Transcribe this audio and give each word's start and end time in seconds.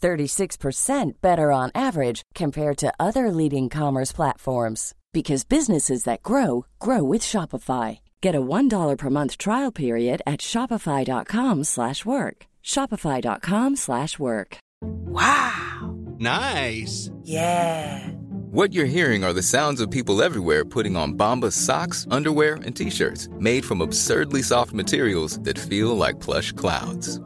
36% 0.00 1.12
better 1.20 1.52
on 1.52 1.70
average 1.74 2.22
compared 2.34 2.76
to 2.78 2.92
other 2.98 3.30
leading 3.30 3.68
commerce 3.68 4.12
platforms 4.12 4.94
because 5.12 5.44
businesses 5.44 6.04
that 6.04 6.22
grow 6.22 6.66
grow 6.78 7.02
with 7.02 7.22
Shopify. 7.22 7.98
Get 8.20 8.34
a 8.34 8.40
$1 8.40 8.96
per 8.96 9.10
month 9.10 9.36
trial 9.38 9.72
period 9.72 10.22
at 10.26 10.40
shopify.com/work. 10.40 12.36
shopify.com/work. 12.62 14.50
Wow. 14.82 15.96
Nice. 16.18 17.10
Yeah. 17.24 18.08
What 18.52 18.72
you're 18.74 18.84
hearing 18.96 19.24
are 19.24 19.32
the 19.32 19.42
sounds 19.42 19.80
of 19.80 19.90
people 19.90 20.22
everywhere 20.22 20.64
putting 20.64 20.96
on 20.96 21.16
Bombas 21.16 21.52
socks, 21.52 22.06
underwear, 22.10 22.54
and 22.64 22.74
t-shirts 22.74 23.28
made 23.38 23.64
from 23.64 23.80
absurdly 23.80 24.42
soft 24.42 24.72
materials 24.72 25.38
that 25.44 25.58
feel 25.58 25.96
like 25.96 26.18
plush 26.20 26.50
clouds. 26.52 27.20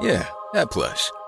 Yeah, 0.00 0.26
that 0.54 0.70
plush. 0.70 1.10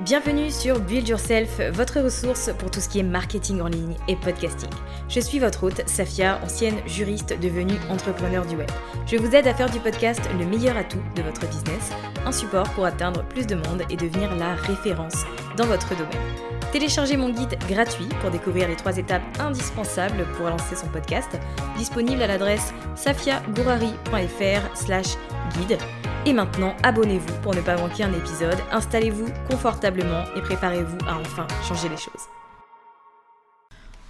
Bienvenue 0.00 0.50
sur 0.50 0.80
Build 0.80 1.06
Yourself, 1.06 1.60
votre 1.74 2.00
ressource 2.00 2.50
pour 2.58 2.70
tout 2.70 2.80
ce 2.80 2.88
qui 2.88 2.98
est 2.98 3.04
marketing 3.04 3.60
en 3.60 3.68
ligne 3.68 3.94
et 4.08 4.16
podcasting. 4.16 4.70
Je 5.08 5.20
suis 5.20 5.38
votre 5.38 5.64
hôte, 5.64 5.86
Safia, 5.86 6.40
ancienne 6.42 6.76
juriste 6.86 7.38
devenue 7.38 7.76
entrepreneur 7.90 8.44
du 8.46 8.56
web. 8.56 8.70
Je 9.06 9.18
vous 9.18 9.36
aide 9.36 9.46
à 9.46 9.54
faire 9.54 9.70
du 9.70 9.78
podcast 9.80 10.22
le 10.38 10.46
meilleur 10.46 10.78
atout 10.78 11.02
de 11.14 11.22
votre 11.22 11.46
business, 11.46 11.90
un 12.24 12.32
support 12.32 12.70
pour 12.70 12.86
atteindre 12.86 13.22
plus 13.28 13.46
de 13.46 13.54
monde 13.54 13.82
et 13.90 13.96
devenir 13.96 14.34
la 14.36 14.54
référence 14.54 15.26
dans 15.58 15.66
votre 15.66 15.90
domaine. 15.90 16.61
Téléchargez 16.72 17.18
mon 17.18 17.28
guide 17.28 17.58
gratuit 17.68 18.08
pour 18.22 18.30
découvrir 18.30 18.66
les 18.66 18.76
trois 18.76 18.96
étapes 18.96 19.22
indispensables 19.38 20.24
pour 20.38 20.48
lancer 20.48 20.74
son 20.74 20.86
podcast, 20.86 21.28
disponible 21.76 22.22
à 22.22 22.26
l'adresse 22.26 22.72
safiagourari.fr 22.96 24.74
slash 24.74 25.18
guide. 25.54 25.76
Et 26.24 26.32
maintenant, 26.32 26.74
abonnez-vous 26.82 27.34
pour 27.42 27.54
ne 27.54 27.60
pas 27.60 27.76
manquer 27.76 28.04
un 28.04 28.14
épisode, 28.14 28.56
installez-vous 28.70 29.26
confortablement 29.50 30.24
et 30.34 30.40
préparez-vous 30.40 30.96
à 31.06 31.18
enfin 31.18 31.46
changer 31.62 31.90
les 31.90 31.98
choses. 31.98 32.22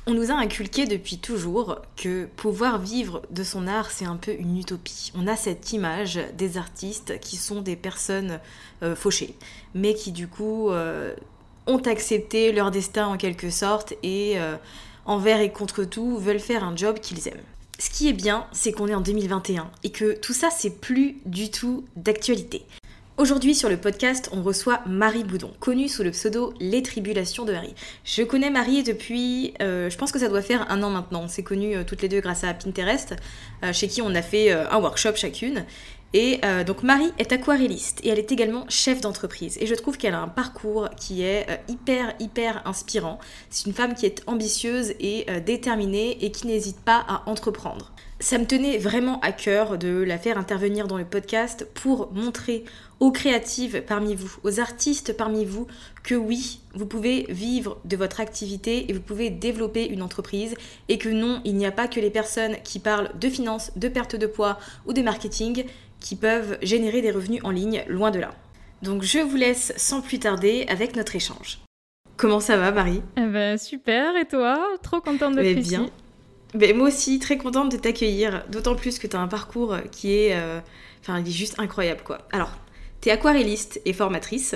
On 0.06 0.14
nous 0.14 0.30
a 0.30 0.34
inculqué 0.34 0.86
depuis 0.86 1.18
toujours 1.18 1.78
que 1.96 2.26
pouvoir 2.26 2.78
vivre 2.78 3.22
de 3.30 3.44
son 3.44 3.68
art, 3.68 3.90
c'est 3.90 4.04
un 4.04 4.16
peu 4.16 4.32
une 4.32 4.58
utopie. 4.58 5.12
On 5.16 5.26
a 5.28 5.36
cette 5.36 5.72
image 5.72 6.18
des 6.36 6.58
artistes 6.58 7.20
qui 7.20 7.36
sont 7.36 7.60
des 7.60 7.76
personnes 7.76 8.40
euh, 8.82 8.96
fauchées, 8.96 9.36
mais 9.74 9.94
qui 9.94 10.10
du 10.10 10.26
coup 10.26 10.70
euh, 10.70 11.14
ont 11.66 11.78
accepté 11.78 12.52
leur 12.52 12.70
destin 12.70 13.06
en 13.06 13.16
quelque 13.16 13.50
sorte 13.50 13.94
et 14.02 14.34
euh, 14.36 14.56
envers 15.04 15.40
et 15.40 15.50
contre 15.50 15.84
tout 15.84 16.18
veulent 16.18 16.40
faire 16.40 16.64
un 16.64 16.76
job 16.76 16.98
qu'ils 17.00 17.28
aiment. 17.28 17.42
Ce 17.78 17.90
qui 17.90 18.08
est 18.08 18.12
bien, 18.12 18.46
c'est 18.52 18.72
qu'on 18.72 18.88
est 18.88 18.94
en 18.94 19.00
2021 19.00 19.70
et 19.82 19.90
que 19.90 20.12
tout 20.12 20.32
ça, 20.32 20.50
c'est 20.50 20.80
plus 20.80 21.16
du 21.26 21.50
tout 21.50 21.84
d'actualité. 21.96 22.64
Aujourd'hui 23.18 23.54
sur 23.54 23.68
le 23.68 23.76
podcast, 23.76 24.30
on 24.32 24.42
reçoit 24.42 24.80
Marie 24.86 25.22
Boudon, 25.22 25.52
connue 25.60 25.88
sous 25.88 26.02
le 26.02 26.10
pseudo 26.12 26.54
Les 26.60 26.82
Tribulations 26.82 27.44
de 27.44 27.52
Marie. 27.52 27.74
Je 28.04 28.22
connais 28.22 28.50
Marie 28.50 28.82
depuis, 28.82 29.52
euh, 29.60 29.90
je 29.90 29.98
pense 29.98 30.12
que 30.12 30.18
ça 30.18 30.28
doit 30.28 30.42
faire 30.42 30.70
un 30.70 30.82
an 30.82 30.90
maintenant. 30.90 31.22
On 31.24 31.28
s'est 31.28 31.44
euh, 31.50 31.84
toutes 31.84 32.02
les 32.02 32.08
deux 32.08 32.20
grâce 32.20 32.42
à 32.42 32.54
Pinterest, 32.54 33.14
chez 33.72 33.86
qui 33.86 34.00
on 34.00 34.14
a 34.14 34.22
fait 34.22 34.50
un 34.50 34.78
workshop 34.78 35.14
chacune. 35.14 35.64
Et 36.14 36.40
euh, 36.44 36.62
donc 36.62 36.82
Marie 36.82 37.12
est 37.18 37.32
aquarelliste 37.32 38.00
et 38.04 38.10
elle 38.10 38.18
est 38.18 38.32
également 38.32 38.66
chef 38.68 39.00
d'entreprise. 39.00 39.56
Et 39.60 39.66
je 39.66 39.74
trouve 39.74 39.96
qu'elle 39.96 40.14
a 40.14 40.20
un 40.20 40.28
parcours 40.28 40.90
qui 40.96 41.22
est 41.22 41.46
euh, 41.48 41.56
hyper 41.68 42.14
hyper 42.20 42.62
inspirant. 42.66 43.18
C'est 43.48 43.66
une 43.66 43.72
femme 43.72 43.94
qui 43.94 44.04
est 44.04 44.22
ambitieuse 44.26 44.90
et 45.00 45.24
euh, 45.30 45.40
déterminée 45.40 46.22
et 46.24 46.30
qui 46.30 46.46
n'hésite 46.46 46.80
pas 46.80 47.04
à 47.08 47.22
entreprendre. 47.26 47.92
Ça 48.20 48.38
me 48.38 48.44
tenait 48.44 48.78
vraiment 48.78 49.18
à 49.20 49.32
cœur 49.32 49.78
de 49.78 49.88
la 49.88 50.16
faire 50.16 50.38
intervenir 50.38 50.86
dans 50.86 50.98
le 50.98 51.04
podcast 51.04 51.66
pour 51.74 52.12
montrer 52.12 52.64
aux 53.00 53.10
créatives 53.10 53.82
parmi 53.84 54.14
vous, 54.14 54.32
aux 54.44 54.60
artistes 54.60 55.16
parmi 55.16 55.44
vous, 55.44 55.66
que 56.04 56.14
oui, 56.14 56.60
vous 56.74 56.86
pouvez 56.86 57.26
vivre 57.30 57.78
de 57.84 57.96
votre 57.96 58.20
activité 58.20 58.88
et 58.88 58.92
vous 58.92 59.00
pouvez 59.00 59.28
développer 59.30 59.86
une 59.88 60.02
entreprise 60.02 60.54
et 60.88 60.98
que 60.98 61.08
non, 61.08 61.40
il 61.44 61.56
n'y 61.56 61.66
a 61.66 61.72
pas 61.72 61.88
que 61.88 61.98
les 61.98 62.10
personnes 62.10 62.56
qui 62.62 62.78
parlent 62.78 63.10
de 63.18 63.28
finances, 63.28 63.72
de 63.74 63.88
perte 63.88 64.14
de 64.14 64.28
poids 64.28 64.56
ou 64.86 64.92
de 64.92 65.02
marketing 65.02 65.64
qui 66.02 66.16
peuvent 66.16 66.58
générer 66.62 67.00
des 67.00 67.10
revenus 67.10 67.40
en 67.44 67.50
ligne, 67.50 67.84
loin 67.88 68.10
de 68.10 68.18
là. 68.18 68.34
Donc 68.82 69.02
je 69.02 69.18
vous 69.20 69.36
laisse 69.36 69.72
sans 69.76 70.00
plus 70.00 70.18
tarder 70.18 70.66
avec 70.68 70.96
notre 70.96 71.14
échange. 71.16 71.60
Comment 72.16 72.40
ça 72.40 72.56
va 72.56 72.72
Marie? 72.72 73.02
Eh 73.16 73.26
ben, 73.26 73.56
Super, 73.58 74.16
et 74.16 74.26
toi? 74.26 74.58
Trop 74.82 75.00
contente 75.00 75.34
de 75.36 75.40
Mais 75.40 75.52
ici. 75.52 75.70
bien. 75.70 75.90
Ben, 76.54 76.76
moi 76.76 76.88
aussi, 76.88 77.18
très 77.18 77.38
contente 77.38 77.72
de 77.72 77.76
t'accueillir, 77.76 78.44
d'autant 78.50 78.74
plus 78.74 78.98
que 78.98 79.06
tu 79.06 79.16
as 79.16 79.20
un 79.20 79.28
parcours 79.28 79.76
qui 79.90 80.12
est, 80.14 80.36
euh, 80.36 80.60
enfin, 81.00 81.20
il 81.20 81.28
est 81.28 81.30
juste 81.30 81.58
incroyable 81.58 82.02
quoi. 82.04 82.18
Alors, 82.32 82.50
tu 83.00 83.08
es 83.08 83.12
aquarelliste 83.12 83.80
et 83.84 83.92
formatrice, 83.92 84.54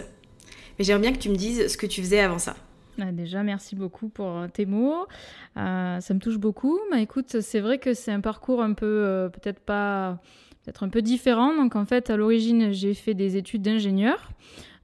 mais 0.79 0.85
j'aimerais 0.85 1.03
bien 1.03 1.13
que 1.13 1.19
tu 1.19 1.31
me 1.31 1.37
dises 1.37 1.69
ce 1.69 1.77
que 1.77 1.87
tu 1.87 2.03
faisais 2.03 2.21
avant 2.21 2.39
ça. 2.39 2.57
Ah, 3.01 3.13
déjà, 3.13 3.43
merci 3.43 3.77
beaucoup 3.77 4.09
pour 4.09 4.29
euh, 4.29 4.49
tes 4.49 4.67
mots. 4.67 5.07
Euh, 5.57 6.01
ça 6.01 6.15
me 6.15 6.19
touche 6.19 6.39
beaucoup. 6.39 6.79
Mais 6.91 7.03
écoute, 7.03 7.41
c'est 7.41 7.61
vrai 7.61 7.79
que 7.79 7.95
c'est 7.95 8.13
un 8.13 8.21
parcours 8.21 8.63
un 8.63 8.73
peu, 8.73 8.87
euh, 8.87 9.29
peut-être 9.29 9.61
pas 9.61 10.19
peut-être 10.67 10.83
un 10.83 10.89
peu 10.89 11.01
différent. 11.01 11.55
Donc 11.57 11.77
en 11.77 11.85
fait, 11.85 12.11
à 12.11 12.17
l'origine, 12.17 12.73
j'ai 12.73 12.93
fait 12.93 13.15
des 13.15 13.37
études 13.37 13.63
d'ingénieur. 13.63 14.31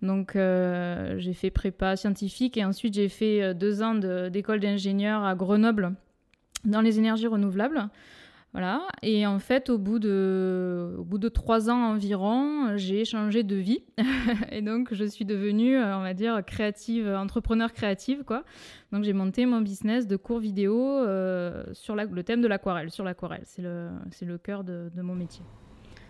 Donc 0.00 0.36
euh, 0.36 1.16
j'ai 1.18 1.32
fait 1.32 1.50
prépa 1.50 1.96
scientifique 1.96 2.56
et 2.56 2.64
ensuite 2.64 2.94
j'ai 2.94 3.08
fait 3.08 3.42
euh, 3.42 3.54
deux 3.54 3.82
ans 3.82 3.94
d'école 3.94 4.60
d'ingénieur 4.60 5.24
à 5.24 5.34
Grenoble 5.34 5.94
dans 6.64 6.80
les 6.80 6.98
énergies 6.98 7.26
renouvelables. 7.26 7.88
Voilà. 8.52 8.86
Et 9.02 9.26
en 9.26 9.38
fait, 9.38 9.70
au 9.70 9.78
bout 9.78 9.98
de, 9.98 10.94
au 10.98 11.04
bout 11.04 11.18
de 11.18 11.30
trois 11.30 11.70
ans 11.70 11.92
environ, 11.94 12.76
j'ai 12.76 13.04
changé 13.06 13.42
de 13.42 13.56
vie. 13.56 13.82
et 14.52 14.60
donc, 14.60 14.92
je 14.92 15.06
suis 15.06 15.24
devenue, 15.24 15.78
euh, 15.78 15.96
on 15.96 16.02
va 16.02 16.12
dire, 16.12 16.44
créative, 16.44 17.08
entrepreneur 17.08 17.72
créative, 17.72 18.24
quoi. 18.24 18.44
Donc, 18.92 19.04
j'ai 19.04 19.14
monté 19.14 19.46
mon 19.46 19.62
business 19.62 20.06
de 20.06 20.16
cours 20.16 20.38
vidéo 20.38 20.98
sur 21.72 21.96
le 21.96 22.22
thème 22.22 22.42
de 22.42 22.46
l'aquarelle, 22.46 22.90
sur 22.90 23.04
l'aquarelle. 23.04 23.44
C'est 23.46 23.62
le, 23.62 23.88
le 24.20 24.36
cœur 24.36 24.64
de 24.64 24.90
mon 25.00 25.14
métier. 25.14 25.42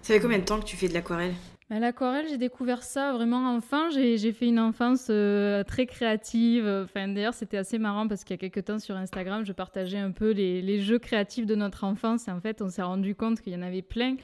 Ça 0.02 0.14
fait 0.14 0.20
combien 0.20 0.38
de 0.38 0.44
temps 0.44 0.58
que 0.58 0.64
tu 0.64 0.76
fais 0.76 0.88
de 0.88 0.94
l'aquarelle? 0.94 1.34
Bah, 1.70 1.78
L'aquarelle, 1.78 2.26
j'ai 2.28 2.36
découvert 2.36 2.82
ça 2.82 3.12
vraiment 3.12 3.54
enfant. 3.54 3.88
J'ai 3.90 4.32
fait 4.32 4.48
une 4.48 4.58
enfance 4.58 5.06
euh, 5.10 5.62
très 5.62 5.86
créative. 5.86 6.66
Enfin, 6.66 7.08
D'ailleurs, 7.08 7.34
c'était 7.34 7.56
assez 7.56 7.78
marrant 7.78 8.08
parce 8.08 8.24
qu'il 8.24 8.34
y 8.34 8.38
a 8.38 8.48
quelques 8.48 8.66
temps 8.66 8.80
sur 8.80 8.96
Instagram, 8.96 9.44
je 9.44 9.52
partageais 9.52 9.98
un 9.98 10.10
peu 10.10 10.32
les, 10.32 10.80
jeux 10.80 10.98
créatifs 10.98 11.46
de 11.46 11.54
notre 11.54 11.84
enfance. 11.84 12.26
Et 12.26 12.32
en 12.32 12.40
fait, 12.40 12.62
on 12.62 12.68
s'est 12.68 12.82
rendu 12.82 13.14
compte 13.14 13.40
qu'il 13.40 13.52
y 13.52 13.56
en 13.56 13.62
avait 13.62 13.82
plein. 13.82 14.16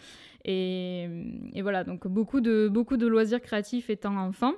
Et, 0.45 1.09
voilà, 1.63 1.85
donc 1.85 2.09
beaucoup 2.09 2.41
de 2.41 3.07
loisirs 3.07 3.41
créatifs 3.41 3.89
étant 3.89 4.17
enfant. 4.17 4.55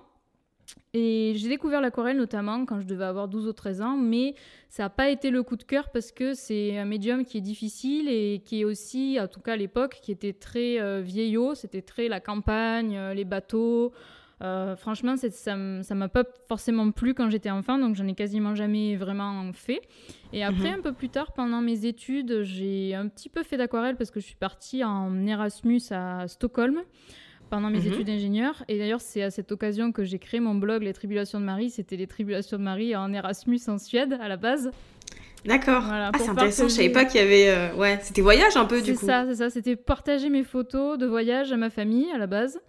Et 0.93 1.35
j'ai 1.37 1.49
découvert 1.49 1.81
l'aquarelle 1.81 2.17
notamment 2.17 2.67
quand 2.67 2.81
je 2.81 2.87
devais 2.87 3.05
avoir 3.05 3.29
12 3.29 3.47
ou 3.47 3.53
13 3.53 3.83
ans, 3.83 3.97
mais 3.97 4.35
ça 4.69 4.85
n'a 4.85 4.91
pas 4.91 5.09
été 5.09 5.31
le 5.31 5.43
coup 5.43 5.57
de 5.57 5.63
cœur 5.63 5.91
parce 5.91 6.13
que 6.13 6.35
c'est 6.35 6.79
un 6.79 6.85
médium 6.85 7.25
qui 7.25 7.39
est 7.39 7.43
difficile 7.43 8.09
et 8.09 8.43
qui 8.45 8.61
est 8.61 8.65
aussi, 8.65 9.19
en 9.21 9.29
tout 9.29 9.41
cas 9.41 9.53
à 9.53 9.57
l'époque, 9.57 9.99
qui 10.03 10.13
était 10.13 10.33
très 10.33 10.81
euh, 10.81 11.01
vieillot, 11.01 11.55
c'était 11.55 11.83
très 11.83 12.09
la 12.09 12.21
campagne, 12.21 12.97
euh, 12.97 13.15
les 13.15 13.25
bateaux, 13.25 13.93
Euh, 14.43 14.75
franchement, 14.75 15.17
ça 15.17 15.57
ne 15.57 15.95
m'a 15.95 16.09
pas 16.09 16.25
forcément 16.49 16.91
plu 16.93 17.13
quand 17.13 17.29
j'étais 17.29 17.51
enfant, 17.51 17.79
donc 17.79 17.95
j'en 17.95 18.07
ai 18.07 18.15
quasiment 18.15 18.55
jamais 18.55 18.97
vraiment 18.97 19.53
fait. 19.53 19.83
Et 20.33 20.43
après, 20.43 20.71
mhm. 20.71 20.79
un 20.79 20.81
peu 20.81 20.93
plus 20.93 21.11
tard, 21.11 21.33
pendant 21.33 21.61
mes 21.61 21.85
études, 21.85 22.43
j'ai 22.43 22.95
un 22.95 23.09
petit 23.09 23.29
peu 23.29 23.43
fait 23.43 23.59
d'aquarelle 23.59 23.97
parce 23.97 24.11
que 24.11 24.21
je 24.21 24.25
suis 24.25 24.37
partie 24.37 24.83
en 24.83 25.27
Erasmus 25.27 25.83
à 25.91 26.27
Stockholm 26.27 26.81
pendant 27.51 27.69
mes 27.69 27.81
mhm. 27.81 27.93
études 27.93 28.07
d'ingénieur. 28.07 28.65
Et 28.69 28.79
d'ailleurs, 28.79 29.01
c'est 29.01 29.23
à 29.23 29.31
cette 29.31 29.53
occasion 29.53 29.93
que 29.93 30.05
j'ai 30.05 30.19
créé 30.19 30.41
mon 30.41 30.55
blog 30.55 30.83
Les 30.83 30.93
Tribulations 30.93 31.41
de 31.41 31.45
Marie. 31.45 31.71
C'était 31.71 31.97
les 31.97 32.07
Tribulations 32.07 32.57
de 32.57 32.63
Marie 32.63 32.97
en 32.97 33.13
Erasmus 33.13 33.61
en 33.69 33.77
Suède 33.77 34.17
à 34.21 34.29
la 34.29 34.37
base. 34.37 34.71
D'accord. 35.45 35.85
ah, 35.91 36.11
c'est 36.19 36.29
intéressant. 36.29 36.69
Je 36.69 36.75
savais 36.75 36.91
pas 36.91 37.05
qu'il 37.05 37.21
y 37.21 37.25
avait. 37.25 37.49
Euh, 37.49 37.75
ouais, 37.75 37.99
c'était 38.03 38.23
voyage 38.23 38.57
un 38.57 38.67
peu 38.67 38.83
du 38.83 38.93
coup. 38.95 39.01
C'est 39.01 39.07
ça, 39.07 39.25
c'est 39.27 39.37
ça. 39.37 39.51
C'était 39.51 39.77
partager 39.77 40.29
mes 40.29 40.45
photos 40.45 40.99
de 40.99 41.07
voyage 41.07 41.53
à 41.53 41.57
ma 41.57 41.71
famille 41.71 42.11
à 42.13 42.19
la 42.19 42.27
base. 42.27 42.61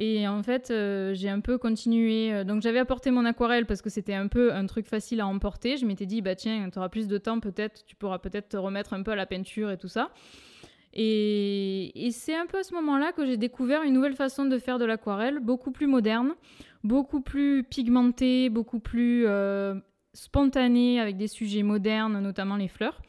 Et 0.00 0.28
en 0.28 0.44
fait, 0.44 0.70
euh, 0.70 1.12
j'ai 1.14 1.28
un 1.28 1.40
peu 1.40 1.58
continué. 1.58 2.32
Euh, 2.32 2.44
donc, 2.44 2.62
j'avais 2.62 2.78
apporté 2.78 3.10
mon 3.10 3.24
aquarelle 3.24 3.66
parce 3.66 3.82
que 3.82 3.90
c'était 3.90 4.14
un 4.14 4.28
peu 4.28 4.52
un 4.52 4.66
truc 4.66 4.86
facile 4.86 5.20
à 5.20 5.26
emporter. 5.26 5.76
Je 5.76 5.86
m'étais 5.86 6.06
dit, 6.06 6.22
bah 6.22 6.36
tiens, 6.36 6.68
tu 6.70 6.78
auras 6.78 6.88
plus 6.88 7.08
de 7.08 7.18
temps, 7.18 7.40
peut-être, 7.40 7.84
tu 7.84 7.96
pourras 7.96 8.18
peut-être 8.18 8.50
te 8.50 8.56
remettre 8.56 8.92
un 8.92 9.02
peu 9.02 9.10
à 9.10 9.16
la 9.16 9.26
peinture 9.26 9.70
et 9.72 9.76
tout 9.76 9.88
ça. 9.88 10.10
Et, 11.00 12.08
c'est 12.10 12.34
un 12.34 12.46
peu 12.46 12.58
à 12.58 12.62
ce 12.64 12.74
moment-là 12.74 13.12
que 13.12 13.24
j'ai 13.24 13.36
découvert 13.36 13.84
une 13.84 13.94
nouvelle 13.94 14.16
façon 14.16 14.44
de 14.44 14.58
faire 14.58 14.78
de 14.78 14.84
l'aquarelle, 14.84 15.38
beaucoup 15.38 15.70
plus 15.70 15.86
moderne, 15.86 16.34
beaucoup 16.82 17.20
plus 17.20 17.62
pigmentée, 17.62 18.48
beaucoup 18.50 18.80
plus 18.80 19.24
euh, 19.26 19.76
spontanée, 20.12 20.98
avec 21.00 21.16
des 21.16 21.28
sujets 21.28 21.62
modernes, 21.62 22.18
notamment 22.20 22.56
les 22.56 22.66
fleurs. 22.66 23.00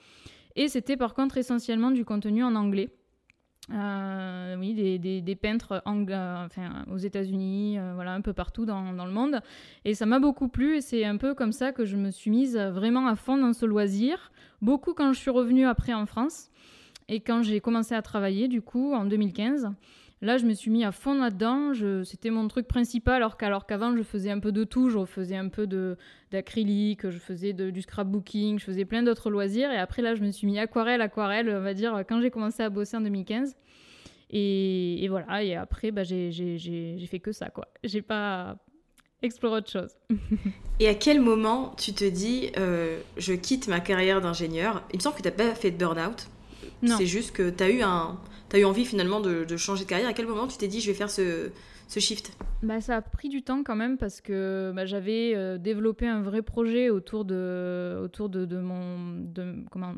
Et 0.55 0.67
c'était 0.67 0.97
par 0.97 1.15
contre 1.15 1.37
essentiellement 1.37 1.89
du 1.89 2.05
contenu 2.05 2.43
en 2.43 2.53
anglais. 2.53 2.89
Euh, 3.71 4.55
oui, 4.59 4.73
des, 4.99 5.35
peintres 5.35 5.81
euh, 5.87 6.45
enfin, 6.45 6.85
aux 6.91 6.97
États-Unis, 6.97 7.79
voilà, 7.95 8.13
un 8.13 8.21
peu 8.21 8.33
partout 8.33 8.67
dans, 8.67 8.93
dans 8.93 9.05
le 9.05 9.11
monde. 9.11 9.41
Et 9.83 9.95
ça 9.95 10.05
m'a 10.05 10.19
beaucoup 10.19 10.47
plu 10.47 10.75
et 10.77 10.81
c'est 10.81 11.05
un 11.05 11.17
peu 11.17 11.33
comme 11.33 11.53
ça 11.53 11.71
que 11.71 11.85
je 11.85 11.97
me 11.97 12.11
suis 12.11 12.29
mise 12.29 12.55
vraiment 12.55 13.07
à 13.07 13.15
fond 13.15 13.37
dans 13.37 13.53
ce 13.53 13.65
loisir. 13.65 14.31
Beaucoup 14.61 14.93
quand 14.93 15.11
je 15.11 15.19
suis 15.19 15.31
revenue 15.31 15.65
après 15.65 15.93
en 15.95 16.05
France 16.05 16.51
et 17.09 17.19
quand 17.19 17.41
j'ai 17.41 17.59
commencé 17.59 17.95
à 17.95 18.01
travailler, 18.01 18.47
du 18.47 18.61
coup, 18.61 18.93
en 18.93 19.03
2015. 19.03 19.71
Là, 20.21 20.37
je 20.37 20.45
me 20.45 20.53
suis 20.53 20.69
mis 20.69 20.83
à 20.83 20.91
fond 20.91 21.15
là-dedans. 21.15 21.71
C'était 22.03 22.29
mon 22.29 22.47
truc 22.49 22.67
principal, 22.67 23.23
alors 23.23 23.37
qu'avant, 23.37 23.95
je 23.95 24.03
faisais 24.03 24.29
un 24.29 24.39
peu 24.39 24.51
de 24.51 24.63
tout. 24.63 24.89
Je 24.89 25.05
faisais 25.05 25.37
un 25.37 25.47
peu 25.47 25.65
d'acrylique, 26.31 27.09
je 27.09 27.17
faisais 27.17 27.53
du 27.53 27.81
scrapbooking, 27.81 28.59
je 28.59 28.65
faisais 28.65 28.85
plein 28.85 29.01
d'autres 29.01 29.29
loisirs. 29.29 29.71
Et 29.71 29.77
après, 29.77 30.01
là, 30.01 30.15
je 30.15 30.21
me 30.21 30.31
suis 30.31 30.45
mis 30.45 30.59
aquarelle, 30.59 31.01
aquarelle, 31.01 31.49
on 31.49 31.61
va 31.61 31.73
dire, 31.73 32.03
quand 32.07 32.21
j'ai 32.21 32.31
commencé 32.31 32.61
à 32.61 32.69
bosser 32.69 32.97
en 32.97 33.01
2015. 33.01 33.55
Et, 34.31 35.07
voilà, 35.09 35.43
et 35.43 35.55
après, 35.55 35.91
bah, 35.91 36.03
j'ai 36.03 37.07
fait 37.09 37.19
que 37.19 37.31
ça, 37.31 37.49
quoi. 37.49 37.69
J'ai 37.83 38.01
pas 38.01 38.57
exploré 39.21 39.57
autre 39.57 39.71
chose. 39.71 39.95
et 40.79 40.87
à 40.87 40.95
quel 40.95 41.21
moment 41.21 41.73
tu 41.77 41.93
te 41.93 42.05
dis, 42.05 42.51
euh, 42.57 42.99
je 43.17 43.33
quitte 43.33 43.67
ma 43.67 43.79
carrière 43.79 44.21
d'ingénieur? 44.21 44.83
Il 44.93 44.97
me 44.97 45.01
semble 45.01 45.15
que 45.15 45.21
tu 45.21 45.29
n'as 45.29 45.33
pas 45.33 45.55
fait 45.55 45.71
de 45.71 45.77
burn-out. 45.77 46.27
C'est 46.83 47.05
juste 47.05 47.31
que 47.31 47.49
tu 47.49 47.63
as 47.63 47.69
eu 47.69 47.81
un 47.81 48.19
eu 48.57 48.63
envie 48.63 48.85
finalement 48.85 49.19
de, 49.19 49.45
changer 49.57 49.83
de 49.83 49.89
carrière. 49.89 50.09
À 50.09 50.13
quel 50.13 50.27
moment 50.27 50.47
tu 50.47 50.57
t'es 50.57 50.67
dit 50.67 50.81
je 50.81 50.87
vais 50.87 50.97
faire 50.97 51.11
ce, 51.11 51.51
ce 51.87 51.99
shift? 51.99 52.31
Bah, 52.63 52.81
Ça 52.81 52.97
a 52.97 53.01
pris 53.01 53.29
du 53.29 53.43
temps 53.43 53.63
quand 53.63 53.75
même 53.75 53.97
parce 53.97 54.21
que 54.21 54.71
bah, 54.75 54.85
j'avais 54.85 55.33
euh, 55.35 55.57
développé 55.57 56.07
un 56.07 56.21
vrai 56.21 56.41
projet 56.41 56.89
autour 56.89 57.25
de, 57.25 57.99
autour 58.03 58.29
de, 58.29 58.45
de 58.45 58.57
mon, 58.57 59.19
de, 59.19 59.55
comment, 59.69 59.93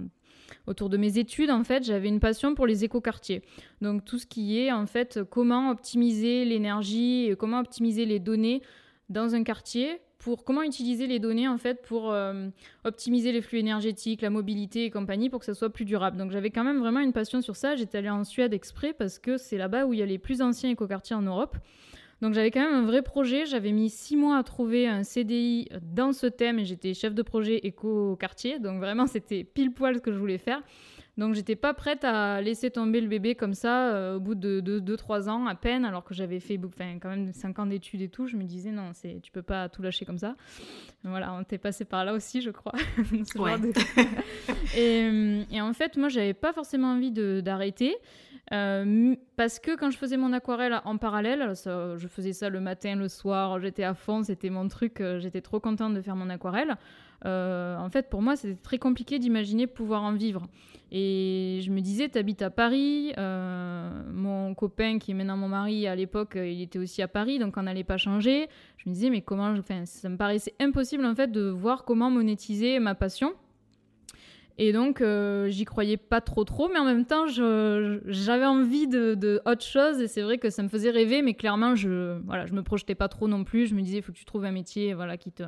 autour 0.68 0.90
de 0.90 0.98
mes 0.98 1.18
études, 1.18 1.50
en 1.50 1.64
fait, 1.64 1.84
j'avais 1.84 2.10
une 2.10 2.20
passion 2.20 2.56
pour 2.56 2.68
les 2.68 2.84
écoquartiers. 2.84 3.42
Donc 3.82 4.04
tout 4.04 4.18
ce 4.18 4.26
qui 4.26 4.60
est 4.60 4.72
en 4.72 4.86
fait 4.86 5.20
comment 5.30 5.72
optimiser 5.72 6.46
l'énergie, 6.46 7.32
comment 7.40 7.60
optimiser 7.60 8.06
les 8.06 8.20
données 8.20 8.62
dans 9.10 9.36
un 9.36 9.44
quartier 9.44 10.02
pour 10.22 10.44
comment 10.44 10.62
utiliser 10.62 11.08
les 11.08 11.18
données 11.18 11.48
en 11.48 11.58
fait 11.58 11.82
pour 11.82 12.12
euh, 12.12 12.48
optimiser 12.84 13.32
les 13.32 13.42
flux 13.42 13.58
énergétiques, 13.58 14.22
la 14.22 14.30
mobilité 14.30 14.86
et 14.86 14.92
compagnie 14.92 15.30
pour 15.32 15.40
que 15.40 15.46
ça 15.46 15.56
soit 15.56 15.72
plus 15.72 15.84
durable. 15.84 16.18
Donc 16.18 16.32
j'avais 16.32 16.52
quand 16.52 16.64
même 16.64 16.80
vraiment 16.80 17.00
une 17.00 17.12
passion 17.12 17.42
sur 17.42 17.56
ça. 17.56 17.76
J'étais 17.76 17.98
allée 17.98 18.10
en 18.10 18.24
Suède 18.24 18.54
exprès 18.54 18.94
parce 18.94 19.18
que 19.18 19.38
c'est 19.38 19.58
là-bas 19.58 19.88
où 19.88 19.94
il 19.94 20.00
y 20.00 20.04
a 20.04 20.06
les 20.06 20.20
plus 20.20 20.44
anciens 20.44 20.70
écoquartiers 20.70 21.16
en 21.16 21.24
Europe. 21.24 21.58
Donc 22.22 22.36
j'avais 22.36 22.52
quand 22.52 22.62
même 22.62 22.76
un 22.76 22.86
vrai 22.86 23.02
projet. 23.02 23.48
J'avais 23.48 23.72
mis 23.72 23.90
six 23.90 24.16
mois 24.16 24.38
à 24.38 24.44
trouver 24.44 24.88
un 24.88 25.02
CDI 25.02 25.70
dans 25.82 26.14
ce 26.14 26.28
thème 26.28 26.60
et 26.60 26.66
j'étais 26.66 26.94
chef 26.94 27.16
de 27.16 27.24
projet 27.24 27.58
éco-quartier. 27.64 28.60
Donc 28.60 28.80
vraiment 28.80 29.08
c'était 29.08 29.44
pile 29.44 29.74
poil 29.74 29.96
ce 29.96 30.02
que 30.02 30.12
je 30.12 30.20
voulais 30.20 30.38
faire. 30.38 30.62
Donc 31.18 31.34
j'étais 31.36 31.56
pas 31.56 31.74
prête 31.74 32.04
à 32.04 32.42
laisser 32.42 32.72
tomber 32.72 33.02
le 33.02 33.08
bébé 33.08 33.36
comme 33.36 33.54
ça 33.54 33.90
euh, 33.90 34.16
au 34.16 34.20
bout 34.20 34.36
de 34.36 34.80
2-3 34.80 35.30
ans 35.30 35.46
à 35.46 35.56
peine, 35.56 35.84
alors 35.84 36.04
que 36.04 36.14
j'avais 36.14 36.40
fait 36.40 36.60
quand 37.02 37.10
même 37.10 37.34
5 37.34 37.60
ans 37.60 37.66
d'études 37.66 38.02
et 38.02 38.10
tout. 38.10 38.28
Je 38.28 38.38
me 38.38 38.44
disais 38.44 38.72
non, 38.72 38.92
c'est, 38.94 39.20
tu 39.22 39.32
peux 39.32 39.42
pas 39.42 39.68
tout 39.68 39.82
lâcher 39.82 40.06
comme 40.06 40.18
ça. 40.18 40.36
Voilà, 41.04 41.34
on 41.34 41.44
t'est 41.44 41.58
passé 41.58 41.84
par 41.84 42.06
là 42.06 42.14
aussi, 42.14 42.42
je 42.42 42.50
crois. 42.50 42.74
et, 44.78 45.44
et, 45.52 45.62
en 45.62 45.74
fait, 45.74 45.98
moi, 45.98 46.10
j'avais 46.10 46.34
pas 46.34 46.54
forcément 46.54 46.94
envie 46.94 47.12
d'arrêter. 47.12 47.96
Euh, 48.54 49.16
parce 49.38 49.60
que 49.60 49.78
quand 49.78 49.92
je 49.92 49.98
faisais 49.98 50.18
mon 50.18 50.34
aquarelle 50.34 50.82
en 50.84 50.98
parallèle, 50.98 51.54
je 51.66 52.08
faisais 52.08 52.34
ça 52.34 52.50
le 52.50 52.60
matin, 52.60 52.96
le 52.96 53.08
soir, 53.08 53.60
j'étais 53.60 53.84
à 53.84 53.94
fond, 53.94 54.24
c'était 54.24 54.50
mon 54.50 54.68
truc, 54.68 55.00
euh, 55.00 55.20
j'étais 55.20 55.42
trop 55.42 55.60
contente 55.60 55.94
de 55.94 56.02
faire 56.02 56.16
mon 56.16 56.30
aquarelle. 56.30 56.78
en 57.24 57.90
fait, 57.92 58.10
pour 58.10 58.22
moi, 58.22 58.36
c'était 58.36 58.60
très 58.62 58.78
compliqué 58.78 59.20
d'imaginer 59.20 59.68
pouvoir 59.68 60.04
en 60.04 60.14
vivre. 60.14 60.48
Et 60.92 61.62
je 61.64 61.72
me 61.72 61.80
disais, 61.80 62.10
t'habites 62.10 62.42
à 62.42 62.50
Paris. 62.50 63.14
Euh, 63.18 63.90
mon 64.12 64.54
copain, 64.54 65.00
qui 65.00 65.12
est 65.12 65.14
maintenant 65.14 65.38
mon 65.38 65.48
mari, 65.48 65.88
à 65.88 65.96
l'époque, 65.96 66.34
il 66.36 66.62
était 66.62 66.80
aussi 66.80 67.02
à 67.02 67.08
Paris, 67.08 67.40
donc 67.40 67.56
on 67.56 67.64
n'allait 67.64 67.86
pas 67.86 67.98
changer. 67.98 68.48
Je 68.78 68.90
me 68.90 68.94
disais, 68.94 69.10
mais 69.10 69.22
comment. 69.22 69.52
Enfin, 69.58 69.86
ça 69.86 70.10
me 70.10 70.18
paraissait 70.18 70.54
impossible, 70.60 71.06
en 71.06 71.16
fait, 71.16 71.32
de 71.32 71.50
voir 71.50 71.86
comment 71.86 72.10
monétiser 72.10 72.80
ma 72.80 72.94
passion. 72.94 73.34
Et 74.58 74.74
donc, 74.74 75.02
euh, 75.02 75.50
j'y 75.50 75.66
croyais 75.66 75.98
pas 75.98 76.22
trop, 76.22 76.44
trop, 76.44 76.70
mais 76.70 76.78
en 76.78 76.86
même 76.86 77.06
temps, 77.06 77.26
j'avais 77.26 78.46
envie 78.46 78.88
de, 78.88 79.16
de, 79.16 79.42
autre 79.46 79.64
chose. 79.64 80.02
Et 80.02 80.08
c'est 80.08 80.22
vrai 80.22 80.38
que 80.38 80.50
ça 80.50 80.62
me 80.62 80.68
faisait 80.68 80.92
rêver, 80.92 81.22
mais 81.22 81.34
clairement, 81.34 81.74
je, 81.76 82.20
voilà, 82.26 82.46
je 82.46 82.54
me 82.54 82.62
projetais 82.62 82.96
pas 82.96 83.08
trop 83.08 83.28
non 83.28 83.44
plus. 83.44 83.66
Je 83.66 83.76
me 83.76 83.82
disais, 83.82 83.98
il 83.98 84.02
faut 84.04 84.12
que 84.12 84.18
tu 84.18 84.26
trouves 84.26 84.46
un 84.46 84.52
métier 84.52 84.94
voilà, 84.94 85.18
qui 85.18 85.32
te 85.32 85.44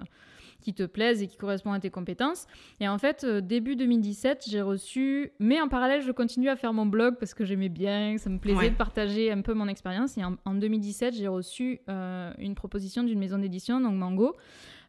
qui 0.63 0.73
te 0.73 0.83
plaisent 0.83 1.21
et 1.21 1.27
qui 1.27 1.37
correspondent 1.37 1.75
à 1.75 1.79
tes 1.79 1.91
compétences. 1.91 2.47
Et 2.79 2.87
en 2.87 2.97
fait, 2.97 3.23
euh, 3.23 3.41
début 3.41 3.75
2017, 3.75 4.45
j'ai 4.49 4.61
reçu, 4.61 5.31
mais 5.39 5.61
en 5.61 5.67
parallèle, 5.67 6.01
je 6.01 6.11
continue 6.11 6.49
à 6.49 6.55
faire 6.55 6.73
mon 6.73 6.85
blog 6.85 7.17
parce 7.19 7.33
que 7.33 7.45
j'aimais 7.45 7.69
bien, 7.69 8.17
ça 8.17 8.29
me 8.29 8.39
plaisait 8.39 8.71
de 8.71 8.75
partager 8.75 9.31
un 9.31 9.41
peu 9.41 9.53
mon 9.53 9.67
expérience. 9.67 10.17
Et 10.17 10.23
en, 10.23 10.53
2017, 10.53 11.13
j'ai 11.15 11.27
reçu 11.27 11.81
euh, 11.89 12.31
une 12.39 12.55
proposition 12.55 13.03
d'une 13.03 13.19
maison 13.19 13.37
d'édition, 13.37 13.79
donc 13.79 13.95
Mango. 13.95 14.35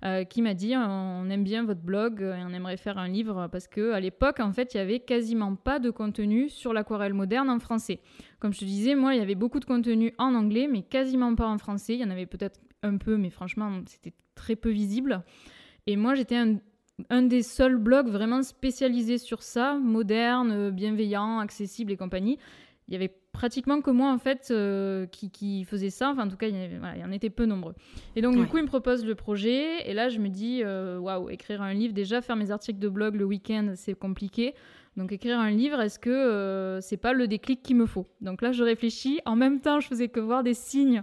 Euh, 0.05 0.25
qui 0.25 0.43
m'a 0.43 0.53
dit 0.53 0.75
on 0.77 1.31
aime 1.31 1.45
bien 1.45 1.65
votre 1.65 1.81
blog 1.81 2.21
et 2.21 2.43
on 2.45 2.53
aimerait 2.53 2.77
faire 2.77 2.99
un 2.99 3.09
livre 3.09 3.49
parce 3.51 3.67
que 3.67 3.93
à 3.93 4.01
l'époque 4.01 4.39
en 4.39 4.53
fait 4.53 4.75
il 4.75 4.77
y 4.77 4.81
avait 4.81 5.01
quasiment 5.01 5.55
pas 5.55 5.79
de 5.79 5.89
contenu 5.89 6.51
sur 6.51 6.75
l'aquarelle 6.75 7.15
moderne 7.15 7.49
en 7.49 7.59
français. 7.59 8.01
Comme 8.39 8.53
je 8.53 8.59
te 8.59 8.65
disais 8.67 8.97
moi 8.97 9.15
il 9.15 9.19
y 9.19 9.23
avait 9.23 9.35
beaucoup 9.35 9.61
de 9.61 9.65
contenu 9.65 10.13
en 10.19 10.35
anglais 10.35 10.69
mais 10.71 10.83
quasiment 10.83 11.35
pas 11.35 11.47
en 11.47 11.57
français. 11.57 11.95
Il 11.95 12.01
y 12.01 12.05
en 12.05 12.11
avait 12.11 12.27
peut-être 12.27 12.61
un 12.83 12.99
peu 12.99 13.17
mais 13.17 13.31
franchement 13.31 13.81
c'était 13.87 14.13
très 14.35 14.57
peu 14.57 14.71
visible. 14.71 15.23
Et 15.87 15.97
moi, 15.97 16.15
j'étais 16.15 16.37
un, 16.37 17.23
des 17.23 17.43
seuls 17.43 17.77
blogs 17.77 18.09
vraiment 18.09 18.43
spécialisés 18.43 19.19
sur 19.19 19.43
ça, 19.43 19.75
moderne, 19.75 20.71
bienveillant, 20.71 21.39
accessible 21.39 21.93
et 21.93 21.97
compagnie. 21.97 22.39
Il 22.89 22.93
y 22.93 22.97
avait 22.97 23.15
pratiquement 23.33 23.81
que 23.81 23.91
moi 23.91 24.13
en 24.13 24.19
fait 24.19 24.49
euh, 24.51 25.07
qui, 25.07 25.65
faisait 25.65 25.91
ça. 25.91 26.11
Enfin, 26.11 26.27
en 26.27 26.29
tout 26.29 26.37
cas, 26.37 26.49
il 26.49 26.57
y, 26.57 27.05
en 27.05 27.11
était 27.11 27.31
peu 27.31 27.47
nombreux. 27.47 27.75
Et 28.15 28.23
donc, 28.23 28.37
du 28.37 28.47
coup, 28.47 28.59
il 28.59 28.63
me 28.63 28.69
propose 28.69 29.05
le 29.05 29.15
projet. 29.15 29.89
Et 29.89 29.95
là, 29.95 30.09
je 30.09 30.19
me 30.19 30.29
dis, 30.29 30.61
euh, 30.63 30.99
waouh, 30.99 31.31
écrire 31.31 31.63
un 31.63 31.75
livre, 31.75 31.95
déjà 31.95 32.21
faire 32.21 32.37
mes 32.37 32.51
articles 32.51 32.79
de 32.79 32.89
blog 32.89 33.17
le 33.17 33.25
week-end, 33.25 33.73
c'est 33.75 33.95
compliqué. 33.95 34.55
Donc 34.97 35.11
écrire 35.11 35.39
un 35.39 35.51
livre, 35.51 35.81
est-ce 35.81 35.99
que 35.99 36.11
euh, 36.11 36.81
c'est 36.81 36.97
pas 36.97 37.13
le 37.13 37.27
déclic 37.27 37.63
qu'il 37.63 37.77
me 37.77 37.87
faut? 37.87 38.07
Donc 38.21 38.43
là, 38.43 38.53
je 38.53 38.63
réfléchis. 38.63 39.21
En 39.25 39.35
même 39.35 39.61
temps, 39.61 39.81
je 39.81 39.89
faisais 39.89 40.09
que 40.09 40.21
voir 40.21 40.43
des 40.43 40.55
signes. 40.55 41.03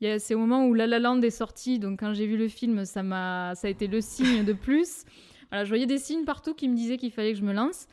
C'est 0.00 0.34
au 0.34 0.38
moment 0.38 0.66
où 0.66 0.74
La 0.74 0.86
La 0.86 0.98
Land 0.98 1.22
est 1.22 1.30
sorti. 1.30 1.78
Donc 1.78 2.00
quand 2.00 2.12
j'ai 2.12 2.26
vu 2.26 2.36
le 2.36 2.48
film, 2.48 2.84
ça 2.84 3.02
m'a, 3.02 3.54
ça 3.54 3.68
a 3.68 3.70
été 3.70 3.86
le 3.86 4.00
signe 4.00 4.44
de 4.44 4.52
plus. 4.52 5.04
Voilà, 5.50 5.64
je 5.64 5.70
voyais 5.70 5.86
des 5.86 5.98
signes 5.98 6.24
partout 6.24 6.54
qui 6.54 6.68
me 6.68 6.76
disaient 6.76 6.96
qu'il 6.96 7.10
fallait 7.10 7.32
que 7.32 7.38
je 7.38 7.44
me 7.44 7.52
lance. 7.52 7.86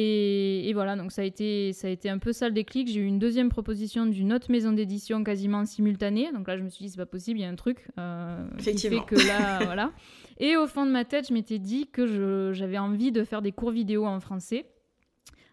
Et, 0.00 0.70
voilà, 0.74 0.94
donc 0.94 1.10
ça 1.10 1.22
a, 1.22 1.24
été, 1.24 1.72
ça 1.72 1.88
a 1.88 1.90
été 1.90 2.08
un 2.08 2.18
peu 2.18 2.32
ça 2.32 2.46
le 2.46 2.54
déclic. 2.54 2.86
J'ai 2.86 3.00
eu 3.00 3.06
une 3.06 3.18
deuxième 3.18 3.48
proposition 3.48 4.06
d'une 4.06 4.32
autre 4.32 4.48
maison 4.48 4.70
d'édition 4.70 5.24
quasiment 5.24 5.64
simultanée. 5.64 6.30
Donc 6.32 6.46
là, 6.46 6.56
je 6.56 6.62
me 6.62 6.68
suis 6.68 6.84
dit, 6.84 6.90
c'est 6.90 6.98
pas 6.98 7.06
possible, 7.06 7.40
il 7.40 7.42
y 7.42 7.44
a 7.44 7.48
un 7.48 7.56
truc. 7.56 7.88
Euh, 7.98 8.46
Effectivement. 8.60 9.02
Qui 9.02 9.16
fait 9.16 9.22
que 9.22 9.26
là, 9.26 9.58
voilà. 9.64 9.90
Et 10.38 10.56
au 10.56 10.68
fond 10.68 10.86
de 10.86 10.92
ma 10.92 11.04
tête, 11.04 11.26
je 11.28 11.34
m'étais 11.34 11.58
dit 11.58 11.88
que 11.88 12.52
j'avais 12.52 12.78
envie 12.78 13.10
de 13.10 13.24
faire 13.24 13.42
des 13.42 13.50
cours 13.50 13.72
vidéo 13.72 14.06
en 14.06 14.20
français. 14.20 14.66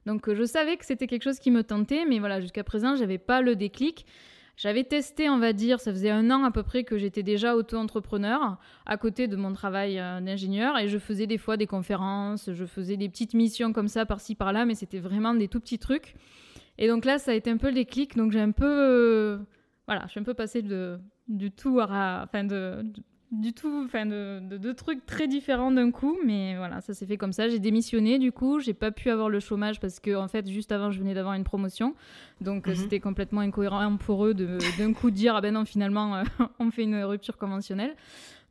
Donc 0.06 0.28
euh, 0.28 0.36
je 0.36 0.44
savais 0.44 0.78
que 0.78 0.86
c'était 0.86 1.08
quelque 1.08 1.24
chose 1.24 1.40
qui 1.40 1.52
me 1.52 1.64
tentait, 1.64 2.06
mais 2.06 2.20
voilà, 2.20 2.40
jusqu'à 2.40 2.64
présent, 2.64 2.96
j'avais 2.96 3.18
pas 3.18 3.42
le 3.42 3.56
déclic. 3.56 4.06
J'avais 4.58 4.86
testé, 4.86 5.30
on 5.30 5.38
va 5.38 5.52
dire, 5.52 5.82
ça 5.82 5.92
faisait 5.92 6.12
un 6.12 6.32
an 6.32 6.46
à 6.46 6.52
peu 6.52 6.64
près 6.64 6.86
que 6.86 6.98
j'étais 6.98 7.24
déjà 7.24 7.58
auto-entrepreneur 7.58 8.58
à 8.86 8.98
côté 8.98 9.28
de 9.28 9.36
mon 9.36 9.52
travail 9.52 10.00
euh, 10.00 10.22
d'ingénieur 10.22 10.78
et 10.78 10.88
je 10.88 10.98
faisais 10.98 11.28
des 11.28 11.38
fois 11.38 11.58
des 11.58 11.68
conférences, 11.68 12.50
je 12.54 12.66
faisais 12.66 12.96
des 12.96 13.10
petites 13.10 13.34
missions 13.34 13.74
comme 13.74 13.90
ça 13.90 14.06
par-ci 14.06 14.34
par-là, 14.34 14.66
mais 14.66 14.74
c'était 14.74 15.00
vraiment 15.00 15.34
des 15.34 15.50
tout 15.50 15.60
petits 15.60 15.80
trucs. 15.80 16.16
Et 16.78 16.88
donc 16.88 17.04
là, 17.04 17.18
ça 17.18 17.32
a 17.32 17.34
été 17.34 17.50
un 17.50 17.58
peu 17.58 17.68
le 17.68 17.74
déclic, 17.74 18.16
donc 18.16 18.32
j'ai 18.32 18.40
un 18.40 18.52
peu, 18.52 18.66
euh, 18.66 19.38
voilà, 19.88 20.04
je 20.06 20.12
suis 20.12 20.20
un 20.22 20.24
peu 20.24 20.34
passée 20.34 20.62
de 20.62 21.00
du 21.28 21.52
tout, 21.52 21.82
enfin 21.82 22.44
de, 22.44 22.86
du 23.42 23.54
tout, 23.54 23.84
enfin 23.86 24.06
de, 24.06 24.40
deux 24.58 24.74
trucs 24.74 25.06
très 25.06 25.28
différents 25.28 25.72
d'un 25.72 25.92
coup, 25.92 26.18
mais 26.26 26.56
voilà, 26.58 26.82
ça 26.82 26.94
s'est 26.94 27.06
fait 27.06 27.18
comme 27.18 27.34
ça. 27.34 27.48
J'ai 27.50 27.60
démissionné 27.60 28.20
du 28.20 28.32
coup, 28.32 28.60
j'ai 28.60 28.74
pas 28.74 28.92
pu 28.92 29.10
avoir 29.10 29.30
le 29.30 29.40
chômage 29.40 29.80
parce 29.80 30.00
que 30.00 30.16
en 30.16 30.28
fait 30.28 30.48
juste 30.50 30.72
avant 30.72 30.92
je 30.92 31.00
venais 31.00 31.14
d'avoir 31.14 31.34
une 31.36 31.44
promotion, 31.44 31.96
donc 32.42 32.68
mhm. 32.68 32.76
c'était 32.76 33.00
complètement 33.00 33.42
incohérent 33.42 33.98
pour 33.98 34.26
eux 34.26 34.34
d'un 34.34 34.94
coup 34.94 35.12
dire 35.12 35.36
ah 35.36 35.42
ben 35.42 35.54
non 35.54 35.66
finalement 35.66 36.24
on 36.60 36.72
fait 36.72 36.84
une 36.84 37.04
rupture 37.04 37.38
conventionnelle. 37.38 37.96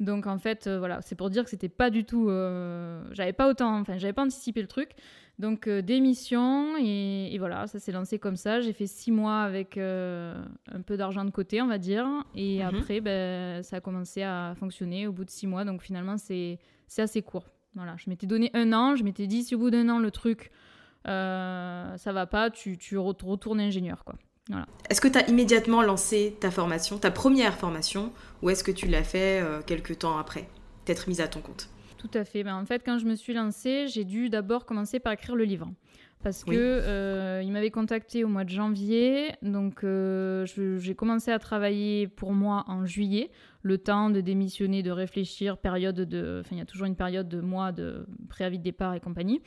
Donc 0.01 0.27
en 0.27 0.39
fait 0.39 0.67
euh, 0.67 0.79
voilà, 0.79 1.01
c'est 1.03 1.15
pour 1.15 1.31
dire 1.31 1.45
que 1.45 1.51
c'était 1.51 1.69
pas 1.69 1.91
du 1.91 2.05
tout, 2.05 2.29
euh, 2.29 3.03
j'avais 3.13 3.33
pas 3.33 3.49
autant, 3.49 3.79
enfin 3.79 3.97
j'avais 3.99 4.13
pas 4.13 4.23
anticipé 4.23 4.61
le 4.61 4.69
truc. 4.69 4.91
Donc 5.39 5.67
euh, 5.67 5.83
démission 5.83 6.77
et, 6.79 7.37
voilà, 7.39 7.67
ça 7.67 7.81
s'est 7.81 7.93
lancé 7.93 8.19
comme 8.19 8.37
ça. 8.37 8.61
J'ai 8.61 8.73
fait 8.73 8.87
six 8.87 9.11
mois 9.11 9.41
avec 9.41 9.77
euh, 9.77 10.35
un 10.73 10.81
peu 10.81 10.97
d'argent 10.97 11.25
de 11.25 11.31
côté, 11.31 11.61
on 11.61 11.67
va 11.67 11.79
dire. 11.79 12.07
Et 12.35 12.59
mhm. 12.59 12.75
après, 12.75 13.01
ben, 13.01 13.63
ça 13.63 13.77
a 13.77 13.81
commencé 13.81 14.23
à 14.23 14.55
fonctionner 14.59 15.07
au 15.07 15.13
bout 15.13 15.25
de 15.25 15.31
six 15.31 15.47
mois. 15.47 15.65
Donc 15.65 15.83
finalement, 15.83 16.17
c'est 16.19 16.59
assez 16.97 17.23
court. 17.23 17.47
Voilà, 17.75 17.97
je 17.99 18.09
m'étais 18.09 18.29
donné 18.29 18.51
un 18.55 18.73
an. 18.73 18.95
Je 18.95 19.03
m'étais 19.03 19.27
dit, 19.27 19.43
si 19.43 19.57
au 19.57 19.59
bout 19.59 19.71
d'un 19.71 19.89
an, 19.89 19.99
le 19.99 20.13
truc, 20.13 20.53
euh, 21.09 21.97
ça 21.97 22.13
va 22.13 22.27
pas, 22.27 22.51
tu, 22.51 22.79
tu 22.79 22.97
retournes 22.97 23.61
ingénieur. 23.61 24.05
quoi. 24.05 24.15
Voilà. 24.49 24.67
Est-ce 24.89 25.01
que 25.01 25.09
tu 25.09 25.19
as 25.19 25.29
immédiatement 25.29 25.83
lancé 25.83 26.37
ta 26.39 26.53
formation, 26.53 26.99
ta 26.99 27.11
première 27.11 27.55
formation, 27.55 28.13
ou 28.43 28.51
est-ce 28.51 28.63
que 28.63 28.71
tu 28.71 28.87
l'as 28.87 29.03
fait 29.03 29.43
quelques 29.67 29.99
temps 29.99 30.19
après, 30.19 30.49
t'être 30.85 31.09
mise 31.09 31.21
à 31.21 31.27
ton 31.27 31.41
compte? 31.41 31.71
Tout 32.05 32.19
à 32.19 32.25
fait. 32.25 32.45
Ben, 32.45 32.57
en 32.57 32.67
fait, 32.67 32.83
quand 32.85 32.99
je 32.99 33.07
me 33.07 33.15
suis 33.15 33.33
lancée, 33.33 33.87
j'ai 33.89 34.05
dû 34.05 34.29
d'abord 34.29 34.67
commencer 34.67 35.01
par 35.01 35.13
écrire 35.13 35.37
le 35.37 35.45
livre. 35.45 35.71
Parce 36.23 36.43
que 36.43 36.53
euh, 36.55 37.43
il 37.45 37.53
m'avait 37.53 37.71
contacté 37.71 38.25
au 38.25 38.29
mois 38.29 38.45
de 38.45 38.49
janvier, 38.49 39.33
donc 39.43 39.85
euh, 39.85 40.47
j'ai 40.47 40.95
commencé 40.95 41.31
à 41.31 41.39
travailler 41.39 42.09
pour 42.09 42.33
moi 42.33 42.65
en 42.67 42.87
juillet, 42.87 43.31
le 43.61 43.77
temps 43.77 44.09
de 44.09 44.23
démissionner, 44.23 44.83
de 44.83 44.91
réfléchir, 44.91 45.59
période 45.59 45.97
de, 45.97 46.41
enfin 46.41 46.57
il 46.57 46.59
y 46.59 46.63
a 46.63 46.65
toujours 46.65 46.87
une 46.87 46.97
période 46.97 47.29
de 47.29 47.43
mois 47.43 47.73
de 47.73 48.07
préavis 48.31 48.59
de 48.59 48.63
départ 48.63 48.95
et 48.95 49.01
compagnie. 49.01 49.43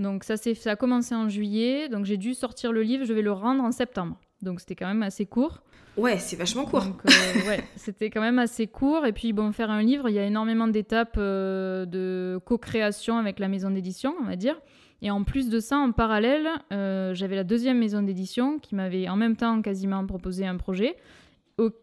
Donc 0.00 0.24
ça 0.24 0.36
c'est, 0.36 0.54
ça 0.54 0.72
a 0.72 0.76
commencé 0.76 1.14
en 1.14 1.28
juillet, 1.28 1.88
donc 1.88 2.04
j'ai 2.04 2.16
dû 2.16 2.34
sortir 2.34 2.72
le 2.72 2.82
livre, 2.82 3.04
je 3.04 3.12
vais 3.12 3.22
le 3.22 3.32
rendre 3.32 3.62
en 3.62 3.70
septembre. 3.70 4.18
Donc 4.42 4.60
c'était 4.60 4.76
quand 4.76 4.86
même 4.86 5.02
assez 5.02 5.26
court. 5.26 5.62
Ouais, 5.98 6.18
c'est 6.18 6.36
vachement 6.36 6.64
court. 6.64 6.84
Euh, 6.84 7.48
ouais, 7.48 7.64
c'était 7.76 8.08
quand 8.08 8.20
même 8.20 8.38
assez 8.38 8.68
court. 8.68 9.04
Et 9.04 9.12
puis, 9.12 9.32
bon, 9.32 9.50
faire 9.50 9.70
un 9.70 9.82
livre, 9.82 10.08
il 10.08 10.14
y 10.14 10.18
a 10.18 10.24
énormément 10.24 10.68
d'étapes 10.68 11.16
euh, 11.18 11.86
de 11.86 12.38
co-création 12.44 13.18
avec 13.18 13.40
la 13.40 13.48
maison 13.48 13.70
d'édition, 13.70 14.14
on 14.20 14.24
va 14.24 14.36
dire. 14.36 14.60
Et 15.02 15.10
en 15.10 15.24
plus 15.24 15.48
de 15.48 15.58
ça, 15.58 15.76
en 15.76 15.90
parallèle, 15.90 16.48
euh, 16.72 17.14
j'avais 17.14 17.34
la 17.34 17.44
deuxième 17.44 17.78
maison 17.78 18.02
d'édition 18.02 18.58
qui 18.60 18.76
m'avait 18.76 19.08
en 19.08 19.16
même 19.16 19.36
temps 19.36 19.60
quasiment 19.60 20.06
proposé 20.06 20.46
un 20.46 20.56
projet 20.56 20.96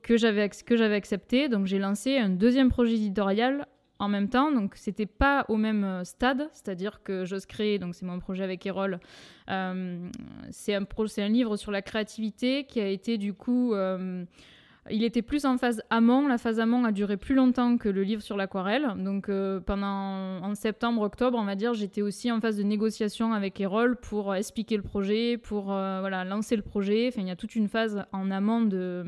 que 0.03 0.15
j'avais 0.15 0.41
accepté. 0.41 1.49
Donc, 1.49 1.65
j'ai 1.65 1.79
lancé 1.79 2.17
un 2.17 2.29
deuxième 2.29 2.69
projet 2.69 2.95
éditorial 2.95 3.67
en 3.99 4.07
même 4.07 4.29
temps. 4.29 4.51
Donc, 4.51 4.75
c'était 4.75 5.05
pas 5.05 5.45
au 5.49 5.57
même 5.57 5.83
euh, 5.83 6.03
stade, 6.03 6.49
c'est-à-dire 6.51 7.01
que 7.03 7.25
j'ose 7.25 7.45
créer, 7.45 7.79
donc 7.79 7.95
c'est 7.95 8.05
mon 8.05 8.19
projet 8.19 8.43
avec 8.43 8.65
Erol. 8.65 8.99
Euh, 9.49 10.09
c'est 10.49 10.75
un, 10.75 10.85
un, 11.17 11.29
livre 11.29 11.57
sur 11.57 11.71
la 11.71 11.81
créativité 11.81 12.65
qui 12.65 12.79
a 12.79 12.87
été 12.87 13.17
du 13.17 13.33
coup. 13.33 13.73
Euh, 13.73 14.25
il 14.91 15.03
était 15.03 15.21
plus 15.21 15.45
en 15.45 15.57
phase 15.57 15.81
amont. 15.89 16.27
La 16.27 16.37
phase 16.37 16.59
amont 16.59 16.83
a 16.85 16.91
duré 16.91 17.17
plus 17.17 17.35
longtemps 17.35 17.77
que 17.77 17.89
le 17.89 18.03
livre 18.03 18.21
sur 18.21 18.37
l'aquarelle. 18.37 18.93
Donc 18.97 19.29
pendant 19.65 20.41
en 20.43 20.55
septembre, 20.55 21.01
octobre, 21.01 21.37
on 21.39 21.45
va 21.45 21.55
dire, 21.55 21.73
j'étais 21.73 22.01
aussi 22.01 22.31
en 22.31 22.39
phase 22.39 22.57
de 22.57 22.63
négociation 22.63 23.33
avec 23.33 23.59
Erol 23.59 23.97
pour 23.97 24.35
expliquer 24.35 24.77
le 24.77 24.83
projet, 24.83 25.37
pour 25.37 25.65
voilà 25.65 26.23
lancer 26.23 26.55
le 26.55 26.61
projet. 26.61 27.07
Enfin, 27.07 27.21
il 27.21 27.27
y 27.27 27.31
a 27.31 27.35
toute 27.35 27.55
une 27.55 27.67
phase 27.67 28.05
en 28.11 28.31
amont 28.31 28.61
de 28.61 29.05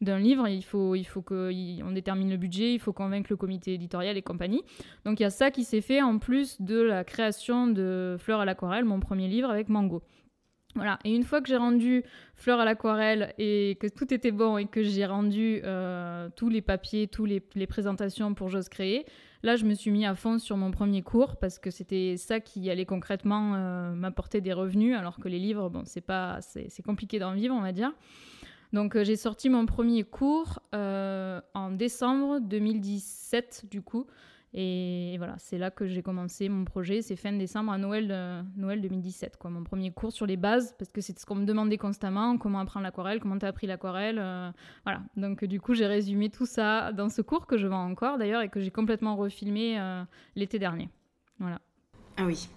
d'un 0.00 0.18
livre, 0.18 0.46
il 0.48 0.62
faut, 0.62 0.94
il 0.94 1.04
faut 1.04 1.22
qu'on 1.22 1.92
détermine 1.92 2.30
le 2.30 2.36
budget, 2.36 2.74
il 2.74 2.78
faut 2.78 2.92
convaincre 2.92 3.28
le 3.30 3.36
comité 3.36 3.74
éditorial 3.74 4.16
et 4.16 4.22
compagnie. 4.22 4.62
Donc 5.04 5.18
il 5.18 5.24
y 5.24 5.26
a 5.26 5.30
ça 5.30 5.50
qui 5.50 5.64
s'est 5.64 5.80
fait 5.80 6.02
en 6.02 6.18
plus 6.18 6.60
de 6.60 6.80
la 6.80 7.04
création 7.04 7.66
de 7.66 8.16
Fleurs 8.18 8.40
à 8.40 8.44
l'aquarelle, 8.44 8.84
mon 8.84 9.00
premier 9.00 9.28
livre 9.28 9.50
avec 9.50 9.68
Mango. 9.68 10.02
Voilà, 10.74 10.98
et 11.04 11.14
une 11.14 11.22
fois 11.22 11.40
que 11.40 11.48
j'ai 11.48 11.56
rendu 11.56 12.02
Fleurs 12.34 12.58
à 12.58 12.64
l'aquarelle 12.64 13.32
et 13.38 13.76
que 13.80 13.86
tout 13.86 14.12
était 14.12 14.32
bon 14.32 14.58
et 14.58 14.66
que 14.66 14.82
j'ai 14.82 15.06
rendu 15.06 15.60
euh, 15.62 16.28
tous 16.34 16.48
les 16.48 16.62
papiers, 16.62 17.06
toutes 17.06 17.30
les, 17.54 17.66
présentations 17.68 18.34
pour 18.34 18.48
J'ose 18.48 18.68
créer, 18.68 19.06
là 19.44 19.54
je 19.54 19.66
me 19.66 19.74
suis 19.74 19.92
mis 19.92 20.04
à 20.04 20.16
fond 20.16 20.38
sur 20.40 20.56
mon 20.56 20.72
premier 20.72 21.02
cours 21.02 21.36
parce 21.36 21.60
que 21.60 21.70
c'était 21.70 22.16
ça 22.16 22.40
qui 22.40 22.68
allait 22.70 22.86
concrètement 22.86 23.54
euh, 23.54 23.94
m'apporter 23.94 24.40
des 24.40 24.52
revenus, 24.52 24.96
alors 24.96 25.18
que 25.18 25.28
les 25.28 25.38
livres, 25.38 25.68
bon, 25.68 25.82
c'est 25.84 26.00
pas, 26.00 26.40
c'est 26.40 26.82
compliqué 26.82 27.20
d'en 27.20 27.34
vivre, 27.34 27.54
on 27.54 27.62
va 27.62 27.72
dire. 27.72 27.92
Donc 28.72 28.96
euh, 28.96 29.04
j'ai 29.04 29.16
sorti 29.16 29.50
mon 29.50 29.66
premier 29.66 30.02
cours 30.02 30.58
en 30.72 31.70
décembre 31.70 32.40
2017 32.40 33.66
du 33.70 33.80
coup. 33.80 34.06
Et 34.56 35.16
voilà, 35.18 35.34
c'est 35.38 35.58
là 35.58 35.72
que 35.72 35.86
j'ai 35.86 36.02
commencé 36.02 36.48
mon 36.48 36.64
projet. 36.64 37.02
C'est 37.02 37.16
fin 37.16 37.32
décembre 37.32 37.72
à 37.72 37.78
Noël, 37.78 38.08
euh, 38.10 38.40
Noël 38.56 38.80
2017, 38.80 39.36
quoi. 39.36 39.50
Mon 39.50 39.64
premier 39.64 39.90
cours 39.90 40.12
sur 40.12 40.26
les 40.26 40.36
bases, 40.36 40.74
parce 40.78 40.92
que 40.92 41.00
c'est 41.00 41.18
ce 41.18 41.26
qu'on 41.26 41.34
me 41.34 41.44
demandait 41.44 41.76
constamment, 41.76 42.38
comment 42.38 42.60
apprendre 42.60 42.84
l'aquarelle, 42.84 43.18
comment 43.18 43.36
tu 43.36 43.44
as 43.44 43.48
appris 43.48 43.66
l'aquarelle. 43.66 44.16
voilà, 44.84 45.02
donc 45.16 45.44
du 45.44 45.60
coup 45.60 45.74
j'ai 45.74 45.86
résumé 45.86 46.30
tout 46.30 46.46
ça 46.46 46.92
dans 46.92 47.08
ce 47.08 47.20
cours 47.20 47.46
que 47.46 47.58
je 47.58 47.66
vends 47.66 47.84
encore 47.84 48.16
d'ailleurs 48.16 48.42
et 48.42 48.48
que 48.48 48.60
j'ai 48.60 48.70
complètement 48.70 49.16
refilmé 49.16 49.78
l'été 50.36 50.58
dernier. 50.58 50.88
Voilà. 51.40 51.60
Ah 52.16 52.24
oui, 52.24 52.48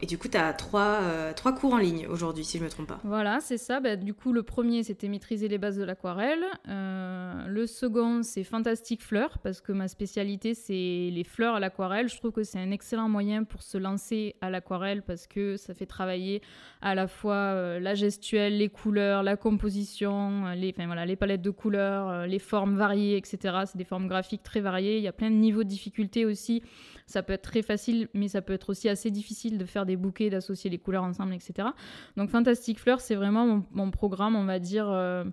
et 0.00 0.06
du 0.06 0.18
coup, 0.18 0.28
tu 0.28 0.36
as 0.36 0.52
trois, 0.52 0.98
euh, 1.02 1.32
trois 1.32 1.54
cours 1.54 1.74
en 1.74 1.78
ligne 1.78 2.06
aujourd'hui, 2.08 2.44
si 2.44 2.58
je 2.58 2.62
ne 2.62 2.68
me 2.68 2.70
trompe 2.70 2.88
pas. 2.88 3.00
Voilà, 3.04 3.40
c'est 3.40 3.58
ça. 3.58 3.80
Bah, 3.80 3.96
du 3.96 4.14
coup, 4.14 4.32
le 4.32 4.42
premier, 4.42 4.82
c'était 4.82 5.08
maîtriser 5.08 5.48
les 5.48 5.58
bases 5.58 5.76
de 5.76 5.84
l'aquarelle. 5.84 6.44
Euh, 6.68 7.46
le 7.46 7.66
second, 7.66 8.22
c'est 8.22 8.44
fantastique 8.44 9.02
fleurs, 9.02 9.38
parce 9.38 9.60
que 9.60 9.72
ma 9.72 9.88
spécialité, 9.88 10.54
c'est 10.54 11.10
les 11.12 11.24
fleurs 11.24 11.56
à 11.56 11.60
l'aquarelle. 11.60 12.08
Je 12.08 12.16
trouve 12.16 12.32
que 12.32 12.42
c'est 12.42 12.58
un 12.58 12.70
excellent 12.70 13.08
moyen 13.08 13.44
pour 13.44 13.62
se 13.62 13.78
lancer 13.78 14.36
à 14.40 14.50
l'aquarelle, 14.50 15.02
parce 15.02 15.26
que 15.26 15.56
ça 15.56 15.74
fait 15.74 15.86
travailler 15.86 16.42
à 16.82 16.94
la 16.94 17.06
fois 17.06 17.34
euh, 17.34 17.80
la 17.80 17.94
gestuelle, 17.94 18.58
les 18.58 18.68
couleurs, 18.68 19.22
la 19.22 19.36
composition, 19.36 20.52
les, 20.54 20.72
voilà, 20.72 21.06
les 21.06 21.16
palettes 21.16 21.42
de 21.42 21.50
couleurs, 21.50 22.26
les 22.26 22.38
formes 22.38 22.76
variées, 22.76 23.16
etc. 23.16 23.60
C'est 23.66 23.78
des 23.78 23.84
formes 23.84 24.08
graphiques 24.08 24.42
très 24.42 24.60
variées. 24.60 24.98
Il 24.98 25.02
y 25.02 25.08
a 25.08 25.12
plein 25.12 25.30
de 25.30 25.36
niveaux 25.36 25.64
de 25.64 25.68
difficulté 25.68 26.24
aussi. 26.24 26.62
Ça 27.06 27.24
peut 27.24 27.32
être 27.32 27.42
très 27.42 27.62
facile, 27.62 28.08
mais 28.14 28.28
ça 28.28 28.40
peut 28.40 28.52
être 28.52 28.70
aussi 28.70 28.88
assez 28.88 29.10
difficile 29.10 29.58
de 29.58 29.64
faire 29.70 29.86
des 29.86 29.96
bouquets, 29.96 30.30
d'associer 30.30 30.70
les 30.70 30.78
couleurs 30.78 31.04
ensemble, 31.04 31.34
etc. 31.34 31.68
Donc 32.16 32.30
Fantastic 32.30 32.78
Fleur, 32.78 33.00
c'est 33.00 33.14
vraiment 33.14 33.64
mon, 33.72 33.90
programme, 33.90 34.36
on 34.36 34.44
va 34.44 34.58
dire, 34.58 34.88
euh, 34.88 35.24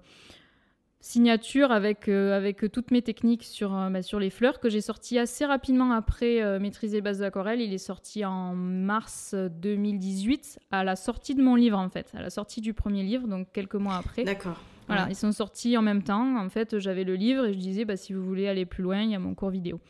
signature 0.99 1.71
avec, 1.71 2.07
euh, 2.07 2.35
avec 2.35 2.71
toutes 2.71 2.91
mes 2.91 3.01
techniques 3.01 3.43
sur, 3.43 3.75
euh, 3.75 3.89
bah, 3.89 4.01
sur 4.01 4.19
les 4.19 4.29
fleurs 4.29 4.59
que 4.59 4.69
j'ai 4.69 4.81
sorti 4.81 5.19
assez 5.19 5.45
rapidement 5.45 5.91
après 5.91 6.59
Maîtriser 6.59 6.97
les 6.97 7.01
bases 7.01 7.19
de 7.19 7.23
l'aquarelle. 7.23 7.61
Il 7.61 7.73
est 7.73 7.77
sorti 7.77 8.25
en 8.25 8.55
mars 8.55 9.35
2018, 9.35 10.59
à 10.71 10.83
la 10.83 10.95
sortie 10.95 11.35
de 11.35 11.41
mon 11.41 11.55
livre 11.55 11.77
en 11.77 11.89
fait, 11.89 12.11
à 12.15 12.21
la 12.21 12.29
sortie 12.29 12.61
du 12.61 12.73
premier 12.73 13.03
livre, 13.03 13.27
donc 13.27 13.51
quelques 13.51 13.75
mois 13.75 13.95
après. 13.95 14.23
D'accord. 14.23 14.57
Voilà, 14.87 15.07
ils 15.09 15.15
sont 15.15 15.33
sortis 15.33 15.77
en 15.77 15.81
même 15.81 16.01
temps. 16.01 16.37
En 16.37 16.49
fait, 16.49 16.79
j'avais 16.79 17.03
le 17.03 17.15
livre 17.15 17.45
et 17.45 17.53
je 17.53 17.59
disais, 17.59 17.83
bah, 17.83 17.97
si 17.97 18.13
vous 18.13 18.23
voulez 18.23 18.47
aller 18.47 18.65
plus 18.65 18.83
loin, 18.83 19.01
il 19.01 19.11
y 19.11 19.15
a 19.15 19.19
mon 19.19 19.35
cours 19.35 19.49
vidéo. 19.49 19.81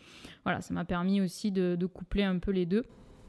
Voilà, 0.44 0.62
ça 0.62 0.74
m'a 0.74 0.86
permis 0.86 1.22
aussi 1.22 1.52
de, 1.52 1.76
de, 1.76 1.86
coupler 1.86 2.24
un 2.24 2.40
peu 2.40 2.52
les 2.52 2.66
deux. 2.66 2.84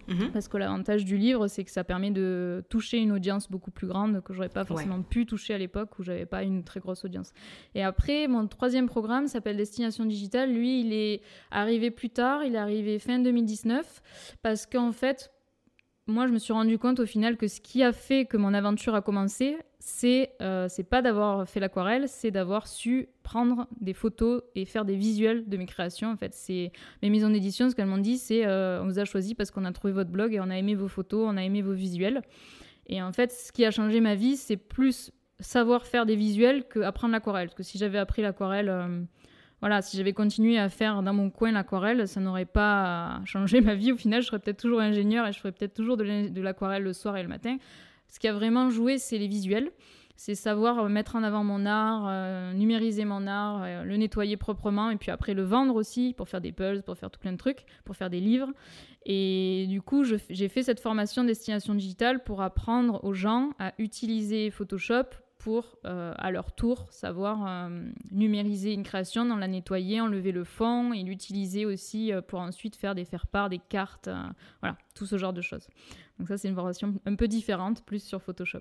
Mhm. 0.08 0.30
Parce 0.32 0.48
que 0.48 0.56
l'avantage 0.56 1.04
du 1.04 1.16
livre, 1.16 1.48
c'est 1.48 1.64
que 1.64 1.70
ça 1.70 1.84
permet 1.84 2.10
de 2.10 2.64
toucher 2.68 2.98
une 2.98 3.12
audience 3.12 3.50
beaucoup 3.50 3.70
plus 3.70 3.86
grande 3.86 4.22
que 4.22 4.32
j'aurais 4.32 4.48
pas 4.48 4.64
forcément 4.64 5.02
pu 5.02 5.26
toucher 5.26 5.54
à 5.54 5.58
l'époque 5.58 5.98
où 5.98 6.02
j'avais 6.02 6.26
pas 6.26 6.42
une 6.42 6.64
très 6.64 6.80
grosse 6.80 7.04
audience. 7.04 7.32
Et 7.74 7.82
après, 7.82 8.26
mon 8.26 8.46
troisième 8.46 8.86
programme 8.86 9.28
s'appelle 9.28 9.56
Destination 9.56 10.04
Digitale. 10.04 10.52
Lui, 10.52 10.80
il 10.80 10.92
est 10.92 11.20
arrivé 11.50 11.90
plus 11.90 12.10
tard, 12.10 12.44
il 12.44 12.54
est 12.54 12.58
arrivé 12.58 12.98
fin 12.98 13.18
2019, 13.18 14.02
parce 14.42 14.66
qu'en 14.66 14.92
fait, 14.92 15.30
moi, 16.08 16.26
je 16.26 16.32
me 16.32 16.38
suis 16.38 16.52
rendu 16.52 16.78
compte 16.78 17.00
au 17.00 17.06
final 17.06 17.36
que 17.36 17.46
ce 17.48 17.60
qui 17.60 17.82
a 17.82 17.92
fait 17.92 18.24
que 18.24 18.38
mon 18.38 18.54
aventure 18.54 18.94
a 18.94 19.02
commencé, 19.02 19.58
c'est 19.78 20.32
euh, 20.40 20.66
c'est 20.68 20.84
pas 20.84 21.02
d'avoir 21.02 21.46
fait 21.46 21.60
l'aquarelle, 21.60 22.08
c'est 22.08 22.30
d'avoir 22.30 22.66
su 22.66 23.08
prendre 23.22 23.66
des 23.80 23.92
photos 23.92 24.42
et 24.54 24.64
faire 24.64 24.86
des 24.86 24.96
visuels 24.96 25.48
de 25.48 25.56
mes 25.58 25.66
créations. 25.66 26.10
En 26.10 26.16
fait, 26.16 26.34
c'est 26.34 26.72
mes 27.02 27.10
maisons 27.10 27.28
d'édition, 27.28 27.68
ce 27.68 27.74
qu'elles 27.74 27.86
m'ont 27.86 27.98
dit, 27.98 28.16
c'est 28.16 28.46
euh, 28.46 28.82
on 28.82 28.86
vous 28.86 28.98
a 28.98 29.04
choisi 29.04 29.34
parce 29.34 29.50
qu'on 29.50 29.66
a 29.66 29.72
trouvé 29.72 29.92
votre 29.92 30.10
blog 30.10 30.32
et 30.32 30.40
on 30.40 30.48
a 30.50 30.56
aimé 30.56 30.74
vos 30.74 30.88
photos, 30.88 31.28
on 31.30 31.36
a 31.36 31.44
aimé 31.44 31.60
vos 31.60 31.74
visuels. 31.74 32.22
Et 32.86 33.02
en 33.02 33.12
fait, 33.12 33.30
ce 33.30 33.52
qui 33.52 33.66
a 33.66 33.70
changé 33.70 34.00
ma 34.00 34.14
vie, 34.14 34.36
c'est 34.36 34.56
plus 34.56 35.12
savoir 35.40 35.86
faire 35.86 36.06
des 36.06 36.16
visuels 36.16 36.64
que 36.64 36.80
apprendre 36.80 37.12
l'aquarelle. 37.12 37.48
Parce 37.48 37.56
que 37.56 37.62
si 37.62 37.76
j'avais 37.76 37.98
appris 37.98 38.22
l'aquarelle 38.22 38.68
euh, 38.70 39.02
voilà, 39.60 39.82
si 39.82 39.96
j'avais 39.96 40.12
continué 40.12 40.58
à 40.58 40.68
faire 40.68 41.02
dans 41.02 41.12
mon 41.12 41.30
coin 41.30 41.50
l'aquarelle, 41.50 42.06
ça 42.06 42.20
n'aurait 42.20 42.44
pas 42.44 43.20
changé 43.24 43.60
ma 43.60 43.74
vie. 43.74 43.92
Au 43.92 43.96
final, 43.96 44.22
je 44.22 44.28
serais 44.28 44.38
peut-être 44.38 44.60
toujours 44.60 44.80
ingénieur 44.80 45.26
et 45.26 45.32
je 45.32 45.38
ferais 45.38 45.52
peut-être 45.52 45.74
toujours 45.74 45.96
de 45.96 46.40
l'aquarelle 46.40 46.84
le 46.84 46.92
soir 46.92 47.16
et 47.16 47.22
le 47.22 47.28
matin. 47.28 47.56
Ce 48.08 48.18
qui 48.18 48.28
a 48.28 48.32
vraiment 48.32 48.70
joué, 48.70 48.98
c'est 48.98 49.18
les 49.18 49.26
visuels. 49.26 49.70
C'est 50.16 50.34
savoir 50.34 50.88
mettre 50.88 51.14
en 51.14 51.22
avant 51.22 51.44
mon 51.44 51.64
art, 51.64 52.06
euh, 52.08 52.52
numériser 52.52 53.04
mon 53.04 53.28
art, 53.28 53.62
euh, 53.62 53.84
le 53.84 53.96
nettoyer 53.96 54.36
proprement 54.36 54.90
et 54.90 54.96
puis 54.96 55.12
après 55.12 55.32
le 55.32 55.44
vendre 55.44 55.76
aussi 55.76 56.12
pour 56.12 56.28
faire 56.28 56.40
des 56.40 56.50
puzzles, 56.50 56.82
pour 56.82 56.96
faire 56.96 57.08
tout 57.08 57.20
plein 57.20 57.30
de 57.30 57.36
trucs, 57.36 57.64
pour 57.84 57.94
faire 57.94 58.10
des 58.10 58.18
livres. 58.18 58.50
Et 59.06 59.66
du 59.68 59.80
coup, 59.80 60.02
j'ai 60.02 60.48
fait 60.48 60.64
cette 60.64 60.80
formation 60.80 61.22
destination 61.22 61.72
digitale 61.72 62.24
pour 62.24 62.42
apprendre 62.42 63.04
aux 63.04 63.12
gens 63.12 63.50
à 63.60 63.74
utiliser 63.78 64.50
Photoshop 64.50 65.04
pour, 65.48 65.78
à 65.84 66.30
leur 66.30 66.52
tour, 66.52 66.86
savoir 66.90 67.70
numériser 68.10 68.74
une 68.74 68.82
création, 68.82 69.22
en 69.22 69.36
la 69.36 69.48
nettoyer, 69.48 70.00
enlever 70.02 70.30
le 70.30 70.44
fond 70.44 70.92
et 70.92 71.02
l'utiliser 71.02 71.64
aussi 71.64 72.12
pour 72.26 72.40
ensuite 72.40 72.76
faire 72.76 72.94
des 72.94 73.06
faire-part, 73.06 73.48
des 73.48 73.58
cartes, 73.58 74.10
voilà, 74.60 74.76
tout 74.94 75.06
ce 75.06 75.16
genre 75.16 75.32
de 75.32 75.40
choses. 75.40 75.66
Donc 76.18 76.28
ça, 76.28 76.36
c'est 76.36 76.48
une 76.48 76.54
formation 76.54 76.94
un 77.06 77.14
peu 77.14 77.28
différente, 77.28 77.82
plus 77.84 78.02
sur 78.02 78.20
Photoshop. 78.20 78.60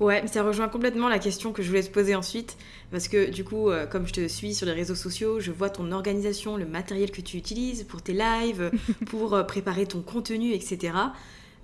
Ouais, 0.00 0.20
mais 0.20 0.28
ça 0.28 0.42
rejoint 0.42 0.68
complètement 0.68 1.08
la 1.08 1.18
question 1.18 1.52
que 1.52 1.62
je 1.62 1.68
voulais 1.68 1.82
te 1.82 1.90
poser 1.90 2.14
ensuite, 2.14 2.58
parce 2.90 3.08
que 3.08 3.30
du 3.30 3.44
coup, 3.44 3.70
euh, 3.70 3.86
comme 3.86 4.06
je 4.06 4.12
te 4.12 4.28
suis 4.28 4.54
sur 4.54 4.66
les 4.66 4.72
réseaux 4.72 4.94
sociaux, 4.94 5.40
je 5.40 5.50
vois 5.50 5.70
ton 5.70 5.90
organisation, 5.90 6.58
le 6.58 6.66
matériel 6.66 7.10
que 7.10 7.22
tu 7.22 7.38
utilises 7.38 7.84
pour 7.84 8.02
tes 8.02 8.12
lives, 8.12 8.70
pour 9.06 9.34
euh, 9.34 9.42
préparer 9.42 9.86
ton 9.86 10.02
contenu, 10.02 10.52
etc. 10.52 10.92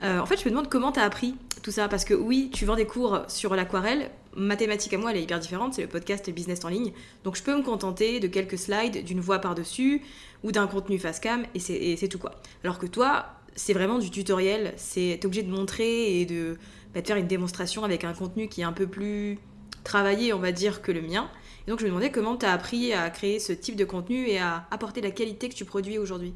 Euh, 0.03 0.19
en 0.19 0.25
fait, 0.25 0.39
je 0.39 0.45
me 0.47 0.51
demande 0.51 0.71
comment 0.71 0.93
tu 0.93 1.01
as 1.01 1.05
appris 1.05 1.35
tout 1.63 1.71
ça, 1.71 1.89
parce 1.89 2.07
que 2.07 2.15
oui, 2.15 2.51
tu 2.53 2.65
vends 2.65 2.77
des 2.77 2.87
cours 2.87 3.21
sur 3.29 3.55
l'aquarelle, 3.55 4.11
mathématique 4.37 4.93
à 4.95 4.99
moi, 4.99 5.11
elle 5.11 5.19
est 5.19 5.23
hyper 5.23 5.41
différente, 5.41 5.75
c'est 5.75 5.83
le 5.83 5.89
podcast 5.89 6.29
Business 6.31 6.65
en 6.65 6.69
ligne, 6.69 6.93
donc 7.25 7.37
je 7.37 7.43
peux 7.43 7.57
me 7.57 7.63
contenter 7.63 8.21
de 8.21 8.29
quelques 8.29 8.59
slides, 8.59 9.05
d'une 9.05 9.21
voix 9.21 9.39
par-dessus, 9.39 10.03
ou 10.43 10.53
d'un 10.53 10.67
contenu 10.67 10.99
face 10.99 11.21
cam, 11.21 11.45
et 11.55 11.61
c'est 11.97 12.09
tout 12.09 12.19
quoi. 12.19 12.33
Alors 12.65 12.79
que 12.79 12.87
toi, 12.87 13.27
c'est 13.55 13.73
vraiment 13.73 13.99
du 13.99 14.11
tutoriel, 14.11 14.73
c'est 14.77 15.25
obligé 15.25 15.43
de 15.43 15.51
montrer 15.51 16.21
et 16.21 16.27
de 16.27 16.57
bah, 16.95 17.01
de 17.01 17.07
faire 17.07 17.17
une 17.17 17.27
démonstration 17.27 17.85
avec 17.85 18.05
un 18.05 18.13
contenu 18.13 18.49
qui 18.49 18.61
est 18.61 18.65
un 18.65 18.73
peu 18.73 18.87
plus 18.87 19.39
travaillé, 19.85 20.33
on 20.33 20.39
va 20.39 20.53
dire, 20.53 20.83
que 20.83 20.93
le 20.93 21.03
mien. 21.03 21.31
Et 21.67 21.71
donc 21.71 21.81
je 21.81 21.85
me 21.85 21.91
demandais 21.91 22.11
comment 22.11 22.37
tu 22.37 22.47
as 22.47 22.53
appris 22.53 22.93
à 22.93 23.09
créer 23.11 23.39
ce 23.39 23.53
type 23.53 23.77
de 23.77 23.85
contenu 23.85 24.27
et 24.27 24.39
à 24.39 24.67
apporter 24.71 25.01
la 25.01 25.11
qualité 25.11 25.49
que 25.49 25.55
tu 25.55 25.65
produis 25.65 25.99
aujourd'hui. 25.99 26.35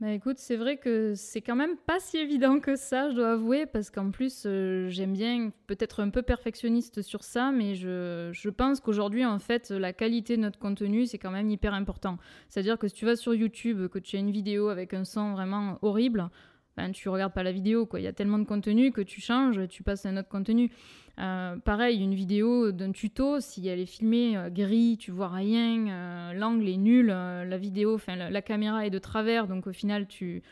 Bah 0.00 0.12
écoute, 0.12 0.38
c'est 0.38 0.56
vrai 0.56 0.78
que 0.78 1.12
c'est 1.14 1.42
quand 1.42 1.56
même 1.56 1.76
pas 1.76 2.00
si 2.00 2.16
évident 2.16 2.58
que 2.58 2.74
ça, 2.74 3.10
je 3.10 3.16
dois 3.16 3.32
avouer, 3.32 3.66
parce 3.66 3.90
qu'en 3.90 4.10
plus, 4.10 4.44
euh, 4.46 4.88
j'aime 4.88 5.12
bien 5.12 5.52
peut-être 5.66 6.00
un 6.00 6.08
peu 6.08 6.22
perfectionniste 6.22 7.02
sur 7.02 7.22
ça, 7.22 7.52
mais 7.52 7.74
je, 7.74 8.30
je 8.32 8.48
pense 8.48 8.80
qu'aujourd'hui, 8.80 9.26
en 9.26 9.38
fait, 9.38 9.68
la 9.70 9.92
qualité 9.92 10.38
de 10.38 10.40
notre 10.40 10.58
contenu, 10.58 11.04
c'est 11.04 11.18
quand 11.18 11.30
même 11.30 11.50
hyper 11.50 11.74
important. 11.74 12.16
C'est-à-dire 12.48 12.78
que 12.78 12.88
si 12.88 12.94
tu 12.94 13.04
vas 13.04 13.14
sur 13.14 13.34
YouTube, 13.34 13.88
que 13.88 13.98
tu 13.98 14.16
as 14.16 14.20
une 14.20 14.30
vidéo 14.30 14.70
avec 14.70 14.94
un 14.94 15.04
son 15.04 15.34
vraiment 15.34 15.78
horrible, 15.82 16.30
ben, 16.78 16.92
tu 16.92 17.10
regardes 17.10 17.34
pas 17.34 17.42
la 17.42 17.52
vidéo, 17.52 17.84
quoi. 17.84 18.00
Il 18.00 18.04
y 18.04 18.06
a 18.06 18.14
tellement 18.14 18.38
de 18.38 18.44
contenu 18.44 18.92
que 18.92 19.02
tu 19.02 19.20
changes, 19.20 19.68
tu 19.68 19.82
passes 19.82 20.06
à 20.06 20.08
un 20.08 20.16
autre 20.16 20.30
contenu. 20.30 20.70
Euh, 21.18 21.56
pareil, 21.56 22.02
une 22.02 22.14
vidéo 22.14 22.72
d'un 22.72 22.92
tuto, 22.92 23.40
si 23.40 23.66
elle 23.68 23.80
est 23.80 23.86
filmée 23.86 24.36
euh, 24.36 24.48
gris, 24.48 24.96
tu 24.98 25.10
vois 25.10 25.28
rien, 25.28 25.88
euh, 25.88 26.32
l'angle 26.32 26.68
est 26.68 26.76
nul, 26.76 27.06
la 27.06 27.58
vidéo, 27.58 27.98
la, 28.08 28.42
caméra 28.42 28.86
est 28.86 28.90
de 28.90 28.98
travers, 28.98 29.46
donc 29.46 29.66
au 29.66 29.72
final 29.72 30.06
tu 30.06 30.42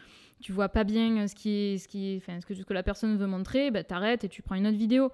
tu 0.40 0.52
vois 0.52 0.68
pas 0.68 0.84
bien 0.84 1.26
ce 1.26 1.34
que, 1.34 2.72
la 2.72 2.82
personne 2.84 3.16
veut 3.16 3.26
montrer, 3.26 3.72
ben, 3.72 3.82
t'arrêtes 3.82 4.22
et 4.22 4.28
tu 4.28 4.40
prends 4.40 4.54
une 4.54 4.68
autre 4.68 4.76
vidéo. 4.76 5.10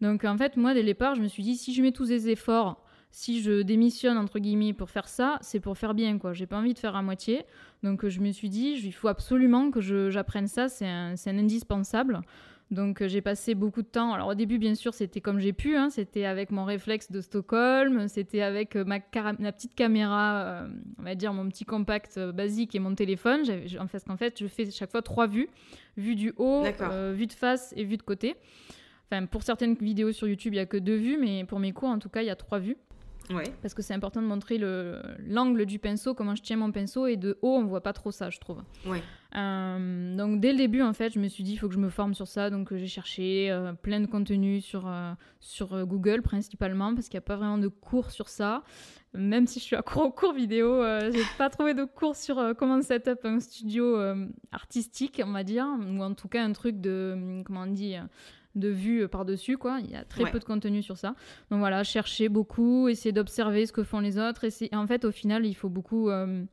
Donc 0.00 0.24
en 0.24 0.36
fait, 0.36 0.56
moi 0.56 0.72
dès 0.72 0.82
le 0.82 0.86
départ, 0.86 1.16
je 1.16 1.20
me 1.20 1.26
suis 1.26 1.42
dit 1.42 1.56
si 1.56 1.74
je 1.74 1.82
mets 1.82 1.90
tous 1.90 2.10
les 2.10 2.28
efforts 2.28 2.84
si 3.10 3.42
je 3.42 3.62
démissionne 3.62 4.18
entre 4.18 4.38
guillemets 4.38 4.72
pour 4.72 4.90
faire 4.90 5.08
ça, 5.08 5.38
c'est 5.40 5.60
pour 5.60 5.78
faire 5.78 5.94
bien 5.94 6.18
quoi. 6.18 6.32
J'ai 6.32 6.46
pas 6.46 6.58
envie 6.58 6.74
de 6.74 6.78
faire 6.78 6.96
à 6.96 7.02
moitié. 7.02 7.44
Donc 7.82 8.06
je 8.06 8.20
me 8.20 8.30
suis 8.32 8.48
dit, 8.48 8.80
il 8.82 8.92
faut 8.92 9.08
absolument 9.08 9.70
que 9.70 9.80
j'apprenne 10.10 10.46
ça, 10.46 10.68
c'est 10.68 10.86
un, 10.86 11.14
indispensable. 11.26 12.20
Donc 12.70 13.06
j'ai 13.06 13.22
passé 13.22 13.54
beaucoup 13.54 13.80
de 13.82 13.86
temps. 13.86 14.12
Alors 14.12 14.28
au 14.28 14.34
début, 14.34 14.58
bien 14.58 14.74
sûr, 14.74 14.92
c'était 14.92 15.20
comme 15.20 15.38
j'ai 15.38 15.54
pu. 15.54 15.76
Hein. 15.76 15.88
c'était 15.90 16.24
avec 16.24 16.50
mon 16.50 16.64
réflexe 16.64 17.10
de 17.10 17.20
Stockholm, 17.20 18.08
c'était 18.08 18.42
avec 18.42 18.76
euh, 18.76 18.84
ma, 18.84 18.98
ma, 19.38 19.52
petite 19.52 19.74
caméra, 19.74 20.42
euh, 20.42 20.68
on 20.98 21.02
va 21.02 21.14
dire 21.14 21.32
mon 21.32 21.48
petit 21.48 21.64
compact 21.64 22.18
euh, 22.18 22.30
basique 22.32 22.74
et 22.74 22.78
mon 22.78 22.94
téléphone. 22.94 23.42
En 23.80 23.86
fait, 23.86 24.04
qu'en 24.04 24.16
fait, 24.16 24.38
je 24.38 24.46
fais 24.46 24.70
chaque 24.70 24.90
fois 24.90 25.02
trois 25.02 25.26
vues 25.26 25.48
vue 25.96 26.14
du 26.14 26.32
haut, 26.36 26.62
vue 27.12 27.26
de 27.26 27.32
face 27.32 27.72
et 27.76 27.84
vue 27.84 27.96
de 27.96 28.02
côté. 28.02 28.36
Enfin, 29.10 29.24
pour 29.24 29.42
certaines 29.42 29.74
vidéos 29.74 30.12
sur 30.12 30.28
YouTube, 30.28 30.52
il 30.52 30.56
n'y 30.56 30.62
a 30.62 30.66
que 30.66 30.76
deux 30.76 30.96
vues, 30.96 31.16
mais 31.18 31.44
pour 31.44 31.58
mes 31.58 31.72
cours, 31.72 31.88
en 31.88 31.98
tout 31.98 32.10
cas, 32.10 32.20
il 32.20 32.26
y 32.26 32.30
a 32.30 32.36
trois 32.36 32.58
vues. 32.58 32.76
Parce 33.62 33.74
que 33.74 33.82
c'est 33.82 33.94
important 33.94 34.22
de 34.22 34.26
montrer 34.26 34.58
l'angle 34.58 35.66
du 35.66 35.78
pinceau, 35.78 36.14
comment 36.14 36.34
je 36.34 36.42
tiens 36.42 36.56
mon 36.56 36.72
pinceau, 36.72 37.06
et 37.06 37.16
de 37.16 37.38
haut, 37.42 37.56
on 37.56 37.64
voit 37.64 37.82
pas 37.82 37.92
trop 37.92 38.10
ça, 38.10 38.30
je 38.30 38.38
trouve. 38.38 38.62
Euh, 39.36 40.16
donc 40.16 40.40
dès 40.40 40.52
le 40.52 40.58
début, 40.58 40.82
en 40.82 40.92
fait, 40.92 41.12
je 41.12 41.18
me 41.18 41.28
suis 41.28 41.44
dit, 41.44 41.52
il 41.52 41.56
faut 41.56 41.68
que 41.68 41.74
je 41.74 41.78
me 41.78 41.90
forme 41.90 42.14
sur 42.14 42.26
ça. 42.26 42.50
Donc 42.50 42.74
j'ai 42.74 42.86
cherché 42.86 43.50
euh, 43.50 43.72
plein 43.72 44.00
de 44.00 44.06
contenus 44.06 44.64
sur, 44.64 44.88
euh, 44.88 45.12
sur 45.40 45.86
Google 45.86 46.22
principalement, 46.22 46.94
parce 46.94 47.08
qu'il 47.08 47.16
n'y 47.16 47.24
a 47.24 47.26
pas 47.26 47.36
vraiment 47.36 47.58
de 47.58 47.68
cours 47.68 48.10
sur 48.10 48.28
ça. 48.28 48.62
Même 49.14 49.46
si 49.46 49.58
je 49.58 49.64
suis 49.64 49.76
à 49.76 49.82
cours 49.82 50.04
au 50.04 50.10
cours 50.10 50.34
vidéo, 50.34 50.82
j'ai 51.10 51.22
pas 51.38 51.48
trouvé 51.48 51.74
de 51.74 51.84
cours 51.84 52.14
sur 52.14 52.54
comment 52.58 52.82
set 52.82 53.08
up 53.08 53.20
un 53.24 53.40
studio 53.40 53.96
artistique, 54.52 55.22
on 55.24 55.32
va 55.32 55.44
dire, 55.44 55.66
ou 55.66 56.02
en 56.02 56.14
tout 56.14 56.28
cas 56.28 56.44
un 56.44 56.52
truc 56.52 56.80
de, 56.80 57.42
comment 57.44 57.62
on 57.62 57.72
dit, 57.72 57.96
de 58.58 58.68
vues 58.68 59.02
euh, 59.02 59.08
par-dessus, 59.08 59.56
quoi. 59.56 59.78
Il 59.82 59.90
y 59.90 59.96
a 59.96 60.04
très 60.04 60.30
peu 60.30 60.38
de 60.38 60.44
contenu 60.44 60.82
sur 60.82 60.96
ça. 60.96 61.14
Donc 61.50 61.60
voilà, 61.60 61.84
chercher 61.84 62.28
beaucoup, 62.28 62.88
essayer 62.88 63.12
d'observer 63.12 63.66
ce 63.66 63.72
que 63.72 63.82
font 63.82 64.00
les 64.00 64.18
autres. 64.18 64.44
Et 64.44 64.76
en 64.76 64.86
fait, 64.86 65.04
au 65.04 65.10
final, 65.10 65.46
il 65.46 65.54
faut 65.54 65.68
beaucoup 65.68 66.10
euh, 66.10 66.44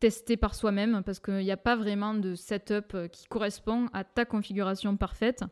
tester 0.00 0.36
par 0.36 0.54
soi-même 0.54 1.02
parce 1.04 1.20
qu'il 1.20 1.38
n'y 1.38 1.50
a 1.50 1.56
pas 1.56 1.76
vraiment 1.76 2.14
de 2.14 2.34
setup 2.34 2.94
euh, 2.94 3.08
qui 3.08 3.26
correspond 3.26 3.86
à 3.92 4.04
ta 4.04 4.24
configuration 4.24 4.96
parfaite. 4.96 5.44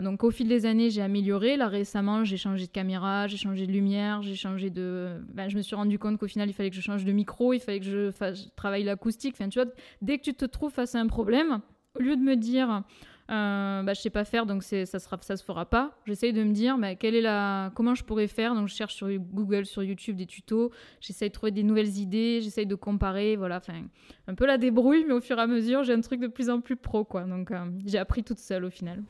Donc 0.00 0.24
au 0.24 0.30
fil 0.30 0.48
des 0.48 0.64
années, 0.64 0.88
j'ai 0.88 1.02
amélioré. 1.02 1.58
Là 1.58 1.68
récemment, 1.68 2.24
j'ai 2.24 2.38
changé 2.38 2.66
de 2.66 2.72
caméra, 2.72 3.26
j'ai 3.26 3.36
changé 3.36 3.66
de 3.66 3.72
lumière, 3.72 4.22
j'ai 4.22 4.36
changé 4.36 4.70
de. 4.70 5.20
Ben, 5.34 5.50
je 5.50 5.56
me 5.58 5.60
suis 5.60 5.76
rendu 5.76 5.98
compte 5.98 6.16
qu'au 6.18 6.26
final, 6.28 6.48
il 6.48 6.54
fallait 6.54 6.70
que 6.70 6.76
je 6.76 6.80
change 6.80 7.04
de 7.04 7.12
micro, 7.12 7.52
il 7.52 7.60
fallait 7.60 7.80
que 7.80 7.84
je, 7.84 8.10
fasse... 8.10 8.48
travaille 8.56 8.84
l'acoustique. 8.84 9.34
Enfin, 9.38 9.50
tu 9.50 9.60
vois, 9.60 9.70
dès 10.00 10.16
que 10.16 10.22
tu 10.22 10.32
te 10.32 10.46
trouves 10.46 10.72
face 10.72 10.94
à 10.94 10.98
un 10.98 11.08
problème, 11.08 11.60
au 11.94 12.02
lieu 12.02 12.16
de 12.16 12.22
me 12.22 12.36
dire 12.36 12.84
euh, 13.30 13.82
bah, 13.82 13.94
je 13.94 14.00
sais 14.00 14.10
pas 14.10 14.24
faire, 14.24 14.46
donc 14.46 14.62
ça 14.62 14.84
sera, 14.84 15.18
ça 15.20 15.36
se 15.36 15.44
fera 15.44 15.64
pas. 15.64 15.96
J'essaye 16.06 16.32
de 16.32 16.42
me 16.42 16.52
dire, 16.52 16.76
bah, 16.76 16.94
quelle 16.94 17.14
est 17.14 17.20
la, 17.20 17.70
comment 17.74 17.94
je 17.94 18.04
pourrais 18.04 18.26
faire. 18.26 18.54
Donc 18.54 18.68
je 18.68 18.74
cherche 18.74 18.94
sur 18.94 19.08
Google, 19.10 19.64
sur 19.64 19.82
YouTube 19.82 20.16
des 20.16 20.26
tutos. 20.26 20.70
J'essaye 21.00 21.28
de 21.28 21.32
trouver 21.34 21.52
des 21.52 21.62
nouvelles 21.62 21.98
idées. 21.98 22.40
J'essaye 22.42 22.66
de 22.66 22.74
comparer, 22.74 23.36
voilà. 23.36 23.58
Enfin, 23.58 23.82
un 24.26 24.34
peu 24.34 24.46
la 24.46 24.58
débrouille, 24.58 25.04
mais 25.06 25.14
au 25.14 25.20
fur 25.20 25.38
et 25.38 25.42
à 25.42 25.46
mesure, 25.46 25.84
j'ai 25.84 25.92
un 25.92 26.00
truc 26.00 26.20
de 26.20 26.26
plus 26.26 26.50
en 26.50 26.60
plus 26.60 26.76
pro, 26.76 27.04
quoi. 27.04 27.22
Donc 27.22 27.50
euh, 27.50 27.64
j'ai 27.86 27.98
appris 27.98 28.24
toute 28.24 28.38
seule 28.38 28.64
au 28.64 28.70
final. 28.70 29.02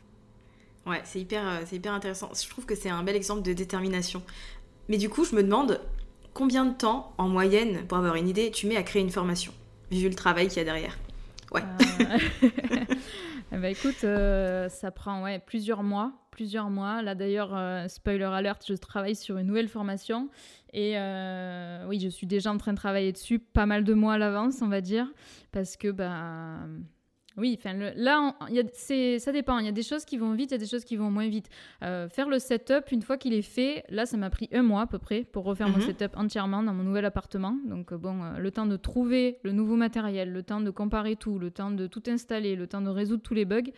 Ouais, 0.87 1.01
c'est 1.05 1.20
hyper, 1.20 1.46
euh, 1.46 1.61
c'est 1.64 1.77
hyper 1.77 1.92
intéressant. 1.92 2.31
Je 2.35 2.48
trouve 2.48 2.66
que 2.66 2.75
c'est 2.75 2.90
un 2.90 3.03
bel 3.03 3.16
exemple 3.16 3.42
de 3.42 3.53
détermination. 3.53 4.22
Mais 4.88 4.98
du 4.98 5.09
coup, 5.09 5.25
je 5.25 5.35
me 5.35 5.42
demande 5.42 5.81
combien 6.35 6.66
de 6.66 6.75
temps, 6.75 7.12
en 7.18 7.29
moyenne, 7.29 7.87
pour 7.87 7.98
avoir 7.98 8.16
une 8.16 8.29
idée, 8.29 8.51
tu 8.51 8.66
mets 8.66 8.77
à 8.77 8.83
créer 8.83 9.03
une 9.03 9.11
formation, 9.11 9.53
vu 9.90 10.09
le 10.09 10.14
travail 10.14 10.48
qu'il 10.48 10.59
y 10.59 10.61
a 10.61 10.64
derrière. 10.64 10.98
Ouais. 11.53 11.62
Eh 13.54 13.58
ben, 13.58 13.70
écoute, 13.70 14.02
euh, 14.04 14.70
ça 14.70 14.90
prend 14.90 15.22
ouais, 15.22 15.38
plusieurs 15.38 15.82
mois. 15.82 16.12
Plusieurs 16.30 16.70
mois. 16.70 17.02
Là 17.02 17.14
d'ailleurs, 17.14 17.54
euh, 17.54 17.86
spoiler 17.86 18.24
alert, 18.24 18.64
je 18.66 18.72
travaille 18.72 19.14
sur 19.14 19.36
une 19.36 19.46
nouvelle 19.46 19.68
formation. 19.68 20.30
Et 20.72 20.98
euh, 20.98 21.84
oui, 21.86 22.00
je 22.00 22.08
suis 22.08 22.26
déjà 22.26 22.50
en 22.50 22.56
train 22.56 22.72
de 22.72 22.78
travailler 22.78 23.12
dessus 23.12 23.38
pas 23.38 23.66
mal 23.66 23.84
de 23.84 23.92
mois 23.92 24.14
à 24.14 24.18
l'avance, 24.18 24.62
on 24.62 24.68
va 24.68 24.80
dire. 24.80 25.06
Parce 25.52 25.76
que 25.76 25.88
bah, 25.88 26.60
oui, 27.36 27.58
enfin, 27.58 27.74
là, 27.74 28.34
ça 29.18 29.32
dépend. 29.32 29.58
Il 29.58 29.66
y 29.66 29.68
a 29.68 29.72
des 29.72 29.82
choses 29.82 30.04
qui 30.04 30.18
vont 30.18 30.32
vite, 30.32 30.50
il 30.50 30.54
y 30.54 30.56
a 30.56 30.58
des 30.58 30.66
choses 30.66 30.84
qui 30.84 30.96
vont 30.96 31.10
moins 31.10 31.28
vite. 31.28 31.48
Euh, 31.82 32.08
faire 32.08 32.28
le 32.28 32.38
setup, 32.38 32.90
une 32.90 33.02
fois 33.02 33.16
qu'il 33.16 33.32
est 33.32 33.42
fait, 33.42 33.84
là, 33.88 34.06
ça 34.06 34.16
m'a 34.16 34.30
pris 34.30 34.48
un 34.52 34.62
mois 34.62 34.82
à 34.82 34.86
peu 34.86 34.98
près 34.98 35.24
pour 35.24 35.44
refaire 35.44 35.68
mon 35.68 35.78
mhm. 35.78 35.86
setup 35.86 36.16
entièrement 36.16 36.62
dans 36.62 36.74
mon 36.74 36.82
nouvel 36.82 37.04
appartement. 37.04 37.56
Donc, 37.64 37.92
euh, 37.92 37.96
bon, 37.96 38.22
euh, 38.22 38.38
le 38.38 38.50
temps 38.50 38.66
de 38.66 38.76
trouver 38.76 39.38
le 39.42 39.52
nouveau 39.52 39.76
matériel, 39.76 40.32
le 40.32 40.42
temps 40.42 40.60
de 40.60 40.70
comparer 40.70 41.16
tout, 41.16 41.38
le 41.38 41.50
temps 41.50 41.70
de 41.70 41.86
tout 41.86 42.02
installer, 42.08 42.56
le 42.56 42.66
temps 42.66 42.82
de 42.82 42.90
résoudre 42.90 43.22
tous 43.22 43.34
les 43.34 43.44
bugs 43.44 43.70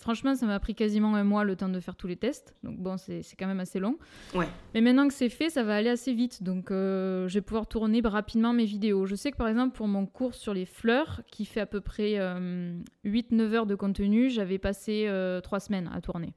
franchement, 0.00 0.34
ça 0.34 0.46
m'a 0.46 0.58
pris 0.58 0.74
quasiment 0.74 1.14
un 1.14 1.24
mois 1.24 1.44
le 1.44 1.56
temps 1.56 1.68
de 1.68 1.80
faire 1.80 1.96
tous 1.96 2.06
les 2.06 2.16
tests. 2.16 2.54
Donc 2.62 2.78
bon, 2.78 2.96
c'est 2.96 3.22
quand 3.38 3.46
même 3.46 3.60
assez 3.60 3.78
long. 3.78 3.96
Ouais. 4.34 4.48
Mais 4.74 4.80
maintenant 4.80 5.06
que 5.08 5.14
c'est 5.14 5.28
fait, 5.28 5.50
ça 5.50 5.62
va 5.62 5.76
aller 5.76 5.90
assez 5.90 6.12
vite. 6.12 6.42
Donc 6.42 6.70
euh, 6.70 7.28
je 7.28 7.34
vais 7.34 7.40
pouvoir 7.40 7.66
tourner 7.66 8.00
rapidement 8.04 8.52
mes 8.52 8.64
vidéos. 8.64 9.06
Je 9.06 9.14
sais 9.14 9.30
que 9.30 9.36
par 9.36 9.48
exemple, 9.48 9.76
pour 9.76 9.88
mon 9.88 10.06
cours 10.06 10.34
sur 10.34 10.54
les 10.54 10.66
fleurs, 10.66 11.22
qui 11.30 11.44
fait 11.44 11.60
à 11.60 11.66
peu 11.66 11.80
près 11.80 12.14
8-9 12.14 12.80
euh, 13.04 13.52
heures 13.52 13.66
de 13.66 13.74
contenu, 13.74 14.30
j'avais 14.30 14.58
passé 14.58 15.04
3 15.04 15.10
euh, 15.12 15.60
semaines 15.60 15.90
à 15.94 16.00
tourner. 16.00 16.34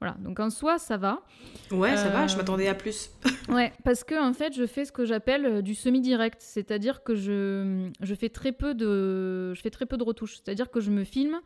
Voilà, 0.00 0.16
donc 0.18 0.40
en 0.40 0.50
soi, 0.50 0.78
ça 0.78 0.96
va. 0.96 1.22
Ouais, 1.70 1.96
ça 1.96 2.08
va, 2.08 2.26
je 2.26 2.36
m'attendais 2.36 2.66
à 2.66 2.74
plus. 2.74 3.12
ouais, 3.48 3.72
parce 3.84 4.02
que 4.02 4.20
en 4.20 4.32
fait, 4.32 4.52
je 4.52 4.66
fais 4.66 4.84
ce 4.84 4.90
que 4.90 5.04
j'appelle 5.04 5.62
du 5.62 5.76
semi-direct, 5.76 6.40
c'est-à-dire 6.40 7.04
que 7.04 7.14
je, 7.14 7.88
je, 8.00 8.14
fais 8.16 8.28
très 8.28 8.50
peu 8.50 8.74
de, 8.74 9.54
je 9.54 9.60
fais 9.60 9.70
très 9.70 9.86
peu 9.86 9.96
de 9.96 10.02
retouches, 10.02 10.38
c'est-à-dire 10.42 10.72
que 10.72 10.80
je 10.80 10.90
me 10.90 11.04
filme 11.04 11.40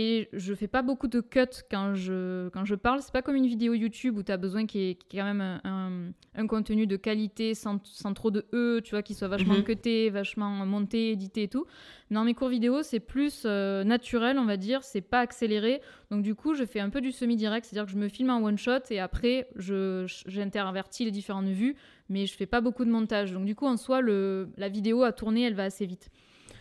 et 0.00 0.28
je 0.32 0.54
fais 0.54 0.68
pas 0.68 0.82
beaucoup 0.82 1.08
de 1.08 1.20
cuts 1.20 1.40
quand 1.68 1.96
je, 1.96 2.48
quand 2.50 2.64
je 2.64 2.76
parle. 2.76 3.02
C'est 3.02 3.12
pas 3.12 3.20
comme 3.20 3.34
une 3.34 3.48
vidéo 3.48 3.74
YouTube 3.74 4.16
où 4.16 4.22
tu 4.22 4.30
as 4.30 4.36
besoin 4.36 4.64
qu'il 4.64 4.80
y 4.80 4.90
ait 4.90 4.98
quand 5.10 5.24
même 5.24 5.40
un, 5.40 6.12
un, 6.36 6.46
contenu 6.46 6.86
de 6.86 6.94
qualité 6.94 7.52
sans, 7.54 7.80
sans, 7.84 8.14
trop 8.14 8.30
de 8.30 8.46
E, 8.54 8.80
tu 8.84 8.92
vois, 8.92 9.02
qui 9.02 9.14
soit 9.14 9.26
vachement 9.26 9.54
mm 9.54 9.64
cuté, 9.64 10.08
vachement 10.10 10.64
monté, 10.64 11.10
édité 11.10 11.42
et 11.42 11.48
tout. 11.48 11.66
Dans 12.12 12.22
mes 12.22 12.34
cours 12.34 12.48
vidéo, 12.48 12.84
c'est 12.84 13.00
plus 13.00 13.42
euh, 13.44 13.82
naturel, 13.82 14.38
on 14.38 14.44
va 14.44 14.56
dire, 14.56 14.84
c'est 14.84 15.00
pas 15.00 15.18
accéléré. 15.18 15.82
Donc 16.12 16.22
du 16.22 16.36
coup, 16.36 16.54
je 16.54 16.64
fais 16.64 16.78
un 16.78 16.90
peu 16.90 17.00
du 17.00 17.10
semi-direct, 17.10 17.66
c'est-à-dire 17.66 17.86
que 17.86 17.92
je 17.92 17.98
me 17.98 18.08
filme 18.08 18.30
en 18.30 18.40
one 18.40 18.56
shot 18.56 18.78
et 18.90 19.00
après, 19.00 19.48
j'intervertis 19.56 21.06
les 21.06 21.10
différentes 21.10 21.48
vues, 21.48 21.74
mais 22.08 22.26
je 22.26 22.34
fais 22.34 22.46
pas 22.46 22.60
beaucoup 22.60 22.84
de 22.84 22.90
montage. 22.90 23.32
Donc 23.32 23.46
du 23.46 23.56
coup, 23.56 23.66
en 23.66 23.76
soi, 23.76 24.00
le, 24.00 24.48
la 24.56 24.68
vidéo 24.68 25.02
à 25.02 25.10
tourner, 25.10 25.42
elle 25.42 25.54
va 25.54 25.64
assez 25.64 25.86
vite. 25.86 26.08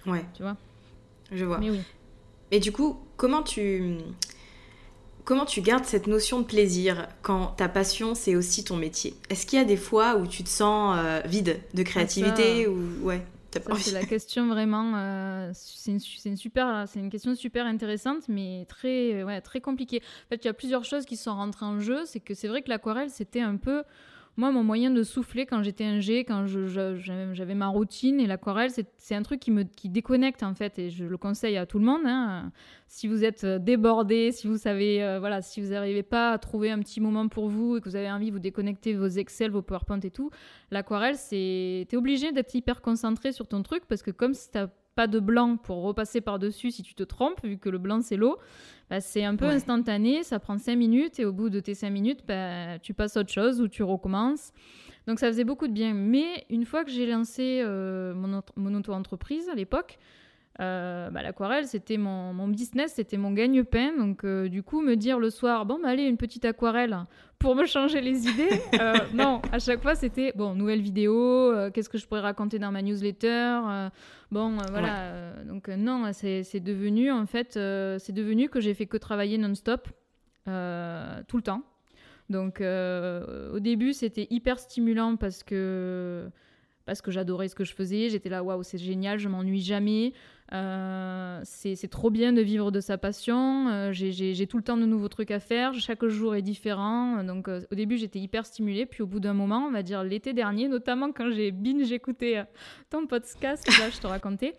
Ouais. 0.08 0.26
Tu 0.34 0.42
vois? 0.42 0.58
Je 1.32 1.46
vois. 1.46 1.60
Mais 1.60 1.70
oui. 1.70 1.82
Et 2.52 2.60
du 2.60 2.72
coup, 2.72 2.98
comment 3.18 3.44
tu 3.44 3.98
comment 5.26 5.46
tu 5.46 5.62
gardes 5.62 5.84
cette 5.84 6.08
notion 6.08 6.40
de 6.40 6.46
plaisir 6.46 7.08
quand 7.22 7.48
ta 7.58 7.68
passion 7.68 8.16
c'est 8.16 8.36
aussi 8.36 8.64
ton 8.64 8.78
métier? 8.78 9.14
Est-ce 9.30 9.46
qu'il 9.46 9.60
y 9.60 9.62
a 9.62 9.66
des 9.66 9.78
fois 9.78 10.16
où 10.16 10.28
tu 10.28 10.44
te 10.44 10.50
sens 10.50 10.96
euh, 10.98 11.22
vide 11.26 11.60
de 11.74 11.84
créativité 11.84 12.66
Ah, 12.66 12.70
ou 12.70 13.06
ouais 13.06 13.22
c'est 13.80 13.92
la 13.92 14.06
question 14.06 14.48
vraiment. 14.48 14.94
euh, 14.96 15.52
c'est 15.54 15.92
une, 15.92 16.00
une 16.26 16.38
super, 16.38 16.86
c'est 16.88 17.00
une 17.00 17.10
question 17.10 17.34
super 17.36 17.66
intéressante, 17.66 18.24
mais 18.28 18.66
très, 18.68 19.24
ouais, 19.24 19.42
très 19.42 19.62
compliquée. 19.62 20.02
En 20.26 20.30
fait, 20.30 20.44
il 20.44 20.46
y 20.46 20.50
a 20.50 20.54
plusieurs 20.54 20.86
choses 20.86 21.06
qui 21.06 21.18
sont 21.18 21.34
rentrées 21.34 21.66
en 21.66 21.80
jeu. 21.80 22.04
C'est 22.06 22.20
que 22.20 22.34
c'est 22.34 22.48
vrai 22.48 22.62
que 22.62 22.70
l'aquarelle, 22.70 23.10
c'était 23.10 23.42
un 23.42 23.56
peu 23.58 23.84
moi 24.38 24.52
mon 24.52 24.64
moyen 24.64 24.92
de 24.92 25.04
souffler 25.04 25.46
quand 25.46 25.64
j'étais 25.64 25.84
un 25.84 26.00
G, 26.00 26.24
quand 26.24 26.46
j'avais 26.48 27.56
ma 27.56 27.68
routine. 27.68 28.20
Et 28.20 28.28
l'aquarelle, 28.28 28.70
c'est 28.70 28.88
c'est 28.98 29.16
un 29.16 29.24
truc 29.24 29.40
qui 29.40 29.52
me 29.52 29.64
qui 29.64 29.90
déconnecte 29.90 30.44
en 30.44 30.54
fait. 30.54 30.80
Et 30.80 30.90
je 30.90 31.04
le 31.06 31.18
conseille 31.18 31.58
à 31.58 31.66
tout 31.66 31.80
le 31.80 31.86
monde. 31.86 32.02
hein. 32.06 32.52
Si 32.88 33.08
vous 33.08 33.24
êtes 33.26 33.44
euh, 33.44 33.60
débordé, 33.60 34.32
si 34.32 34.48
vous 34.48 34.58
savez, 34.58 35.04
euh, 35.04 35.20
voilà, 35.20 35.42
si 35.42 35.60
vous 35.62 35.70
n'arrivez 35.72 36.04
pas 36.04 36.32
à 36.32 36.38
trouver 36.38 36.72
un 36.72 36.80
petit 36.80 37.02
moment 37.02 37.28
pour 37.28 37.50
vous 37.50 37.76
et 37.78 37.82
que 37.82 37.90
vous 37.90 37.96
avez 37.98 38.10
envie 38.10 38.28
de 38.28 38.32
vous 38.32 38.40
déconnecter 38.40 38.94
vos 38.94 39.08
Excel, 39.08 39.52
vos 39.52 39.62
PowerPoint 39.62 40.00
et 40.00 40.12
tout, 40.12 40.30
L'aquarelle, 40.72 41.16
c'est. 41.16 41.86
T'es 41.90 41.98
obligé 41.98 42.32
d'être 42.32 42.54
hyper 42.56 42.82
concentré 42.82 43.32
sur 43.32 43.48
ton 43.48 43.64
truc 43.64 43.84
parce 43.88 44.02
que 44.04 44.12
comme 44.12 44.34
si 44.34 44.50
t'as 44.52 44.68
pas 44.98 45.08
de 45.08 45.20
blanc 45.20 45.58
pour 45.58 45.84
repasser 45.84 46.20
par-dessus 46.22 46.72
si 46.72 46.82
tu 46.84 46.96
te 46.96 47.04
trompes, 47.04 47.40
vu 47.44 47.58
que 47.58 47.70
le 47.70 47.78
blanc 47.78 48.02
c'est 48.02 48.18
l'eau, 48.18 48.38
bah, 48.90 49.00
c'est 49.00 49.24
un 49.24 49.36
peu 49.36 49.46
Ouais. 49.46 49.54
instantané, 49.54 50.24
ça 50.24 50.40
prend 50.40 50.58
5 50.58 50.76
minutes 50.76 51.20
et 51.20 51.26
au 51.26 51.32
bout 51.32 51.50
de 51.50 51.60
tes 51.60 51.76
5 51.76 51.92
minutes, 51.92 52.22
bah, 52.28 52.80
tu 52.80 52.94
passes 52.94 53.16
à 53.16 53.22
autre 53.22 53.32
chose 53.32 53.62
ou 53.62 53.68
tu 53.68 53.84
recommences. 53.84 54.52
Donc 55.06 55.20
ça 55.20 55.28
faisait 55.28 55.44
beaucoup 55.46 55.68
de 55.68 55.74
bien. 55.74 55.94
Mais 55.94 56.46
une 56.50 56.66
fois 56.66 56.84
que 56.84 56.92
j'ai 56.92 57.06
lancé 57.06 57.62
euh, 57.64 58.14
mon, 58.16 58.42
mon 58.56 58.74
auto-entreprise 58.76 59.48
à 59.50 59.56
l'époque, 59.56 60.00
euh, 60.60 61.12
bah, 61.12 61.22
l'aquarelle, 61.22 61.68
c'était 61.68 61.98
mon, 61.98 62.34
mon 62.34 62.48
business, 62.48 62.94
c'était 62.96 63.18
mon 63.18 63.32
gagne-pain. 63.32 63.96
Donc, 63.98 64.24
euh, 64.24 64.50
du 64.50 64.64
coup, 64.64 64.82
me 64.82 64.96
dire 64.96 65.20
le 65.20 65.30
soir, 65.30 65.66
bon, 65.66 65.80
bah, 65.82 65.90
allez, 65.90 66.04
une 66.04 66.18
petite 66.18 66.46
aquarelle 66.46 66.98
pour 67.38 67.56
me 67.56 67.66
changer 67.66 68.02
les 68.02 68.28
idées. 68.28 68.62
euh, 68.82 68.96
non, 69.14 69.42
à 69.52 69.60
chaque 69.60 69.82
fois, 69.82 69.94
c'était, 69.94 70.34
bon, 70.36 70.56
nouvelle 70.56 70.82
vidéo, 70.82 71.54
qu'est-ce 71.74 71.90
que 71.90 72.00
je 72.00 72.08
pourrais 72.08 72.22
raconter 72.22 72.58
dans 72.58 72.72
ma 72.72 72.82
newsletter 72.82 73.60
Bon, 74.32 74.58
voilà. 74.72 75.12
Ouais. 75.38 75.46
donc, 75.46 75.68
non, 75.68 76.12
c'est 76.14 76.60
devenu, 76.60 77.12
en 77.12 77.28
fait, 77.28 77.54
c'est 77.54 78.14
devenu 78.14 78.50
que 78.50 78.60
j'ai 78.60 78.74
fait 78.74 78.88
que 78.88 78.98
travailler 78.98 79.38
non-stop, 79.38 79.88
tout 80.46 81.38
le 81.38 81.44
temps. 81.44 81.62
Donc, 82.30 82.62
au 82.62 83.60
début, 83.60 83.94
c'était 83.94 84.26
hyper 84.32 84.58
stimulant 84.58 85.18
parce 85.18 85.44
que 85.44 86.30
parce 86.88 87.02
que 87.02 87.12
j'adorais 87.12 87.50
ce 87.50 87.56
que 87.56 87.66
je 87.66 87.74
faisais. 87.74 88.10
J'étais 88.10 88.30
là, 88.30 88.42
waouh, 88.42 88.64
c'est 88.64 88.78
génial, 88.78 89.20
je 89.20 89.28
m'ennuie 89.28 89.62
jamais. 89.62 90.14
Euh, 90.54 91.42
c'est 91.44 91.90
trop 91.90 92.10
bien 92.10 92.32
de 92.32 92.42
vivre 92.42 92.72
de 92.72 92.80
sa 92.80 92.98
passion. 92.98 93.68
Euh, 93.68 93.92
j'ai- 93.92 94.48
tout 94.48 94.58
le 94.58 94.64
temps 94.64 94.78
de 94.78 94.86
nouveaux 94.86 95.10
trucs 95.10 95.32
à 95.32 95.40
faire. 95.40 95.74
Chaque 95.74 96.06
jour 96.06 96.36
est 96.36 96.42
différent. 96.42 97.24
Donc, 97.24 97.48
euh, 97.48 97.62
au 97.72 97.76
début, 97.76 97.98
j'étais 97.98 98.20
hyper 98.20 98.46
stimulée. 98.46 98.86
Puis, 98.86 99.04
au 99.04 99.08
bout 99.08 99.20
d'un 99.20 99.34
moment, 99.34 99.66
on 99.68 99.72
va 99.72 99.84
dire 99.84 100.04
l'été 100.04 100.34
dernier, 100.34 100.68
notamment 100.68 101.12
quand 101.12 101.30
j'ai 101.32 101.52
binge 101.52 101.92
écouté 101.92 102.44
ton 102.90 103.08
podcast, 103.08 103.68
là, 103.80 103.90
je 103.90 104.00
te 104.00 104.08
racontais. 104.08 104.54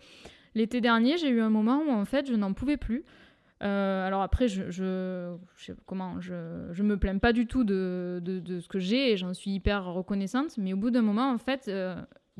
L'été 0.55 0.81
dernier, 0.81 1.17
j'ai 1.17 1.29
eu 1.29 1.41
un 1.41 1.49
moment 1.49 1.81
où, 1.87 1.91
en 1.91 2.05
fait, 2.05 2.27
je 2.27 2.35
n'en 2.35 2.53
pouvais 2.53 2.77
plus. 2.77 3.03
Alors 3.61 4.21
après, 4.21 4.47
je, 4.47 4.69
je, 4.71 5.33
comment, 5.85 6.21
je, 6.21 6.69
je 6.71 6.81
me 6.81 6.95
plains 6.97 7.17
pas 7.17 7.33
du 7.33 7.45
tout 7.45 7.65
de, 7.65 8.21
de, 8.23 8.59
ce 8.61 8.69
que 8.69 8.79
j'ai 8.79 9.11
et 9.11 9.17
j'en 9.17 9.33
suis 9.33 9.51
hyper 9.51 9.85
reconnaissante. 9.85 10.57
Mais 10.57 10.71
au 10.71 10.77
bout 10.77 10.91
d'un 10.91 11.01
moment, 11.01 11.29
en 11.29 11.37
fait, 11.37 11.69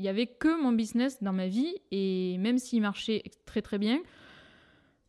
il 0.00 0.04
y 0.04 0.08
avait 0.08 0.26
que 0.26 0.60
mon 0.60 0.72
business 0.72 1.22
dans 1.22 1.34
ma 1.34 1.46
vie 1.46 1.74
et 1.90 2.38
même 2.38 2.56
s'il 2.56 2.80
marchait 2.80 3.22
très 3.44 3.60
très 3.60 3.76
bien, 3.76 4.00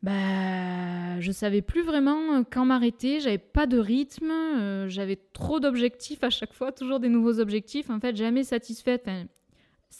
bah, 0.03 1.17
je 1.21 1.31
savais 1.31 1.61
plus 1.61 1.81
vraiment 1.81 2.43
quand 2.43 2.65
m'arrêter. 2.65 3.21
J'avais 3.21 3.37
pas 3.37 3.67
de 3.67 3.77
rythme, 3.77 4.31
euh, 4.31 4.89
j'avais 4.89 5.15
trop 5.15 5.61
d'objectifs 5.61 6.25
à 6.25 6.29
chaque 6.29 6.53
fois, 6.53 6.73
toujours 6.73 6.99
des 6.99 7.07
nouveaux 7.07 7.39
objectifs. 7.39 7.89
En 7.89 8.01
fait, 8.01 8.17
jamais 8.17 8.43
satisfaite. 8.43 9.09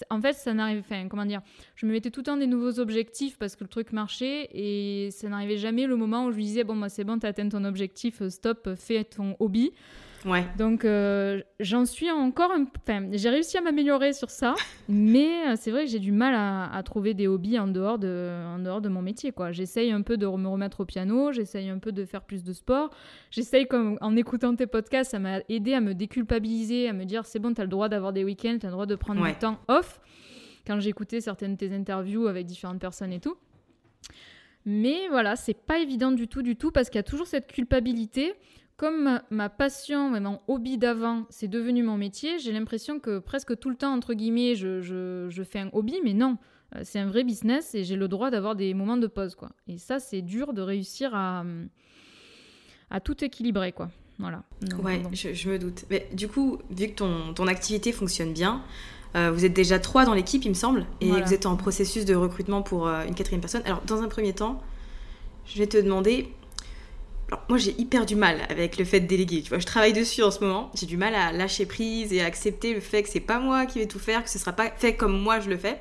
En 0.09 0.19
fait, 0.19 0.33
ça 0.33 0.53
n'arrive. 0.53 0.79
Enfin, 0.79 1.07
comment 1.07 1.25
dire 1.25 1.41
Je 1.75 1.85
me 1.85 1.93
mettais 1.93 2.11
tout 2.11 2.19
le 2.19 2.25
temps 2.25 2.37
des 2.37 2.47
nouveaux 2.47 2.79
objectifs 2.79 3.37
parce 3.37 3.55
que 3.55 3.63
le 3.63 3.69
truc 3.69 3.93
marchait 3.93 4.49
et 4.51 5.09
ça 5.11 5.29
n'arrivait 5.29 5.57
jamais 5.57 5.87
le 5.87 5.95
moment 5.95 6.25
où 6.25 6.31
je 6.31 6.35
lui 6.35 6.43
disais 6.43 6.65
bon, 6.65 6.75
moi 6.75 6.89
c'est 6.89 7.05
bon, 7.05 7.17
t'as 7.17 7.29
atteint 7.29 7.47
ton 7.47 7.63
objectif, 7.63 8.21
euh, 8.21 8.29
stop, 8.29 8.71
fais 8.75 9.05
ton 9.05 9.37
hobby. 9.39 9.71
Ouais. 10.23 10.45
Donc 10.57 10.85
euh, 10.85 11.41
j'en 11.59 11.85
suis 11.85 12.11
encore 12.11 12.51
un... 12.51 12.65
Enfin, 12.77 13.07
j'ai 13.11 13.29
réussi 13.29 13.57
à 13.57 13.61
m'améliorer 13.61 14.13
sur 14.13 14.29
ça, 14.29 14.53
mais 14.87 15.47
euh, 15.49 15.55
c'est 15.57 15.71
vrai 15.71 15.85
que 15.85 15.89
j'ai 15.89 15.99
du 15.99 16.11
mal 16.11 16.35
à, 16.35 16.71
à 16.71 16.83
trouver 16.83 17.13
des 17.15 17.27
hobbies 17.27 17.57
en 17.57 17.67
dehors 17.67 17.97
de, 17.97 18.29
en 18.45 18.59
dehors 18.59 18.81
de 18.81 18.89
mon 18.89 19.01
métier. 19.01 19.31
quoi. 19.31 19.51
J'essaye 19.51 19.91
un 19.91 20.03
peu 20.03 20.17
de 20.17 20.27
me 20.27 20.47
remettre 20.47 20.81
au 20.81 20.85
piano, 20.85 21.31
j'essaye 21.31 21.69
un 21.69 21.79
peu 21.79 21.91
de 21.91 22.05
faire 22.05 22.21
plus 22.21 22.43
de 22.43 22.53
sport. 22.53 22.91
J'essaye, 23.31 23.65
comme 23.67 23.97
en 24.01 24.15
écoutant 24.15 24.55
tes 24.55 24.67
podcasts, 24.67 25.11
ça 25.11 25.19
m'a 25.19 25.39
aidé 25.49 25.73
à 25.73 25.81
me 25.81 25.93
déculpabiliser, 25.93 26.87
à 26.87 26.93
me 26.93 27.05
dire 27.05 27.25
c'est 27.25 27.39
bon, 27.39 27.53
t'as 27.53 27.63
le 27.63 27.69
droit 27.69 27.89
d'avoir 27.89 28.13
des 28.13 28.23
week-ends, 28.23 28.57
t'as 28.59 28.67
le 28.67 28.73
droit 28.73 28.85
de 28.85 28.95
prendre 28.95 29.21
Ouais. 29.21 29.31
du 29.33 29.37
temps 29.39 29.57
off. 29.67 29.99
Quand 30.67 30.79
j'écoutais 30.79 31.21
certaines 31.21 31.53
de 31.53 31.57
tes 31.57 31.73
interviews 31.73 32.27
avec 32.27 32.45
différentes 32.45 32.79
personnes 32.79 33.11
et 33.11 33.19
tout. 33.19 33.35
Mais 34.65 35.07
voilà, 35.09 35.35
c'est 35.35 35.55
pas 35.55 35.79
évident 35.79 36.11
du 36.11 36.27
tout, 36.27 36.43
du 36.43 36.55
tout, 36.55 36.69
parce 36.71 36.89
qu'il 36.89 36.97
y 36.97 36.99
a 36.99 37.03
toujours 37.03 37.25
cette 37.25 37.47
culpabilité 37.51 38.33
comme 38.81 39.03
ma, 39.03 39.23
ma 39.29 39.47
passion 39.47 40.15
et 40.15 40.19
mon 40.19 40.39
hobby 40.47 40.79
d'avant, 40.79 41.27
c'est 41.29 41.47
devenu 41.47 41.83
mon 41.83 41.97
métier, 41.97 42.39
j'ai 42.39 42.51
l'impression 42.51 42.99
que 42.99 43.19
presque 43.19 43.55
tout 43.59 43.69
le 43.69 43.75
temps, 43.75 43.93
entre 43.93 44.15
guillemets, 44.15 44.55
je, 44.55 44.81
je- 44.81 45.27
je 45.29 45.43
fais 45.43 45.59
un 45.59 45.69
hobby, 45.71 45.97
mais 46.03 46.13
non, 46.15 46.39
euh, 46.75 46.81
c'est 46.83 46.97
un 46.97 47.05
vrai 47.05 47.23
business 47.23 47.75
et 47.75 47.83
j'ai 47.83 47.95
le 47.95 48.07
droit 48.07 48.31
d'avoir 48.31 48.55
des 48.55 48.73
moments 48.73 48.97
de 48.97 49.05
pause, 49.05 49.35
quoi. 49.35 49.51
Et 49.67 49.77
ça, 49.77 49.99
c'est 49.99 50.23
dur 50.23 50.53
de 50.53 50.63
réussir 50.63 51.13
à, 51.13 51.43
à 52.89 52.99
tout 52.99 53.23
équilibrer, 53.23 53.71
quoi. 53.71 53.91
Voilà. 54.17 54.41
Donc, 54.63 54.83
Ouais, 54.83 55.01
je, 55.13 55.31
je 55.33 55.49
me 55.49 55.59
doute. 55.59 55.85
Mais 55.91 56.07
du 56.13 56.27
coup, 56.27 56.57
vu 56.71 56.87
que 56.87 56.95
ton, 56.95 57.33
ton 57.35 57.45
activité 57.45 57.91
fonctionne 57.91 58.33
bien, 58.33 58.63
euh, 59.15 59.29
vous 59.31 59.45
êtes 59.45 59.53
déjà 59.53 59.77
trois 59.77 60.05
dans 60.05 60.13
l'équipe, 60.15 60.43
il 60.43 60.49
me 60.49 60.53
semble, 60.55 60.87
et 61.01 61.07
Voilà. 61.09 61.25
vous 61.25 61.33
êtes 61.35 61.45
en 61.45 61.55
processus 61.55 62.05
de 62.05 62.15
recrutement 62.15 62.63
pour 62.63 62.87
euh, 62.87 63.05
une 63.05 63.13
quatrième 63.13 63.41
personne. 63.41 63.61
Alors, 63.65 63.81
dans 63.85 64.01
un 64.01 64.07
premier 64.07 64.33
temps, 64.33 64.59
je 65.45 65.59
vais 65.59 65.67
te 65.67 65.77
demander. 65.77 66.31
Alors, 67.31 67.45
moi, 67.47 67.57
j'ai 67.57 67.71
hyper 67.79 68.05
du 68.05 68.15
mal 68.15 68.45
avec 68.49 68.77
le 68.77 68.83
fait 68.85 68.99
de 68.99 69.07
déléguer. 69.07 69.41
Tu 69.41 69.49
vois, 69.49 69.59
je 69.59 69.65
travaille 69.65 69.93
dessus 69.93 70.21
en 70.21 70.31
ce 70.31 70.41
moment. 70.41 70.69
J'ai 70.75 70.85
du 70.85 70.97
mal 70.97 71.15
à 71.15 71.31
lâcher 71.31 71.65
prise 71.65 72.11
et 72.11 72.21
à 72.21 72.25
accepter 72.25 72.73
le 72.73 72.81
fait 72.81 73.03
que 73.03 73.09
c'est 73.09 73.19
pas 73.21 73.39
moi 73.39 73.65
qui 73.65 73.79
vais 73.79 73.87
tout 73.87 73.99
faire, 73.99 74.23
que 74.23 74.29
ce 74.29 74.37
sera 74.37 74.51
pas 74.51 74.69
fait 74.71 74.95
comme 74.95 75.17
moi 75.17 75.39
je 75.39 75.49
le 75.49 75.57
fais. 75.57 75.79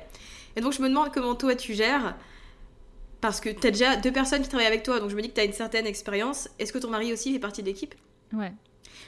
Et 0.55 0.61
donc, 0.61 0.71
je 0.73 0.81
me 0.81 0.87
demande 0.87 1.11
comment 1.13 1.35
toi 1.35 1.55
tu 1.55 1.73
gères. 1.73 2.15
Parce 3.19 3.39
que 3.41 3.49
tu 3.49 3.67
as 3.67 3.71
déjà 3.71 3.97
deux 3.97 4.11
personnes 4.11 4.41
qui 4.41 4.47
travaillent 4.47 4.65
avec 4.67 4.81
toi, 4.83 4.99
donc 4.99 5.09
je 5.11 5.15
me 5.15 5.21
dis 5.21 5.29
que 5.29 5.35
tu 5.35 5.41
as 5.41 5.43
une 5.43 5.53
certaine 5.53 5.85
expérience. 5.85 6.49
Est-ce 6.57 6.73
que 6.73 6.79
ton 6.79 6.89
mari 6.89 7.13
aussi 7.13 7.31
fait 7.33 7.39
partie 7.39 7.61
de 7.61 7.67
l'équipe? 7.67 7.93
Ouais. 8.33 8.51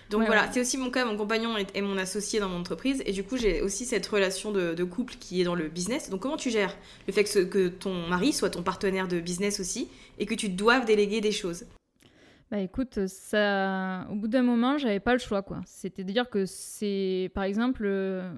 donc 0.09 0.19
Ouais, 0.19 0.25
voilà, 0.27 0.43
ouais. 0.43 0.49
c'est 0.53 0.59
aussi 0.59 0.77
mon 0.77 0.91
cas, 0.91 1.05
mon 1.05 1.15
compagnon 1.17 1.57
est, 1.57 1.75
est 1.75 1.81
mon 1.81 1.97
associé 1.97 2.39
dans 2.41 2.49
mon 2.49 2.59
entreprise 2.59 3.01
et 3.05 3.13
du 3.13 3.23
coup 3.23 3.37
j'ai 3.37 3.61
aussi 3.61 3.85
cette 3.85 4.05
relation 4.05 4.51
de, 4.51 4.73
de 4.73 4.83
couple 4.83 5.15
qui 5.19 5.39
est 5.41 5.45
dans 5.45 5.55
le 5.55 5.69
business. 5.69 6.09
Donc 6.09 6.19
comment 6.19 6.35
tu 6.37 6.51
gères 6.51 6.75
le 7.07 7.13
fait 7.13 7.23
que, 7.23 7.29
ce- 7.29 7.39
que 7.39 7.69
ton 7.69 8.07
mari 8.07 8.33
soit 8.33 8.49
ton 8.51 8.61
partenaire 8.63 9.07
de 9.07 9.19
business 9.21 9.59
aussi 9.61 9.87
et 10.19 10.25
que 10.25 10.35
tu 10.35 10.49
doives 10.49 10.85
déléguer 10.85 11.21
des 11.21 11.31
choses? 11.31 11.65
Bah 12.53 12.59
écoute, 12.59 13.07
ça, 13.07 14.05
au 14.11 14.13
bout 14.13 14.27
d'un 14.27 14.43
moment, 14.43 14.77
j'avais 14.77 14.99
pas 14.99 15.13
le 15.13 15.17
choix, 15.17 15.41
quoi. 15.41 15.61
C'est-à-dire 15.65 16.29
que 16.29 16.45
c'est, 16.45 17.31
par 17.33 17.45
exemple, 17.45 17.81
euh, 17.83 18.31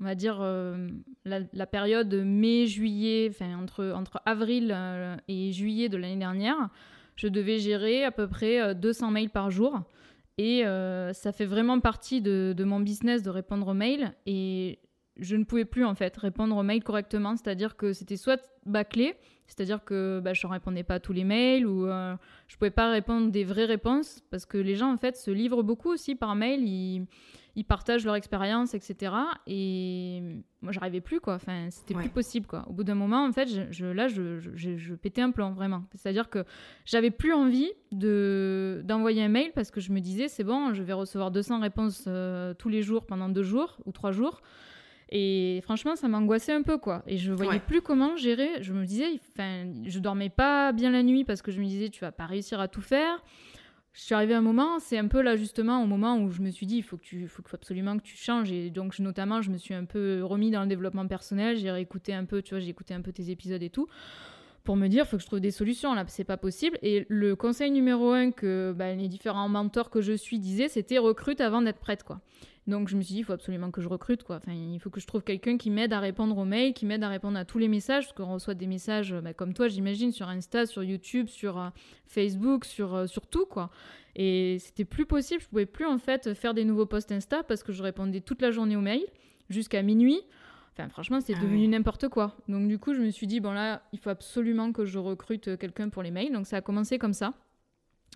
on 0.00 0.04
va 0.04 0.14
dire 0.14 0.38
euh, 0.40 0.88
la, 1.26 1.40
la 1.52 1.66
période 1.66 2.10
mai-juillet, 2.14 3.30
entre, 3.42 3.92
entre 3.94 4.22
avril 4.24 4.72
euh, 4.74 5.14
et 5.28 5.52
juillet 5.52 5.90
de 5.90 5.98
l'année 5.98 6.16
dernière, 6.16 6.70
je 7.16 7.28
devais 7.28 7.58
gérer 7.58 8.02
à 8.02 8.10
peu 8.10 8.26
près 8.26 8.62
euh, 8.62 8.72
200 8.72 9.10
mails 9.10 9.28
par 9.28 9.50
jour. 9.50 9.78
Et 10.38 10.62
ça 11.12 11.32
fait 11.32 11.44
vraiment 11.44 11.80
partie 11.80 12.22
de, 12.22 12.54
de 12.56 12.64
mon 12.64 12.80
business 12.80 13.22
de 13.22 13.28
répondre 13.28 13.68
aux 13.68 13.74
mails. 13.74 14.14
Et 14.24 14.78
je 15.20 15.36
ne 15.36 15.44
pouvais 15.44 15.64
plus, 15.64 15.84
en 15.84 15.94
fait, 15.94 16.16
répondre 16.16 16.56
aux 16.56 16.62
mails 16.62 16.82
correctement. 16.82 17.36
C'est-à-dire 17.36 17.76
que 17.76 17.92
c'était 17.92 18.16
soit 18.16 18.40
bâclé, 18.66 19.14
c'est-à-dire 19.46 19.84
que 19.84 20.20
bah, 20.22 20.32
je 20.34 20.46
ne 20.46 20.52
répondais 20.52 20.82
pas 20.82 20.94
à 20.94 21.00
tous 21.00 21.12
les 21.12 21.24
mails 21.24 21.66
ou 21.66 21.86
euh, 21.86 22.14
je 22.46 22.56
pouvais 22.56 22.70
pas 22.70 22.90
répondre 22.90 23.30
des 23.30 23.42
vraies 23.44 23.64
réponses 23.64 24.22
parce 24.30 24.44
que 24.46 24.58
les 24.58 24.76
gens 24.76 24.92
en 24.92 24.96
fait 24.98 25.16
se 25.16 25.30
livrent 25.30 25.62
beaucoup 25.62 25.88
aussi 25.90 26.14
par 26.14 26.34
mail, 26.36 26.60
ils, 26.68 27.06
ils 27.56 27.64
partagent 27.64 28.04
leur 28.04 28.14
expérience, 28.16 28.74
etc. 28.74 29.12
Et 29.46 30.20
moi 30.60 30.72
j'arrivais 30.72 31.00
plus 31.00 31.20
quoi, 31.20 31.34
enfin 31.36 31.68
c'était 31.70 31.94
Ouais. 31.94 32.02
plus 32.02 32.10
possible 32.10 32.46
quoi. 32.46 32.64
Au 32.68 32.72
bout 32.74 32.84
d'un 32.84 32.94
moment 32.94 33.24
en 33.24 33.32
fait, 33.32 33.48
je, 33.48 33.62
je- 33.72 33.86
là 33.86 34.08
je, 34.08 34.38
je, 34.54 34.94
pétais 34.94 35.22
un 35.22 35.30
plan 35.30 35.52
vraiment. 35.52 35.84
C'est-à-dire 35.94 36.28
que 36.28 36.44
j'avais 36.84 37.10
plus 37.10 37.32
envie 37.32 37.72
de 37.92 38.82
d'envoyer 38.84 39.22
un 39.24 39.28
mail 39.28 39.52
parce 39.54 39.70
que 39.70 39.80
je 39.80 39.90
me 39.90 40.00
disais 40.00 40.28
c'est 40.28 40.44
bon, 40.44 40.74
je 40.74 40.82
vais 40.82 40.92
recevoir 40.92 41.30
200 41.30 41.60
réponses 41.60 42.04
euh, 42.06 42.52
tous 42.54 42.68
les 42.68 42.82
jours 42.82 43.06
pendant 43.06 43.28
deux 43.30 43.42
jours 43.42 43.78
ou 43.86 43.90
trois 43.92 44.12
jours. 44.12 44.42
Et 45.10 45.60
franchement, 45.64 45.96
ça 45.96 46.06
m'angoissait 46.08 46.52
un 46.52 46.62
peu, 46.62 46.78
quoi. 46.78 47.02
Et 47.06 47.16
je 47.18 47.32
voyais 47.32 47.52
Ouais. 47.52 47.58
plus 47.60 47.82
comment 47.82 48.16
gérer. 48.16 48.62
Je 48.62 48.72
me 48.72 48.84
disais, 48.86 49.06
enfin, 49.32 49.64
je 49.84 49.98
dormais 49.98 50.28
pas 50.30 50.72
bien 50.72 50.90
la 50.90 51.02
nuit 51.02 51.24
parce 51.24 51.42
que 51.42 51.50
je 51.50 51.60
me 51.60 51.66
disais, 51.66 51.88
tu 51.88 52.00
vas 52.00 52.12
pas 52.12 52.26
réussir 52.26 52.60
à 52.60 52.68
tout 52.68 52.80
faire. 52.82 53.22
Je 53.92 54.02
suis 54.02 54.14
arrivée 54.14 54.34
à 54.34 54.38
un 54.38 54.42
moment, 54.42 54.78
c'est 54.78 54.98
un 54.98 55.08
peu 55.08 55.20
là 55.20 55.34
justement 55.34 55.82
au 55.82 55.86
moment 55.86 56.16
où 56.16 56.30
je 56.30 56.40
me 56.42 56.50
suis 56.50 56.64
dit, 56.64 56.76
il 56.76 56.82
faut 56.84 56.96
que 56.96 57.02
tu, 57.02 57.26
faut 57.26 57.42
absolument 57.52 57.96
que 57.98 58.04
tu 58.04 58.16
changes. 58.16 58.52
Et 58.52 58.70
donc, 58.70 58.94
je- 58.94 59.02
notamment, 59.02 59.42
je 59.42 59.50
me 59.50 59.56
suis 59.58 59.74
un 59.74 59.84
peu 59.84 60.20
remis 60.22 60.52
dans 60.52 60.60
le 60.62 60.68
développement 60.68 61.08
personnel. 61.08 61.56
J'ai 61.56 61.72
réécouté 61.72 62.14
un 62.14 62.24
peu, 62.24 62.40
tu 62.40 62.54
vois, 62.54 62.60
j'ai 62.60 62.68
écouté 62.70 62.94
un 62.94 63.00
peu 63.00 63.12
tes 63.12 63.30
épisodes 63.30 63.62
et 63.64 63.70
tout 63.70 63.88
pour 64.62 64.76
me 64.76 64.86
dire, 64.88 65.04
il 65.06 65.08
faut 65.08 65.16
que 65.16 65.22
je 65.22 65.26
trouve 65.26 65.40
des 65.40 65.50
solutions 65.50 65.94
là, 65.94 66.04
c'est 66.06 66.22
pas 66.22 66.36
possible. 66.36 66.78
Et 66.82 67.06
le 67.08 67.34
conseil 67.34 67.70
numéro 67.72 68.10
un 68.12 68.30
que 68.30 68.72
bah, 68.76 68.94
les 68.94 69.08
différents 69.08 69.48
mentors 69.48 69.90
que 69.90 70.02
je 70.02 70.12
suis 70.12 70.38
disaient, 70.38 70.68
c'était 70.68 70.98
recrute 70.98 71.40
avant 71.40 71.62
d'être 71.62 71.80
prête, 71.80 72.04
quoi. 72.04 72.20
Donc 72.70 72.88
je 72.88 72.96
me 72.96 73.02
suis 73.02 73.14
dit, 73.14 73.20
il 73.20 73.24
faut 73.24 73.32
absolument 73.32 73.70
que 73.70 73.80
je 73.80 73.88
recrute, 73.88 74.22
quoi. 74.22 74.36
Enfin, 74.36 74.52
il 74.52 74.78
faut 74.80 74.90
que 74.90 75.00
je 75.00 75.06
trouve 75.06 75.22
quelqu'un 75.22 75.58
qui 75.58 75.70
m'aide 75.70 75.92
à 75.92 76.00
répondre 76.00 76.36
aux 76.38 76.44
mails, 76.44 76.72
qui 76.72 76.86
m'aide 76.86 77.02
à 77.02 77.08
répondre 77.08 77.38
à 77.38 77.44
tous 77.44 77.58
les 77.58 77.68
messages, 77.68 78.04
parce 78.04 78.16
qu'on 78.16 78.32
reçoit 78.32 78.54
des 78.54 78.66
messages 78.66 79.14
bah, 79.14 79.34
comme 79.34 79.52
toi, 79.52 79.68
j'imagine, 79.68 80.12
sur 80.12 80.28
Insta, 80.28 80.66
sur 80.66 80.82
YouTube, 80.82 81.28
sur 81.28 81.58
euh, 81.58 81.68
Facebook, 82.06 82.64
sur, 82.64 82.94
euh, 82.94 83.06
sur 83.06 83.26
tout, 83.26 83.44
quoi. 83.44 83.70
Et 84.16 84.58
c'était 84.60 84.84
plus 84.84 85.06
possible, 85.06 85.40
je 85.40 85.48
pouvais 85.48 85.66
plus 85.66 85.86
en 85.86 85.98
fait 85.98 86.34
faire 86.34 86.54
des 86.54 86.64
nouveaux 86.64 86.86
posts 86.86 87.12
Insta 87.12 87.42
parce 87.44 87.62
que 87.62 87.72
je 87.72 87.82
répondais 87.82 88.20
toute 88.20 88.42
la 88.42 88.50
journée 88.50 88.76
aux 88.76 88.80
mails 88.80 89.06
jusqu'à 89.50 89.82
minuit. 89.82 90.20
Enfin, 90.72 90.88
franchement, 90.88 91.20
c'est 91.20 91.34
ah 91.36 91.40
devenu 91.40 91.68
n'importe 91.68 92.08
quoi. 92.08 92.36
Donc, 92.48 92.68
du 92.68 92.78
coup, 92.78 92.94
je 92.94 93.00
me 93.00 93.10
suis 93.10 93.26
dit, 93.26 93.40
bon, 93.40 93.52
là, 93.52 93.82
il 93.92 93.98
faut 93.98 94.10
absolument 94.10 94.72
que 94.72 94.84
je 94.84 94.98
recrute 94.98 95.58
quelqu'un 95.58 95.88
pour 95.88 96.02
les 96.02 96.10
mails. 96.10 96.32
Donc, 96.32 96.46
ça 96.46 96.56
a 96.56 96.60
commencé 96.60 96.98
comme 96.98 97.12
ça. 97.12 97.34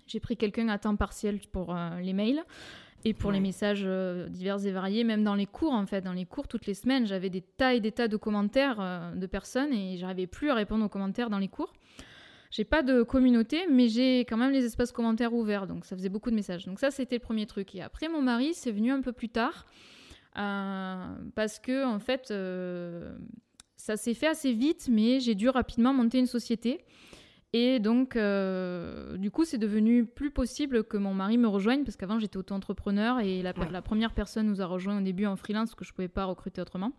J'ai 0.07 0.19
pris 0.19 0.37
quelqu'un 0.37 0.69
à 0.69 0.77
temps 0.77 0.95
partiel 0.95 1.39
pour 1.51 1.75
euh, 1.75 1.99
les 1.99 2.13
mails 2.13 2.43
et 3.05 3.13
pour 3.13 3.31
les 3.31 3.39
messages 3.39 3.83
euh, 3.85 4.27
divers 4.27 4.65
et 4.65 4.71
variés, 4.71 5.03
même 5.03 5.23
dans 5.23 5.35
les 5.35 5.45
cours, 5.45 5.71
en 5.71 5.85
fait. 5.85 6.01
Dans 6.01 6.13
les 6.13 6.25
cours, 6.25 6.47
toutes 6.47 6.65
les 6.65 6.73
semaines, 6.73 7.05
j'avais 7.05 7.29
des 7.29 7.41
tas 7.41 7.73
et 7.73 7.79
des 7.79 7.91
tas 7.91 8.07
de 8.07 8.17
commentaires 8.17 9.13
de 9.15 9.27
personnes 9.27 9.71
et 9.71 9.95
j'arrivais 9.97 10.27
plus 10.27 10.49
à 10.49 10.55
répondre 10.55 10.83
aux 10.83 10.89
commentaires 10.89 11.29
dans 11.29 11.39
les 11.39 11.47
cours. 11.47 11.71
J'ai 12.55 12.63
pas 12.63 12.83
de 12.83 13.03
communauté, 13.03 13.65
mais 13.69 13.89
j'ai 13.89 14.19
quand 14.21 14.37
même 14.37 14.51
les 14.51 14.63
espaces 14.63 14.93
commentaires 14.93 15.33
ouverts, 15.33 15.67
donc 15.67 15.85
ça 15.85 15.95
faisait 15.95 16.09
beaucoup 16.09 16.29
de 16.29 16.35
messages. 16.35 16.65
Donc 16.65 16.79
ça, 16.79 16.89
c'était 16.89 17.17
le 17.17 17.21
premier 17.21 17.45
truc. 17.45 17.75
Et 17.75 17.81
après, 17.81 18.07
mon 18.07 18.21
mari, 18.21 18.53
c'est 18.53 18.71
venu 18.71 18.91
un 18.91 19.01
peu 19.01 19.11
plus 19.11 19.27
tard. 19.29 19.65
Euh, 20.37 21.15
parce 21.35 21.59
que 21.59 21.85
en 21.85 21.99
fait, 21.99 22.31
euh, 22.31 23.15
ça 23.75 23.97
s'est 23.97 24.13
fait 24.13 24.27
assez 24.27 24.53
vite, 24.53 24.87
mais 24.89 25.19
j'ai 25.19 25.35
dû 25.35 25.49
rapidement 25.49 25.93
monter 25.93 26.19
une 26.19 26.27
société. 26.27 26.85
Et 27.53 27.79
donc, 27.79 28.15
euh, 28.15 29.15
du 29.17 29.31
coup, 29.31 29.45
c'est 29.45 29.57
devenu 29.57 30.05
plus 30.05 30.29
possible 30.29 30.83
que 30.83 30.97
mon 30.97 31.13
mari 31.13 31.37
me 31.37 31.47
rejoigne, 31.47 31.83
parce 31.83 31.95
qu'avant, 31.95 32.19
j'étais 32.19 32.37
auto-entrepreneur 32.37 33.21
et 33.21 33.41
la, 33.41 33.53
première 33.81 34.13
personne 34.13 34.47
nous 34.47 34.61
a 34.61 34.65
rejoint 34.65 34.99
au 34.99 35.01
début 35.01 35.25
en 35.25 35.35
freelance, 35.37 35.69
parce 35.69 35.75
que 35.75 35.85
je 35.85 35.91
ne 35.91 35.95
pouvais 35.95 36.07
pas 36.09 36.25
recruter 36.25 36.61
autrement. 36.61 36.91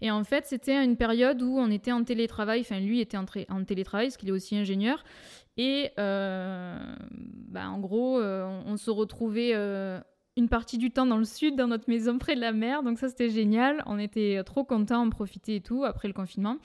Et 0.00 0.10
en 0.10 0.24
fait, 0.24 0.46
c'était 0.46 0.82
une 0.82 0.96
période 0.96 1.42
où 1.42 1.58
on 1.58 1.70
était 1.70 1.92
en 1.92 2.02
télétravail, 2.04 2.60
enfin, 2.60 2.80
lui 2.80 3.00
était 3.00 3.18
en, 3.18 3.26
en 3.50 3.64
télétravail, 3.64 4.06
parce 4.06 4.16
qu'il 4.16 4.30
est 4.30 4.32
aussi 4.32 4.56
ingénieur. 4.56 5.04
Et 5.58 5.90
bah, 5.96 7.68
en 7.68 7.78
gros, 7.78 8.20
on, 8.20 8.62
on, 8.66 8.76
se 8.78 8.90
retrouvait 8.90 9.54
une 10.36 10.48
partie 10.48 10.78
du 10.78 10.90
temps 10.90 11.06
dans 11.06 11.18
le 11.18 11.24
sud, 11.24 11.56
dans 11.56 11.66
notre 11.66 11.90
maison 11.90 12.18
près 12.18 12.36
de 12.36 12.40
la 12.40 12.52
mer. 12.52 12.82
Donc 12.82 12.98
ça, 12.98 13.08
c'était 13.08 13.30
génial. 13.30 13.82
On 13.86 13.98
était 13.98 14.42
trop 14.44 14.64
contents, 14.64 15.04
on 15.04 15.10
profitait 15.10 15.56
et 15.56 15.60
tout 15.60 15.84
après 15.84 16.08
le 16.08 16.14
confinement. 16.14 16.56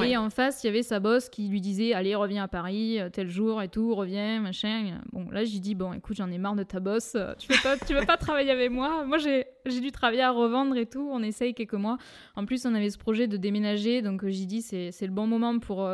Et 0.00 0.16
en 0.16 0.30
face, 0.30 0.64
il 0.64 0.68
y 0.68 0.70
avait 0.70 0.82
sa 0.82 1.00
boss 1.00 1.28
qui 1.28 1.48
lui 1.48 1.60
disait 1.60 1.92
Allez, 1.92 2.14
reviens 2.14 2.44
à 2.44 2.48
Paris, 2.48 2.98
euh, 2.98 3.10
tel 3.10 3.28
jour 3.28 3.60
et 3.62 3.68
tout, 3.68 3.94
reviens, 3.94 4.40
machin. 4.40 4.98
Bon, 5.12 5.28
là, 5.30 5.44
j'ai 5.44 5.58
dit 5.58 5.74
Bon, 5.74 5.92
écoute, 5.92 6.16
j'en 6.16 6.30
ai 6.30 6.38
marre 6.38 6.56
de 6.56 6.62
ta 6.62 6.80
boss, 6.80 7.12
euh, 7.14 7.34
tu 7.38 7.52
veux 7.52 7.62
pas, 7.62 7.76
tu 7.76 7.94
veux 7.94 8.06
pas 8.06 8.16
travailler 8.16 8.50
avec 8.50 8.70
moi 8.70 9.04
Moi, 9.04 9.18
j'ai 9.18 9.46
dû 9.80 9.92
travailler 9.92 10.22
à 10.22 10.30
revendre 10.30 10.76
et 10.76 10.86
tout, 10.86 11.08
on 11.12 11.22
essaye 11.22 11.54
quelques 11.54 11.74
mois. 11.74 11.98
En 12.36 12.46
plus, 12.46 12.64
on 12.64 12.74
avait 12.74 12.90
ce 12.90 12.98
projet 12.98 13.26
de 13.26 13.36
déménager, 13.36 14.02
donc 14.02 14.24
euh, 14.24 14.30
j'ai 14.30 14.46
dit 14.46 14.62
C'est 14.62 14.92
le 15.02 15.12
bon 15.12 15.26
moment 15.26 15.58
pour. 15.58 15.88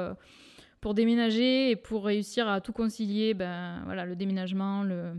pour 0.81 0.95
déménager 0.95 1.71
et 1.71 1.77
pour 1.77 2.05
réussir 2.05 2.49
à 2.49 2.61
tout 2.61 2.73
concilier, 2.73 3.35
ben 3.35 3.83
voilà, 3.85 4.05
le 4.05 4.15
déménagement, 4.15 4.85
le, 4.85 5.15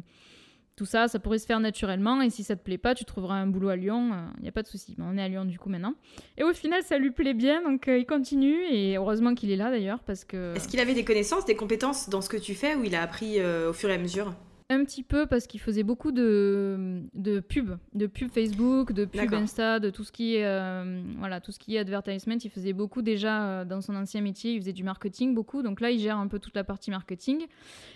tout 0.79 0.85
ça, 0.85 1.09
ça 1.09 1.19
pourrait 1.19 1.39
se 1.39 1.45
faire 1.45 1.59
naturellement. 1.59 2.21
Et 2.21 2.29
si 2.29 2.45
ça 2.45 2.55
te 2.55 2.63
plaît 2.63 2.77
pas, 2.77 2.95
tu 2.95 3.03
trouveras 3.03 3.35
un 3.35 3.47
boulot 3.47 3.67
à 3.67 3.75
Lyon. 3.75 4.11
Il 4.37 4.43
n'y 4.43 4.47
a 4.47 4.53
pas 4.53 4.63
de 4.63 4.67
souci. 4.69 4.95
on 4.97 5.17
est 5.17 5.21
à 5.21 5.27
Lyon 5.27 5.43
du 5.43 5.59
coup 5.59 5.67
maintenant. 5.67 5.93
Et 6.37 6.43
au 6.45 6.53
final, 6.53 6.81
ça 6.83 6.97
lui 6.97 7.11
plaît 7.11 7.33
bien. 7.33 7.61
Donc 7.61 7.89
euh, 7.89 7.97
il 7.97 8.05
continue. 8.05 8.63
Et 8.71 8.95
heureusement 8.95 9.35
qu'il 9.35 9.51
est 9.51 9.57
là 9.57 9.71
d'ailleurs. 9.71 9.99
parce 9.99 10.23
que... 10.23 10.55
Est-ce 10.55 10.69
qu'il 10.69 10.79
avait 10.79 10.93
des 10.93 11.03
connaissances, 11.03 11.45
des 11.45 11.57
compétences 11.57 12.07
dans 12.07 12.21
ce 12.21 12.29
que 12.29 12.37
tu 12.37 12.55
fais 12.55 12.75
ou 12.75 12.85
il 12.85 12.95
a 12.95 13.01
appris 13.01 13.41
euh, 13.41 13.71
au 13.71 13.73
fur 13.73 13.89
et 13.89 13.95
à 13.95 13.97
mesure? 13.97 14.33
Un 14.71 14.83
petit 14.85 15.01
peu 15.01 15.25
parce 15.25 15.47
qu'il 15.47 15.59
faisait 15.59 15.81
beaucoup 15.81 16.11
de, 16.11 17.01
de 17.15 17.39
pubs, 17.39 17.79
de 17.93 18.05
pubs 18.05 18.29
Facebook, 18.29 18.93
de 18.93 19.05
pubs 19.05 19.33
Insta, 19.33 19.79
de 19.79 19.89
tout 19.89 20.03
ce 20.03 20.11
qui 20.11 20.35
est 20.35 20.45
euh, 20.45 21.01
voilà, 21.17 21.41
tout 21.41 21.51
ce 21.51 21.57
qui 21.57 21.75
est 21.75 21.79
advertisement. 21.79 22.35
Il 22.43 22.51
faisait 22.51 22.73
beaucoup 22.73 23.01
déjà 23.01 23.43
euh, 23.43 23.65
dans 23.65 23.81
son 23.81 23.95
ancien 23.95 24.21
métier. 24.21 24.53
Il 24.53 24.59
faisait 24.59 24.73
du 24.73 24.83
marketing 24.83 25.33
beaucoup. 25.33 25.63
Donc 25.63 25.81
là, 25.81 25.89
il 25.89 25.99
gère 25.99 26.17
un 26.17 26.27
peu 26.27 26.37
toute 26.37 26.55
la 26.55 26.63
partie 26.63 26.91
marketing. 26.91 27.47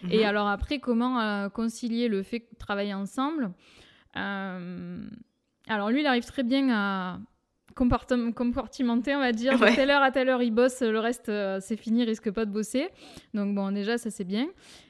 Et 0.09 0.19
mhm. 0.19 0.25
alors 0.25 0.47
après, 0.47 0.79
comment 0.79 1.19
euh, 1.21 1.49
concilier 1.49 2.07
le 2.07 2.23
fait 2.23 2.39
de 2.39 2.57
travailler 2.57 2.95
ensemble 2.95 3.51
Alors 4.15 5.91
lui, 5.91 6.01
il 6.01 6.07
arrive 6.07 6.25
très 6.25 6.43
bien 6.43 6.69
à 6.71 7.19
compartimenter, 7.75 9.15
on 9.15 9.19
va 9.19 9.31
dire. 9.31 9.59
De 9.59 9.75
telle 9.75 9.91
heure 9.91 10.01
à 10.01 10.11
telle 10.11 10.29
heure, 10.29 10.41
il 10.41 10.51
bosse, 10.51 10.81
le 10.81 10.99
reste, 10.99 11.31
c'est 11.59 11.77
fini, 11.77 12.01
il 12.01 12.05
risque 12.05 12.31
pas 12.31 12.45
de 12.45 12.51
bosser. 12.51 12.89
Donc 13.35 13.53
bon, 13.53 13.71
déjà, 13.71 13.99
ça 13.99 14.09
c'est 14.09 14.23
bien. 14.23 14.47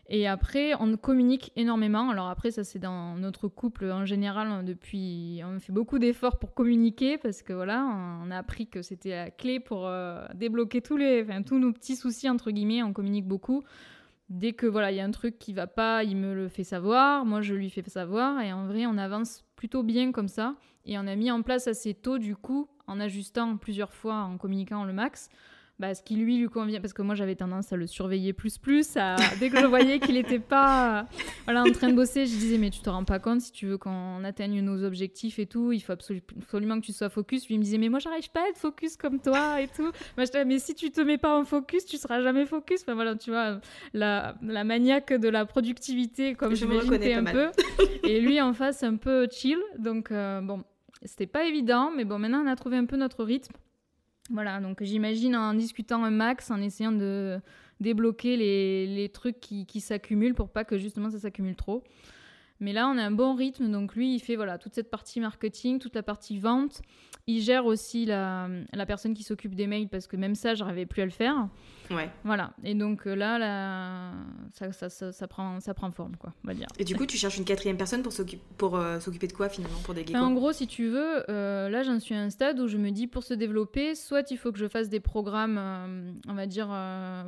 Et 0.10 0.28
après, 0.28 0.74
on 0.80 0.98
communique 0.98 1.52
énormément. 1.56 2.10
Alors 2.10 2.28
après, 2.28 2.52
ça 2.52 2.64
c'est 2.64 2.80
dans 2.80 3.16
notre 3.16 3.48
couple 3.48 3.90
en 3.92 4.06
général. 4.06 4.48
Hein, 4.48 4.64
depuis, 4.64 5.42
on 5.46 5.60
fait 5.60 5.72
beaucoup 5.72 5.98
d'efforts 5.98 6.40
pour 6.40 6.54
communiquer 6.54 7.18
parce 7.18 7.42
que 7.42 7.54
voilà, 7.54 7.86
on 8.24 8.30
a 8.30 8.38
appris 8.38 8.68
que 8.68 8.82
c'était 8.82 9.12
la 9.12 9.32
clé 9.32 9.60
pour 9.60 9.88
euh, 9.88 10.26
débloquer 10.36 10.82
tous 10.82 10.98
les, 10.98 11.26
tous 11.46 11.58
nos 11.58 11.72
petits 11.72 11.96
soucis 11.96 12.30
entre 12.30 12.52
guillemets. 12.52 12.84
On 12.84 12.92
communique 12.92 13.28
beaucoup. 13.28 13.64
Dès 14.30 14.54
que 14.54 14.66
voilà, 14.66 14.92
il 14.92 14.96
y 14.96 15.00
a 15.00 15.06
un 15.06 15.12
truc 15.12 15.40
qui 15.40 15.54
va 15.54 15.68
pas, 15.68 16.04
il 16.04 16.18
me 16.18 16.34
le 16.34 16.50
fait 16.50 16.64
savoir. 16.64 17.26
Moi, 17.26 17.42
je 17.42 17.54
lui 17.54 17.70
fais 17.70 17.84
savoir. 17.88 18.42
Et 18.42 18.52
en 18.52 18.66
vrai, 18.66 18.86
on 18.86 18.98
avance 18.98 19.46
plutôt 19.56 19.84
bien 19.84 20.12
comme 20.12 20.28
ça. 20.28 20.56
Et 20.86 20.98
on 20.98 21.08
a 21.08 21.16
mis 21.16 21.32
en 21.32 21.44
place 21.44 21.68
assez 21.68 21.94
tôt 21.94 22.18
du 22.18 22.36
coup, 22.36 22.68
en 22.88 23.00
ajustant 23.00 23.56
plusieurs 23.56 23.94
fois, 23.94 24.16
en 24.16 24.38
communiquant 24.38 24.84
le 24.84 24.92
max 24.92 25.30
bah, 25.80 25.96
ce 25.96 26.04
qui 26.04 26.16
lui 26.16 26.38
lui 26.38 26.50
convient 26.50 26.80
parce 26.80 26.94
que 26.94 27.02
moi 27.02 27.16
j'avais 27.16 27.36
tendance 27.36 27.74
à 27.74 27.76
le 27.76 27.88
surveiller 27.88 28.32
plus 28.32 28.58
plus 28.58 28.94
dès 29.40 29.50
que 29.50 29.60
je 29.60 29.66
voyais 29.66 30.00
qu'il 30.00 30.16
n'était 30.16 30.40
pas 30.40 31.08
voilà 31.46 31.64
en 31.64 31.72
train 31.72 31.90
de 31.90 31.96
bosser 31.96 32.26
je 32.26 32.36
disais 32.36 32.58
mais 32.58 32.70
tu 32.70 32.82
te 32.82 32.90
rends 32.90 33.04
pas 33.04 33.20
compte 33.20 33.42
si 33.42 33.52
tu 33.52 33.66
veux 33.68 33.78
qu'on 33.78 34.24
atteigne 34.24 34.62
nos 34.62 34.84
objectifs 34.84 35.40
et 35.40 35.46
tout 35.46 35.72
il 35.72 35.80
faut 35.80 35.94
absolument 35.94 36.80
que 36.80 36.86
tu 36.86 36.94
sois 36.94 37.10
focus. 37.10 37.48
Lui 37.48 37.56
il 37.56 37.60
me 37.60 37.64
disait 37.64 37.78
mais 37.78 37.90
moi 37.90 38.00
j'arrive 38.00 38.30
pas 38.32 38.42
à 38.46 38.50
être 38.50 38.58
focus 38.58 38.98
comme 38.98 39.20
toi 39.20 39.62
et 39.62 39.68
tout. 39.68 39.92
Moi 40.18 40.26
je 40.26 40.44
mais 40.44 40.60
si 40.60 40.76
tu 40.76 40.92
te 40.92 41.02
mets 41.02 41.18
pas 41.18 41.38
en 41.38 41.46
focus 41.46 41.86
tu 41.86 41.98
seras 41.98 42.22
jamais 42.22 42.46
focus. 42.46 42.82
Enfin 42.82 42.96
voilà 42.96 43.16
tu 43.16 43.32
vois 43.32 43.60
la, 43.94 44.36
la 44.42 44.64
maniaque 44.64 45.14
de 45.14 45.30
la 45.30 45.46
productivité 45.46 46.36
comme 46.36 46.56
je 46.56 46.66
me 46.66 46.78
reconnais 46.78 47.14
un 47.14 47.24
peu. 47.24 47.50
Et 48.04 48.20
lui 48.20 48.42
en 48.42 48.54
face 48.54 48.84
un 48.84 48.96
peu 48.96 49.28
chill. 49.32 49.60
Donc 49.78 50.12
euh, 50.12 50.42
bon 50.42 50.64
c'était 51.06 51.28
pas 51.28 51.46
évident 51.46 51.92
mais 51.96 52.06
bon 52.06 52.20
maintenant 52.20 52.44
on 52.44 52.48
a 52.48 52.56
trouvé 52.56 52.78
un 52.78 52.86
peu 52.86 52.96
notre 52.96 53.24
rythme 53.24 53.54
voilà, 54.30 54.60
donc 54.60 54.82
j'imagine 54.84 55.36
en 55.36 55.54
discutant 55.54 56.04
un 56.04 56.12
max, 56.12 56.50
en 56.50 56.62
essayant 56.62 56.92
de 56.92 57.40
débloquer 57.80 58.38
les, 58.38 59.10
trucs 59.10 59.40
qui 59.40 59.82
s'accumulent 59.82 60.36
pour 60.36 60.50
pas 60.50 60.64
que 60.64 60.78
justement 60.78 61.10
ça 61.10 61.20
s'accumule 61.20 61.56
trop. 61.56 61.84
Mais 62.60 62.74
là, 62.74 62.88
on 62.88 62.98
a 62.98 63.04
un 63.04 63.12
bon 63.12 63.36
rythme, 63.36 63.72
donc 63.72 63.96
lui, 63.96 64.16
il 64.16 64.20
fait 64.20 64.36
voilà 64.36 64.58
toute 64.58 64.74
cette 64.74 64.90
partie 64.90 65.20
marketing, 65.20 65.80
toute 65.80 65.96
la 65.96 66.04
partie 66.04 66.40
vente. 66.40 66.82
Il 67.26 67.42
gère 67.42 67.66
aussi 67.66 68.06
la, 68.06 68.50
la 68.74 68.86
personne 68.86 69.14
qui 69.14 69.24
s'occupe 69.24 69.56
des 69.56 69.66
mails 69.66 69.88
parce 69.88 70.08
que 70.08 70.18
même 70.18 70.36
ça, 70.36 70.56
j'arrivais 70.56 70.86
plus 70.86 71.02
à 71.02 71.06
le 71.06 71.12
faire. 71.12 71.48
Ouais. 71.90 72.10
Voilà. 72.24 72.54
Et 72.64 72.74
donc 72.76 73.08
euh, 73.08 73.16
là, 73.16 73.38
là 73.38 74.12
ça, 74.54 74.90
ça, 74.90 75.12
ça, 75.12 75.28
prend, 75.28 75.60
ça 75.60 75.74
prend 75.74 75.90
forme, 75.92 76.16
quoi, 76.18 76.34
on 76.44 76.48
va 76.48 76.54
dire. 76.54 76.68
Et 76.80 76.84
du 76.84 76.96
coup, 76.96 77.06
tu 77.06 77.18
cherches 77.18 77.38
une 77.38 77.46
quatrième 77.46 77.78
personne 77.78 78.02
pour 78.02 78.12
s'occuper 78.12 78.44
pour 78.58 78.76
euh, 78.76 79.00
s'occuper 79.00 79.28
de 79.28 79.34
quoi 79.34 79.50
finalement 79.50 79.78
pour 79.84 79.94
des 79.94 80.06
En 80.16 80.34
gros, 80.34 80.52
si 80.52 80.68
tu 80.68 80.88
veux, 80.88 81.30
euh, 81.30 81.70
là, 81.70 81.84
j'en 81.84 82.00
suis 82.00 82.16
à 82.16 82.22
un 82.22 82.30
stade 82.30 82.60
où 82.60 82.68
je 82.68 82.78
me 82.78 82.92
dis 82.92 83.08
pour 83.08 83.24
se 83.24 83.34
développer, 83.34 83.96
soit 83.96 84.30
il 84.32 84.38
faut 84.38 84.52
que 84.52 84.60
je 84.60 84.68
fasse 84.68 84.90
des 84.90 85.00
programmes, 85.00 85.60
on 86.28 86.34
va 86.34 86.46
dire 86.46 86.70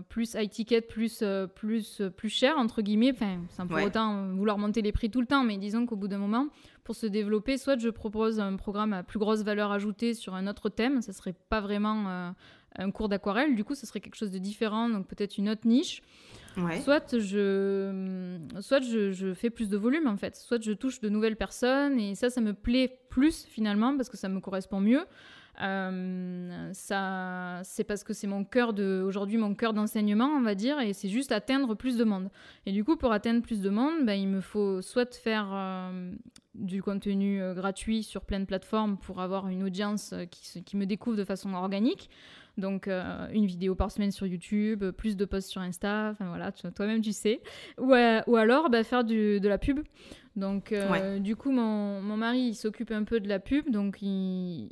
plus 0.10 0.34
high 0.34 0.50
ticket, 0.50 0.82
plus 0.82 1.24
plus 1.56 2.02
plus 2.16 2.30
cher 2.30 2.58
entre 2.58 2.82
guillemets, 2.82 3.12
enfin, 3.14 3.40
sans 3.50 3.68
pour 3.68 3.82
autant 3.82 4.28
vouloir 4.34 4.58
monter 4.58 4.82
les 4.82 4.92
prix 4.92 5.10
tout 5.16 5.22
le 5.22 5.28
temps, 5.28 5.46
mais 5.46 5.58
disons 5.58 5.86
qu'au 5.86 5.96
bout 5.96 6.10
d'un 6.10 6.18
moment, 6.18 6.50
pour 6.84 6.94
se 6.94 7.06
développer, 7.06 7.58
soit 7.58 7.80
je 7.80 7.88
propose 7.88 8.42
un 8.42 8.58
programme 8.58 8.92
à 8.92 9.02
plus 9.02 9.18
grosse 9.18 9.44
valeur 9.44 9.72
ajoutée 9.72 10.14
sur 10.14 10.36
un 10.36 10.46
autre 10.46 10.68
thème, 10.68 11.02
ça 11.02 11.14
serait 11.14 11.36
pas 11.48 11.62
vraiment 11.62 12.34
un 12.78 12.92
cours 12.92 13.08
d'aquarelle, 13.08 13.56
du 13.56 13.64
coup, 13.64 13.76
ce 13.76 13.86
serait 13.86 14.02
quelque 14.02 14.18
chose 14.18 14.32
de 14.32 14.40
différent, 14.40 14.90
donc 14.90 15.08
peut-être 15.08 15.38
une 15.38 15.48
autre 15.48 15.66
niche. 15.66 16.02
Soit, 16.84 17.18
je, 17.18 18.38
soit 18.60 18.82
je, 18.82 19.34
fais 19.34 19.50
plus 19.50 19.70
de 19.70 19.78
volume 19.78 20.06
en 20.06 20.18
fait, 20.18 20.36
soit 20.36 20.62
je 20.62 20.74
touche 20.74 21.00
de 21.00 21.08
nouvelles 21.08 21.38
personnes 21.38 21.98
et 21.98 22.14
ça, 22.16 22.30
ça 22.30 22.42
me 22.42 22.54
plaît 22.54 23.00
plus 23.10 23.46
finalement 23.46 23.96
parce 23.96 24.10
que 24.10 24.18
ça 24.18 24.28
me 24.28 24.42
correspond 24.42 24.82
mieux. 24.82 25.06
Euh, 25.62 26.70
ça, 26.74 27.62
c'est 27.64 27.84
parce 27.84 28.04
que 28.04 28.14
c'est 28.14 28.28
mon 28.28 28.44
cœur 28.44 28.74
de 28.74 29.04
aujourd'hui 29.06 29.38
mon 29.38 29.56
cœur 29.56 29.74
d'enseignement, 29.74 30.28
on 30.28 30.42
va 30.42 30.56
dire, 30.56 30.80
et 30.80 30.94
c'est 30.94 31.10
juste 31.10 31.32
atteindre 31.32 31.76
plus 31.76 31.98
de 31.98 32.04
monde. 32.04 32.30
Et 32.66 32.72
du 32.72 32.84
coup, 32.84 32.98
pour 32.98 33.12
atteindre 33.12 33.42
plus 33.42 33.62
de 33.62 33.70
monde, 33.70 34.06
ben, 34.06 34.14
il 34.14 34.28
me 34.28 34.42
faut 34.42 34.82
soit 34.82 35.16
faire 35.16 35.50
euh, 35.54 36.12
du 36.56 36.82
contenu 36.82 37.42
euh, 37.42 37.54
gratuit 37.54 38.04
sur 38.04 38.22
plein 38.22 38.40
de 38.40 38.46
plateformes 38.46 38.98
pour 38.98 39.22
avoir 39.22 39.48
une 39.48 39.64
audience 39.64 40.14
qui, 40.32 40.64
qui 40.64 40.78
me 40.78 40.86
découvre 40.86 41.18
de 41.18 41.26
façon 41.26 41.54
organique, 41.54 42.10
Donc, 42.58 42.88
euh, 42.88 43.28
une 43.34 43.46
vidéo 43.46 43.76
par 43.76 43.92
semaine 43.92 44.12
sur 44.12 44.26
YouTube, 44.26 44.92
plus 44.92 45.18
de 45.18 45.26
posts 45.26 45.50
sur 45.50 45.62
Insta, 45.62 46.10
enfin 46.12 46.28
voilà, 46.30 46.52
toi-même 46.52 47.02
tu 47.02 47.12
sais. 47.12 47.42
Ou, 47.78 47.94
ou 48.28 48.36
alors 48.36 48.70
bah, 48.70 48.84
faire 48.84 49.04
du, 49.04 49.40
de 49.40 49.48
la 49.48 49.58
pub. 49.58 49.80
Donc, 50.36 50.74
euh, 50.74 51.20
du 51.20 51.38
coup, 51.38 51.52
mon, 51.52 52.02
mon 52.02 52.18
mari, 52.18 52.40
il 52.40 52.56
s'occupe 52.56 52.92
un 52.92 53.04
peu 53.04 53.22
de 53.22 53.30
la 53.30 53.40
pub, 53.40 53.70
donc 53.70 54.02
il, 54.02 54.70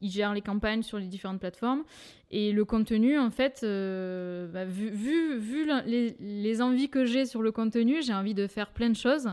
il, 0.00 0.10
gère 0.10 0.32
les 0.34 0.40
campagnes 0.40 0.82
sur 0.82 0.98
les 0.98 1.08
différentes 1.08 1.40
plateformes. 1.40 1.82
Et 2.30 2.52
le 2.52 2.64
contenu, 2.64 3.18
en 3.18 3.30
fait, 3.30 3.60
euh, 3.64 4.46
bah, 4.46 4.64
vu, 4.64 4.90
vu, 4.90 5.36
vu 5.38 5.68
les, 5.86 6.14
les, 6.20 6.62
envies 6.62 6.88
que 6.88 7.04
j'ai 7.04 7.26
sur 7.26 7.42
le 7.42 7.50
contenu, 7.50 8.02
j'ai 8.02 8.14
envie 8.14 8.34
de 8.34 8.46
faire 8.46 8.70
plein 8.70 8.88
de 8.88 8.96
choses. 8.96 9.28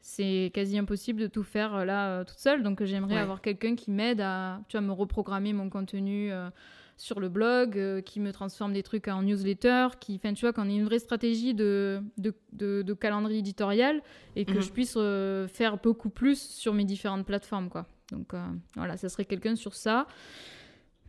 C'est 0.00 0.50
quasi 0.54 0.78
impossible 0.78 1.20
de 1.20 1.26
tout 1.26 1.42
faire 1.42 1.74
euh, 1.74 1.84
là 1.84 2.24
toute 2.24 2.38
seule, 2.38 2.62
donc 2.62 2.82
j'aimerais 2.84 3.18
avoir 3.18 3.42
quelqu'un 3.42 3.74
qui 3.74 3.90
m'aide 3.90 4.22
à 4.22 4.60
tu 4.68 4.78
vois, 4.78 4.86
me 4.86 4.92
reprogrammer 4.92 5.52
mon 5.52 5.68
contenu 5.68 6.30
sur 6.98 7.20
le 7.20 7.28
blog, 7.28 7.78
euh, 7.78 8.00
qui 8.02 8.18
me 8.18 8.32
transforme 8.32 8.72
des 8.72 8.82
trucs 8.82 9.06
en 9.08 9.22
newsletter, 9.22 9.88
qui, 10.00 10.16
enfin, 10.16 10.34
tu 10.34 10.44
vois, 10.44 10.52
qu'on 10.52 10.68
ait 10.68 10.74
une 10.74 10.84
vraie 10.84 10.98
stratégie 10.98 11.54
de, 11.54 12.02
de, 12.18 12.34
de, 12.52 12.94
calendrier 12.94 13.38
éditorial 13.38 14.02
et 14.34 14.44
que 14.44 14.54
mhm. 14.54 14.60
je 14.62 14.70
puisse 14.70 14.94
euh, 14.96 15.46
faire 15.46 15.78
beaucoup 15.78 16.10
plus 16.10 16.40
sur 16.40 16.74
mes 16.74 16.84
différentes 16.84 17.24
plateformes, 17.24 17.70
quoi. 17.70 17.86
Donc 18.10 18.34
euh, 18.34 18.38
voilà, 18.74 18.96
ça 18.96 19.08
serait 19.08 19.24
quelqu'un 19.24 19.54
sur 19.54 19.74
ça. 19.74 20.06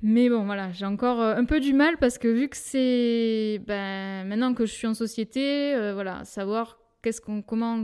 Mais 0.02 0.30
bon, 0.30 0.46
voilà, 0.46 0.72
j'ai 0.72 0.86
encore 0.86 1.20
un 1.20 1.44
peu 1.44 1.60
du 1.60 1.74
mal 1.74 1.98
parce 1.98 2.18
que 2.18 2.28
vu 2.28 2.48
que 2.48 2.56
c'est 2.56 3.62
ben, 3.68 4.26
maintenant 4.28 4.54
que 4.54 4.66
je 4.66 4.72
suis 4.72 4.88
en 4.88 4.94
société, 4.94 5.74
voilà, 5.94 6.24
savoir 6.24 6.80
qu'est-ce 7.02 7.22
qu'on, 7.22 7.42
comment, 7.42 7.78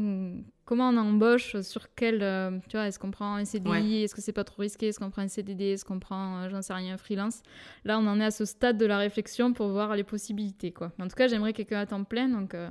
comment 0.66 0.90
on 0.90 0.98
embauche, 0.98 1.60
sur 1.62 1.94
quel, 1.96 2.22
euh, 2.22 2.52
tu 2.70 2.78
vois, 2.78 2.88
est-ce 2.88 3.00
qu'on 3.00 3.12
prend 3.12 3.36
un 3.36 3.46
CDI, 3.46 4.04
est-ce 4.04 4.16
que 4.16 4.22
c'est 4.22 4.34
pas 4.34 4.44
trop 4.44 4.62
risqué, 4.62 4.88
est-ce 4.88 5.00
qu'on 5.00 5.10
prend 5.10 5.22
un 5.22 5.28
CDD, 5.28 5.74
est-ce 5.74 5.86
qu'on 5.86 6.00
prend, 6.00 6.40
euh, 6.40 6.50
j'en 6.50 6.62
sais 6.62 6.74
rien, 6.74 6.96
un 6.96 6.98
freelance. 6.98 7.42
Là, 7.84 8.00
on 8.00 8.08
en 8.08 8.20
est 8.20 8.26
à 8.26 8.32
ce 8.32 8.46
stade 8.46 8.78
de 8.78 8.86
la 8.86 8.98
réflexion 8.98 9.54
pour 9.54 9.70
voir 9.70 9.96
les 9.96 10.04
possibilités, 10.04 10.72
quoi. 10.72 10.92
En 11.00 11.08
tout 11.08 11.16
cas, 11.16 11.28
j'aimerais 11.28 11.54
quelqu'un 11.54 11.80
à 11.80 11.86
temps 11.86 12.04
plein, 12.04 12.28
donc 12.30 12.54
euh, 12.54 12.70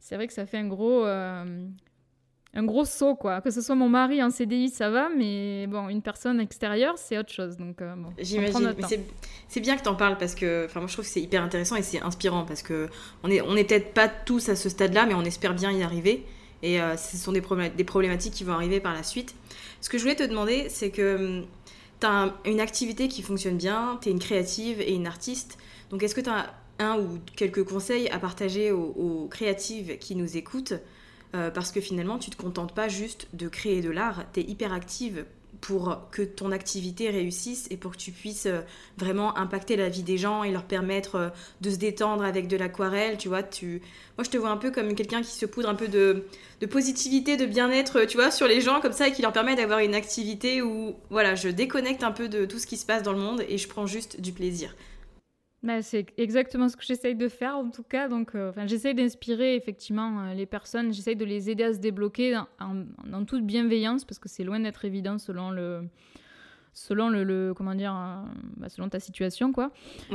c'est 0.00 0.16
vrai 0.16 0.26
que 0.26 0.32
ça 0.32 0.46
fait 0.46 0.58
un 0.58 0.68
gros, 0.68 1.04
un 2.56 2.64
gros 2.64 2.84
saut, 2.84 3.14
quoi. 3.14 3.40
Que 3.40 3.50
ce 3.50 3.60
soit 3.60 3.74
mon 3.74 3.88
mari 3.88 4.22
en 4.22 4.30
CDI, 4.30 4.70
ça 4.70 4.90
va, 4.90 5.08
mais 5.08 5.66
bon, 5.66 5.88
une 5.88 6.02
personne 6.02 6.40
extérieure, 6.40 6.94
c'est 6.96 7.18
autre 7.18 7.32
chose, 7.32 7.56
donc 7.56 7.76
bon. 7.78 8.12
J'imagine, 8.18 8.74
c'est 9.48 9.60
bien 9.60 9.76
que 9.76 9.82
tu 9.82 9.88
en 9.88 9.94
parles 9.94 10.18
parce 10.18 10.34
que, 10.34 10.64
enfin, 10.64 10.80
moi, 10.80 10.88
je 10.88 10.94
trouve 10.94 11.04
que 11.04 11.10
c'est 11.10 11.20
hyper 11.20 11.42
intéressant 11.42 11.76
et 11.76 11.82
c'est 11.82 12.00
inspirant 12.00 12.44
parce 12.44 12.62
que 12.62 12.88
on 13.22 13.30
est, 13.30 13.40
on 13.42 13.56
est 13.56 13.64
peut-être 13.64 13.94
pas 13.94 14.08
tous 14.08 14.48
à 14.48 14.56
ce 14.56 14.68
stade-là, 14.68 15.06
mais 15.06 15.14
on 15.14 15.22
espère 15.22 15.54
bien 15.54 15.70
y 15.70 15.82
arriver. 15.82 16.24
Et 16.62 16.80
euh, 16.80 16.96
ce 16.96 17.16
sont 17.16 17.32
des, 17.32 17.42
des, 17.76 17.84
problématiques 17.84 18.32
qui 18.32 18.44
vont 18.44 18.54
arriver 18.54 18.80
par 18.80 18.94
la 18.94 19.02
suite. 19.02 19.34
Ce 19.80 19.88
que 19.88 19.98
je 19.98 20.02
voulais 20.02 20.16
te 20.16 20.22
demander, 20.22 20.68
c'est 20.68 20.90
que 20.90 21.16
hum, 21.40 21.46
tu 22.00 22.06
as 22.06 22.34
une 22.44 22.60
activité 22.60 23.08
qui 23.08 23.22
fonctionne 23.22 23.56
bien, 23.56 23.98
tu 24.00 24.08
es 24.08 24.12
une 24.12 24.18
créative 24.18 24.80
et 24.80 24.94
une 24.94 25.06
artiste. 25.06 25.58
Donc 25.90 26.02
est-ce 26.02 26.14
que 26.14 26.20
tu 26.20 26.30
as 26.30 26.54
un 26.78 26.98
ou 26.98 27.18
quelques 27.36 27.64
conseils 27.64 28.08
à 28.10 28.18
partager 28.18 28.70
aux, 28.70 29.28
créatives 29.30 29.98
qui 29.98 30.14
nous 30.14 30.36
écoutent 30.36 30.74
euh, 31.34 31.50
Parce 31.50 31.72
que 31.72 31.80
finalement, 31.80 32.18
tu 32.18 32.30
te 32.30 32.36
contentes 32.36 32.74
pas 32.74 32.88
juste 32.88 33.28
de 33.32 33.48
créer 33.48 33.82
de 33.82 33.90
l'art, 33.90 34.24
tu 34.32 34.40
es 34.40 34.44
hyper 34.44 34.72
active 34.72 35.24
pour 35.60 36.00
que 36.10 36.22
ton 36.22 36.52
activité 36.52 37.10
réussisse 37.10 37.66
et 37.70 37.76
pour 37.76 37.92
que 37.92 37.96
tu 37.96 38.12
puisses 38.12 38.46
euh, 38.46 38.60
vraiment 38.98 39.36
impacter 39.36 39.76
la 39.76 39.88
vie 39.88 40.02
des 40.02 40.18
gens 40.18 40.44
et 40.44 40.50
leur 40.50 40.64
permettre 40.64 41.14
euh, 41.16 41.28
de 41.60 41.70
se 41.70 41.76
détendre 41.76 42.24
avec 42.24 42.48
de 42.48 42.56
l'aquarelle, 42.56 43.16
tu 43.16 43.28
vois, 43.28 43.42
tu... 43.42 43.80
Moi, 44.16 44.24
je 44.24 44.30
te 44.30 44.36
vois 44.36 44.50
un 44.50 44.56
peu 44.56 44.70
comme 44.70 44.94
quelqu'un 44.94 45.22
qui 45.22 45.32
se 45.32 45.46
poudre 45.46 45.68
un 45.68 45.74
peu 45.74 45.88
de, 45.88 46.24
de 46.60 46.66
positivité, 46.66 47.36
de 47.36 47.46
bien-être, 47.46 48.04
tu 48.04 48.16
vois, 48.16 48.30
sur 48.30 48.46
les 48.46 48.60
gens 48.60 48.80
comme 48.80 48.92
ça 48.92 49.08
et 49.08 49.12
qui 49.12 49.22
leur 49.22 49.32
permet 49.32 49.56
d'avoir 49.56 49.80
une 49.80 49.94
activité 49.94 50.62
où, 50.62 50.94
voilà, 51.10 51.34
je 51.34 51.48
déconnecte 51.48 52.02
un 52.02 52.12
peu 52.12 52.28
de 52.28 52.44
tout 52.44 52.58
ce 52.58 52.66
qui 52.66 52.76
se 52.76 52.86
passe 52.86 53.02
dans 53.02 53.12
le 53.12 53.18
monde 53.18 53.42
et 53.48 53.58
je 53.58 53.68
prends 53.68 53.86
juste 53.86 54.20
du 54.20 54.32
plaisir. 54.32 54.74
Bah, 55.66 55.82
c'est 55.82 56.06
exactement 56.16 56.68
ce 56.68 56.76
que 56.76 56.84
j'essaye 56.84 57.16
de 57.16 57.26
faire 57.26 57.56
en 57.56 57.70
tout 57.70 57.82
cas. 57.82 58.06
Donc, 58.06 58.36
euh, 58.36 58.52
j'essaye 58.66 58.94
d'inspirer 58.94 59.56
effectivement 59.56 60.20
euh, 60.20 60.32
les 60.32 60.46
personnes, 60.46 60.92
j'essaye 60.92 61.16
de 61.16 61.24
les 61.24 61.50
aider 61.50 61.64
à 61.64 61.74
se 61.74 61.80
débloquer 61.80 62.38
en, 62.60 63.24
toute 63.24 63.44
bienveillance 63.44 64.04
parce 64.04 64.20
que 64.20 64.28
c'est 64.28 64.44
loin 64.44 64.60
d'être 64.60 64.84
évident 64.84 65.18
selon 65.18 65.50
le, 65.50 65.88
selon 66.72 67.08
le, 67.08 67.52
comment 67.52 67.74
dire, 67.74 67.96
euh, 67.96 68.22
bah, 68.58 68.68
selon 68.68 68.88
ta 68.88 69.00
situation 69.00 69.52
quoi. 69.52 69.72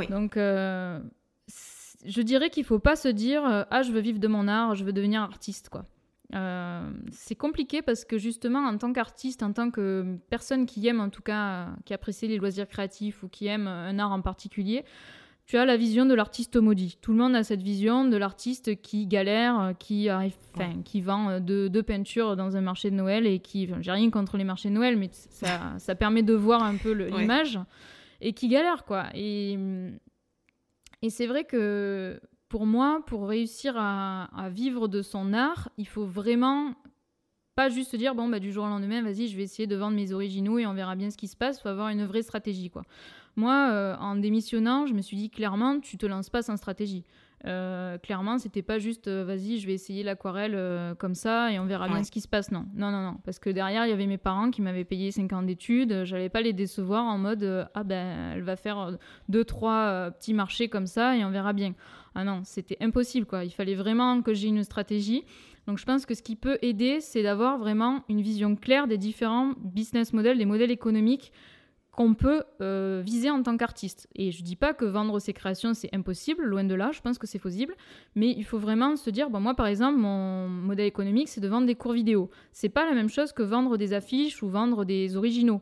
Donc, 0.09 0.37
je 0.37 2.21
dirais 2.21 2.49
qu'il 2.49 2.63
faut 2.63 2.79
pas 2.79 2.95
se 2.95 3.09
dire 3.09 3.43
ah 3.43 3.81
je 3.81 3.91
veux 3.91 3.99
vivre 3.99 4.19
de 4.19 4.27
mon 4.29 4.47
art, 4.47 4.75
je 4.75 4.85
veux 4.85 4.93
devenir 4.93 5.21
artiste 5.21 5.67
quoi. 5.67 5.83
c'est 7.11 7.35
compliqué 7.35 7.81
parce 7.81 8.05
que 8.05 8.17
justement, 8.17 8.59
en 8.59 8.77
tant 8.77 8.93
qu'artiste, 8.93 9.43
en 9.43 9.51
tant 9.51 9.69
que 9.69 10.15
personne 10.29 10.65
qui 10.65 10.87
aime 10.87 11.01
en 11.01 11.09
tout 11.09 11.21
cas, 11.21 11.67
qui 11.83 11.93
apprécie 11.93 12.29
les 12.29 12.37
loisirs 12.37 12.69
créatifs 12.69 13.21
ou 13.21 13.27
qui 13.27 13.47
aime 13.47 13.67
un 13.67 13.99
art 13.99 14.13
en 14.13 14.21
particulier, 14.21 14.85
tu 15.45 15.57
as 15.57 15.65
la 15.65 15.75
vision 15.77 16.05
de 16.05 16.13
l'artiste 16.13 16.55
maudit. 16.55 16.97
Tout 17.01 17.11
le 17.11 17.17
monde 17.17 17.35
a 17.35 17.43
cette 17.43 17.61
vision 17.61 18.05
de 18.05 18.15
l'artiste 18.15 18.81
qui 18.81 19.05
galère, 19.07 19.73
qui 19.79 20.07
arrive, 20.07 20.35
qui 20.85 21.01
vend 21.01 21.29
euh, 21.29 21.39
deux, 21.39 21.83
peintures 21.83 22.35
dans 22.35 22.55
un 22.55 22.61
marché 22.61 22.89
de 22.89 22.95
Noël 22.95 23.25
et 23.25 23.39
qui, 23.39 23.69
j'ai 23.81 23.91
rien 23.91 24.09
contre 24.09 24.37
les 24.37 24.43
marchés 24.43 24.69
de 24.69 24.75
Noël, 24.75 24.97
mais 24.97 25.09
ça, 25.11 25.73
ça 25.77 25.95
permet 25.95 26.23
de 26.23 26.33
voir 26.33 26.63
un 26.63 26.77
peu 26.77 26.91
l'image 26.91 27.59
et 28.21 28.33
qui 28.33 28.47
galère 28.47 28.85
quoi. 28.85 29.07
Et, 29.13 29.57
et 31.01 31.09
c'est 31.09 31.27
vrai 31.27 31.43
que 31.43 32.19
pour 32.51 32.65
moi, 32.65 33.01
pour 33.07 33.27
réussir 33.29 33.75
à, 33.77 34.49
vivre 34.51 34.87
de 34.87 35.01
son 35.01 35.33
art, 35.33 35.69
il 35.77 35.87
faut 35.87 36.05
vraiment 36.05 36.75
pas 37.55 37.69
juste 37.69 37.91
se 37.91 37.97
dire 37.97 38.13
bon 38.13 38.27
bah 38.27 38.39
du 38.39 38.51
jour 38.51 38.65
au 38.65 38.67
lendemain, 38.67 39.01
vas-y, 39.01 39.27
je 39.27 39.37
vais 39.37 39.43
essayer 39.43 39.67
de 39.67 39.75
vendre 39.75 39.95
mes 39.95 40.11
originaux 40.11 40.59
et 40.59 40.65
on 40.65 40.73
verra 40.73 40.95
bien 40.95 41.09
ce 41.09 41.17
qui 41.17 41.27
se 41.27 41.35
passe. 41.37 41.59
Il 41.59 41.61
faut 41.61 41.69
avoir 41.69 41.89
une 41.89 42.05
vraie 42.05 42.23
stratégie 42.23 42.69
quoi. 42.69 42.83
Moi, 43.35 43.69
euh, 43.71 43.95
en 43.97 44.15
démissionnant, 44.15 44.85
je 44.87 44.93
me 44.93 45.01
suis 45.01 45.17
dit 45.17 45.29
clairement, 45.29 45.79
tu 45.79 45.97
te 45.97 46.05
lances 46.05 46.29
pas 46.29 46.41
sans 46.41 46.57
stratégie. 46.57 47.03
Euh, 47.47 47.97
clairement, 47.97 48.37
c'était 48.37 48.61
pas 48.61 48.77
juste 48.77 49.07
euh, 49.07 49.23
vas-y, 49.25 49.57
je 49.57 49.65
vais 49.65 49.73
essayer 49.73 50.03
l'aquarelle 50.03 50.95
comme 50.99 51.15
ça 51.15 51.51
et 51.51 51.57
on 51.57 51.65
verra 51.65 51.87
bien 51.87 52.03
ce 52.03 52.11
qui 52.11 52.21
se 52.21 52.27
passe. 52.27 52.51
Non, 52.51 52.65
non, 52.75 52.91
non, 52.91 53.01
non. 53.01 53.17
Parce 53.25 53.39
que 53.39 53.49
derrière, 53.49 53.85
il 53.85 53.89
y 53.89 53.93
avait 53.93 54.05
mes 54.05 54.19
parents 54.19 54.51
qui 54.51 54.61
m'avaient 54.61 54.83
payé 54.85 55.11
5 55.11 55.33
ans 55.33 55.41
d'études. 55.41 56.03
J'allais 56.03 56.29
pas 56.29 56.41
les 56.41 56.53
décevoir 56.53 57.05
en 57.05 57.17
mode 57.17 57.67
ah 57.73 57.83
ben, 57.83 58.33
elle 58.35 58.43
va 58.43 58.55
faire 58.55 58.97
deux, 59.29 59.43
trois 59.43 60.11
petits 60.11 60.33
marchés 60.33 60.69
comme 60.69 60.87
ça 60.87 61.17
et 61.17 61.25
on 61.25 61.31
verra 61.31 61.53
bien. 61.53 61.73
Ah 62.13 62.23
non, 62.23 62.41
c'était 62.43 62.77
impossible 62.81 63.25
quoi. 63.25 63.43
Il 63.43 63.51
fallait 63.51 63.75
vraiment 63.75 64.21
que 64.21 64.33
j'ai 64.33 64.49
une 64.49 64.63
stratégie. 64.63 65.23
Donc 65.67 65.77
je 65.77 65.85
pense 65.85 66.05
que 66.05 66.13
ce 66.15 66.23
qui 66.23 66.35
peut 66.35 66.57
aider, 66.61 66.99
c'est 67.01 67.23
d'avoir 67.23 67.57
vraiment 67.57 68.03
une 68.09 68.21
vision 68.21 68.55
claire 68.55 68.87
des 68.87 68.97
différents 68.97 69.53
business 69.63 70.11
models, 70.11 70.37
des 70.37 70.45
modèles 70.45 70.71
économiques 70.71 71.31
qu'on 71.91 72.13
peut 72.13 72.43
euh, 72.61 73.01
viser 73.03 73.29
en 73.29 73.43
tant 73.43 73.57
qu'artiste. 73.57 74.07
Et 74.15 74.31
je 74.31 74.43
dis 74.43 74.55
pas 74.55 74.73
que 74.73 74.85
vendre 74.85 75.19
ses 75.19 75.33
créations 75.33 75.73
c'est 75.73 75.93
impossible, 75.93 76.43
loin 76.43 76.63
de 76.63 76.73
là, 76.73 76.91
je 76.93 77.01
pense 77.01 77.17
que 77.17 77.27
c'est 77.27 77.39
possible, 77.39 77.75
mais 78.15 78.29
il 78.29 78.43
faut 78.43 78.59
vraiment 78.59 78.95
se 78.95 79.09
dire, 79.09 79.29
bon 79.29 79.41
moi 79.41 79.55
par 79.55 79.67
exemple, 79.67 79.97
mon 79.97 80.47
modèle 80.47 80.87
économique 80.87 81.27
c'est 81.27 81.41
de 81.41 81.47
vendre 81.47 81.67
des 81.67 81.75
cours 81.75 81.93
vidéo. 81.93 82.29
C'est 82.53 82.69
pas 82.69 82.85
la 82.85 82.93
même 82.93 83.09
chose 83.09 83.33
que 83.33 83.43
vendre 83.43 83.77
des 83.77 83.93
affiches 83.93 84.41
ou 84.41 84.49
vendre 84.49 84.85
des 84.85 85.17
originaux. 85.17 85.61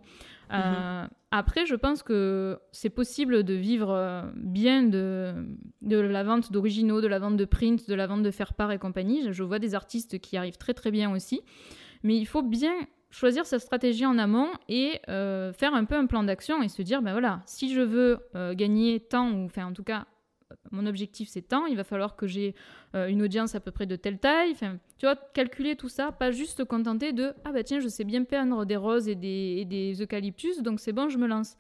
Euh, 0.52 1.04
mhm. 1.04 1.10
après, 1.32 1.66
je 1.66 1.76
pense 1.76 2.02
que 2.02 2.60
c'est 2.72 2.90
possible 2.90 3.44
de 3.44 3.54
vivre 3.54 3.92
euh, 3.92 4.24
bien 4.36 4.84
de, 4.84 5.34
de 5.82 5.98
la 5.98 6.24
vente 6.24 6.52
d'originaux, 6.52 7.02
de 7.02 7.08
la 7.08 7.20
vente 7.20 7.38
de 7.38 7.46
print, 7.46 7.88
de 7.88 7.94
la 7.94 8.08
vente 8.08 8.24
de 8.24 8.32
faire-part 8.32 8.72
et 8.72 8.80
compagnie. 8.80 9.32
Je 9.32 9.44
vois 9.44 9.60
des 9.60 9.76
artistes 9.76 10.20
qui 10.20 10.38
arrivent 10.38 10.58
très 10.58 10.74
très 10.74 10.90
bien 10.90 11.12
aussi. 11.12 11.42
Mais 12.02 12.18
il 12.18 12.26
faut 12.26 12.42
bien 12.42 12.74
choisir 13.12 13.46
sa 13.46 13.60
stratégie 13.60 14.06
en 14.06 14.18
amont 14.18 14.50
et 14.68 15.00
euh, 15.10 15.52
faire 15.54 15.74
un 15.74 15.86
peu 15.86 15.96
un 15.96 16.06
plan 16.06 16.24
d'action 16.24 16.62
et 16.62 16.68
se 16.68 16.82
dire, 16.82 17.02
ben 17.02 17.12
voilà, 17.12 17.42
si 17.46 17.74
je 17.74 17.82
veux 17.82 18.20
euh, 18.36 18.54
gagner 18.54 19.00
tant, 19.00 19.32
ou 19.32 19.46
enfin 19.46 19.66
en 19.66 19.74
tout 19.74 19.84
cas, 19.84 20.06
mon 20.72 20.86
objectif 20.86 21.30
c'est 21.30 21.42
tant, 21.42 21.66
il 21.66 21.76
va 21.76 21.84
falloir 21.84 22.16
que 22.16 22.28
j'ai 22.28 22.56
euh, 22.96 23.08
une 23.08 23.22
audience 23.22 23.56
à 23.56 23.60
peu 23.60 23.72
près 23.72 23.86
de 23.86 23.96
telle 23.96 24.20
taille, 24.20 24.52
enfin, 24.52 24.78
tu 24.98 25.06
vois, 25.06 25.16
calculer 25.16 25.76
tout 25.76 25.90
ça, 25.90 26.12
pas 26.12 26.32
juste 26.32 26.58
se 26.58 26.64
contenter 26.64 27.12
de, 27.12 27.34
ah 27.46 27.52
bah 27.52 27.64
tiens, 27.64 27.80
je 27.80 27.88
sais 27.88 28.04
bien 28.04 28.24
peindre 28.24 28.66
des 28.66 28.76
roses 28.76 29.08
et 29.08 29.16
des, 29.16 29.66
des 29.66 30.02
eucalyptus, 30.02 30.62
donc 30.62 30.80
c'est 30.80 30.94
bon, 30.94 31.10
je 31.10 31.18
me 31.18 31.28
lance. 31.28 31.58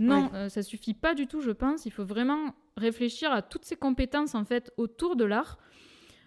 Non, 0.00 0.30
ça 0.48 0.62
suffit 0.64 0.94
pas 0.94 1.14
du 1.14 1.28
tout, 1.28 1.40
je 1.40 1.52
pense, 1.52 1.86
il 1.86 1.92
faut 1.92 2.04
vraiment 2.04 2.52
réfléchir 2.76 3.30
à 3.30 3.42
toutes 3.42 3.64
ces 3.64 3.76
compétences 3.76 4.34
en 4.34 4.44
fait 4.44 4.72
autour 4.76 5.14
de 5.14 5.24
l'art 5.24 5.56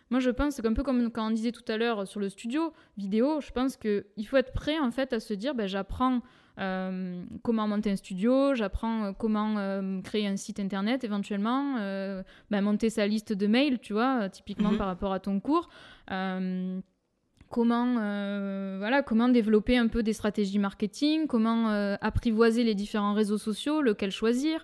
moi, 0.10 0.20
je 0.20 0.30
pense, 0.30 0.56
c'est 0.56 0.66
un 0.66 0.74
peu 0.74 0.84
comme 0.84 1.12
quand 1.12 1.28
on 1.28 1.32
disait 1.32 1.52
tout 1.52 1.70
à 1.70 1.78
l'heure 1.78 2.08
sur 2.08 2.20
le 2.20 2.30
studio 2.30 2.74
vidéo, 2.98 3.42
je 3.42 3.52
pense 3.52 3.78
qu'il 3.78 4.28
faut 4.28 4.38
être 4.38 4.54
prêt 4.54 4.80
en 4.80 4.92
fait 4.92 5.14
à 5.14 5.20
se 5.20 5.34
dire, 5.34 5.54
ben, 5.54 5.68
j'apprends 5.68 6.22
euh, 6.60 7.24
comment 7.44 7.68
monter 7.68 7.92
un 7.92 7.96
studio, 7.96 8.56
j'apprends 8.56 9.06
euh, 9.06 9.12
comment 9.12 9.58
euh, 9.58 10.02
créer 10.02 10.28
un 10.28 10.38
site 10.38 10.60
internet 10.60 11.04
éventuellement, 11.04 11.76
ben, 12.50 12.62
monter 12.62 12.90
sa 12.90 13.06
liste 13.06 13.34
de 13.34 13.48
mails, 13.48 13.80
tu 13.80 13.94
vois, 13.94 14.30
typiquement 14.30 14.72
mhm. 14.72 14.78
par 14.78 14.88
rapport 14.88 15.14
à 15.14 15.20
ton 15.20 15.40
cours. 15.40 15.70
comment, 17.50 17.94
voilà, 18.80 19.04
comment 19.04 19.30
développer 19.30 19.78
un 19.78 19.88
peu 19.88 20.04
des 20.04 20.14
stratégies 20.14 20.60
marketing, 20.60 21.28
comment 21.28 21.70
apprivoiser 22.02 22.64
les 22.64 22.76
différents 22.76 23.14
réseaux 23.14 23.38
sociaux, 23.38 23.82
lequel 23.82 24.12
choisir 24.12 24.64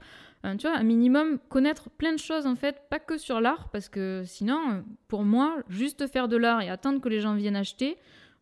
tu 0.58 0.68
vois, 0.68 0.78
un 0.78 0.84
minimum 0.84 1.40
connaître 1.50 1.90
plein 1.90 2.12
de 2.14 2.20
choses 2.20 2.46
en 2.46 2.56
fait, 2.56 2.84
pas 2.90 3.00
que 3.00 3.18
sur 3.18 3.40
l'art, 3.40 3.70
parce 3.70 3.88
que 3.90 4.24
sinon, 4.26 4.84
pour 5.08 5.24
moi, 5.24 5.58
juste 5.70 6.08
faire 6.08 6.28
de 6.28 6.36
l'art 6.38 6.62
et 6.62 6.70
attendre 6.70 7.00
que 7.00 7.10
les 7.10 7.22
gens 7.22 7.34
viennent 7.36 7.56
acheter, 7.56 7.98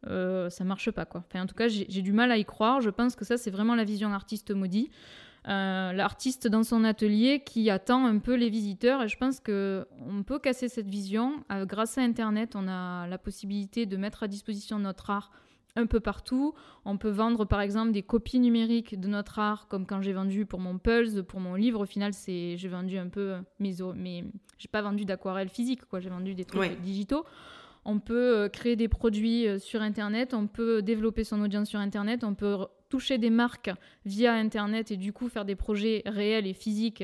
euh, 0.08 0.50
ça 0.50 0.64
marche 0.64 0.90
pas 0.90 1.06
quoi. 1.06 1.24
Enfin, 1.28 1.44
en 1.44 1.46
tout 1.46 1.54
cas, 1.54 1.68
j'ai 1.68 2.02
du 2.02 2.12
mal 2.12 2.32
à 2.32 2.38
y 2.38 2.46
croire. 2.46 2.82
Je 2.82 2.90
pense 2.90 3.16
que 3.16 3.24
ça, 3.24 3.38
c'est 3.38 3.52
vraiment 3.52 3.76
la 3.76 3.84
vision 3.84 4.12
artiste 4.14 4.52
maudit. 4.52 4.90
euh, 5.48 5.92
l'artiste 5.94 6.48
dans 6.48 6.64
son 6.64 6.84
atelier 6.84 7.42
qui 7.44 7.70
attend 7.70 8.06
un 8.06 8.20
peu 8.20 8.36
les 8.36 8.50
visiteurs. 8.50 9.04
Et 9.04 9.08
je 9.08 9.18
pense 9.18 9.40
qu'on 9.40 10.24
peut 10.26 10.40
casser 10.40 10.70
cette 10.70 10.88
vision. 10.88 11.44
Euh, 11.52 11.66
grâce 11.66 11.98
à 11.98 12.02
Internet, 12.02 12.56
on 12.56 12.68
a 12.68 13.08
la 13.08 13.18
possibilité 13.18 13.86
de 13.86 13.98
mettre 13.98 14.24
à 14.24 14.28
disposition 14.28 14.80
notre 14.80 15.10
art 15.10 15.32
un 15.76 15.86
peu 15.86 16.00
partout. 16.00 16.54
On 16.86 16.98
peut 16.98 17.10
vendre 17.10 17.46
par 17.46 17.62
exemple 17.62 17.92
des 17.92 18.04
copies 18.04 18.40
numériques 18.40 19.00
de 19.00 19.08
notre 19.08 19.40
art, 19.40 19.68
comme 19.68 19.86
quand 19.86 20.02
j'ai 20.02 20.14
vendu 20.14 20.46
pour 20.46 20.60
mon 20.60 20.78
Pulse, 20.78 21.22
pour 21.28 21.40
mon 21.40 21.56
livre. 21.56 21.82
Au 21.82 21.86
final, 21.86 22.14
c'est 22.14 22.58
j'ai 22.58 22.68
vendu 22.68 22.98
un 22.98 23.08
peu 23.08 23.36
mes, 23.60 23.76
mais 23.96 24.24
j'ai 24.58 24.68
pas 24.68 24.82
vendu 24.82 25.06
d'aquarelle 25.06 25.50
physique, 25.50 25.86
quoi. 25.86 26.00
J'ai 26.00 26.10
vendu 26.10 26.36
des 26.36 26.46
trucs 26.46 26.80
digitaux. 26.82 27.26
On 27.84 28.00
peut 28.00 28.38
euh, 28.38 28.50
créer 28.50 28.76
des 28.76 28.88
produits 28.88 29.60
sur 29.60 29.82
Internet, 29.82 30.36
on 30.36 30.46
peut 30.46 30.84
développer 30.84 31.24
son 31.24 31.42
audience 31.42 31.68
sur 31.68 31.80
Internet, 31.80 32.24
on 32.24 32.36
peut 32.36 32.58
toucher 32.90 33.18
des 33.18 33.32
marques 33.32 33.72
via 34.06 34.34
Internet 34.34 34.92
et 34.92 34.98
du 34.98 35.14
coup 35.14 35.30
faire 35.30 35.46
des 35.46 35.56
projets 35.56 36.04
réels 36.06 36.46
et 36.46 36.54
physiques. 36.54 37.04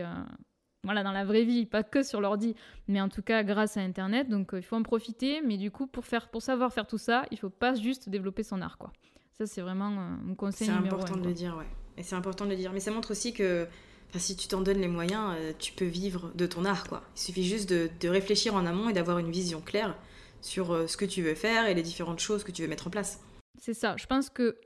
Euh, 0.87 0.93
voilà, 0.93 1.03
dans 1.03 1.11
la 1.11 1.25
vraie 1.25 1.43
vie, 1.43 1.65
pas 1.65 1.83
que 1.83 2.03
sur 2.03 2.21
l'ordi, 2.21 2.55
mais 2.87 3.01
en 3.01 3.09
tout 3.09 3.21
cas 3.21 3.43
grâce 3.43 3.77
à 3.77 3.81
Internet. 3.81 4.29
Donc 4.29 4.53
euh, 4.53 4.59
il 4.59 4.63
faut 4.63 4.75
en 4.75 4.83
profiter, 4.83 5.41
mais 5.41 5.57
du 5.57 5.71
coup, 5.71 5.87
pour, 5.87 6.05
faire, 6.05 6.29
pour 6.29 6.41
savoir 6.41 6.71
faire 6.73 6.87
tout 6.87 6.97
ça, 6.97 7.25
il 7.31 7.37
faut 7.37 7.49
pas 7.49 7.75
juste 7.75 8.09
développer 8.09 8.43
son 8.43 8.61
art, 8.61 8.77
quoi. 8.77 8.91
Ça, 9.37 9.45
c'est 9.45 9.61
vraiment 9.61 9.91
euh, 9.91 10.15
mon 10.23 10.35
conseil 10.35 10.67
C'est 10.67 10.73
important 10.73 11.17
de 11.17 11.27
le 11.27 11.33
dire, 11.33 11.55
ouais. 11.57 11.67
Et 11.97 12.03
c'est 12.03 12.15
important 12.15 12.45
de 12.45 12.51
le 12.51 12.55
dire. 12.55 12.71
Mais 12.73 12.79
ça 12.79 12.91
montre 12.91 13.11
aussi 13.11 13.33
que 13.33 13.67
si 14.15 14.35
tu 14.35 14.47
t'en 14.47 14.61
donnes 14.61 14.79
les 14.79 14.87
moyens, 14.87 15.35
tu 15.59 15.73
peux 15.73 15.85
vivre 15.85 16.31
de 16.33 16.47
ton 16.47 16.65
art, 16.65 16.87
quoi. 16.87 17.03
Il 17.15 17.19
suffit 17.19 17.43
juste 17.43 17.69
de, 17.69 17.89
de 17.99 18.09
réfléchir 18.09 18.55
en 18.55 18.65
amont 18.65 18.89
et 18.89 18.93
d'avoir 18.93 19.19
une 19.19 19.29
vision 19.29 19.61
claire 19.61 19.95
sur 20.41 20.89
ce 20.89 20.97
que 20.97 21.05
tu 21.05 21.21
veux 21.21 21.35
faire 21.35 21.67
et 21.67 21.73
les 21.73 21.83
différentes 21.83 22.19
choses 22.19 22.43
que 22.43 22.51
tu 22.51 22.61
veux 22.61 22.67
mettre 22.67 22.87
en 22.87 22.89
place. 22.89 23.21
C'est 23.59 23.73
ça. 23.73 23.95
Je 23.97 24.05
pense 24.05 24.29
que 24.29 24.57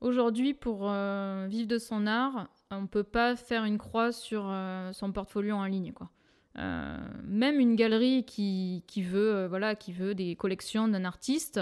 Aujourd'hui, 0.00 0.52
pour 0.52 0.90
euh, 0.90 1.46
vivre 1.48 1.68
de 1.68 1.78
son 1.78 2.06
art, 2.06 2.48
on 2.70 2.86
peut 2.86 3.04
pas 3.04 3.36
faire 3.36 3.64
une 3.64 3.78
croix 3.78 4.12
sur 4.12 4.44
euh, 4.46 4.92
son 4.92 5.12
portfolio 5.12 5.54
en 5.54 5.64
ligne. 5.64 5.92
Quoi. 5.92 6.10
Euh, 6.58 6.96
même 7.24 7.60
une 7.60 7.76
galerie 7.76 8.24
qui, 8.24 8.82
qui 8.86 9.02
veut, 9.02 9.46
voilà, 9.46 9.74
qui 9.74 9.92
veut 9.92 10.14
des 10.14 10.36
collections 10.36 10.88
d'un 10.88 11.04
artiste, 11.04 11.60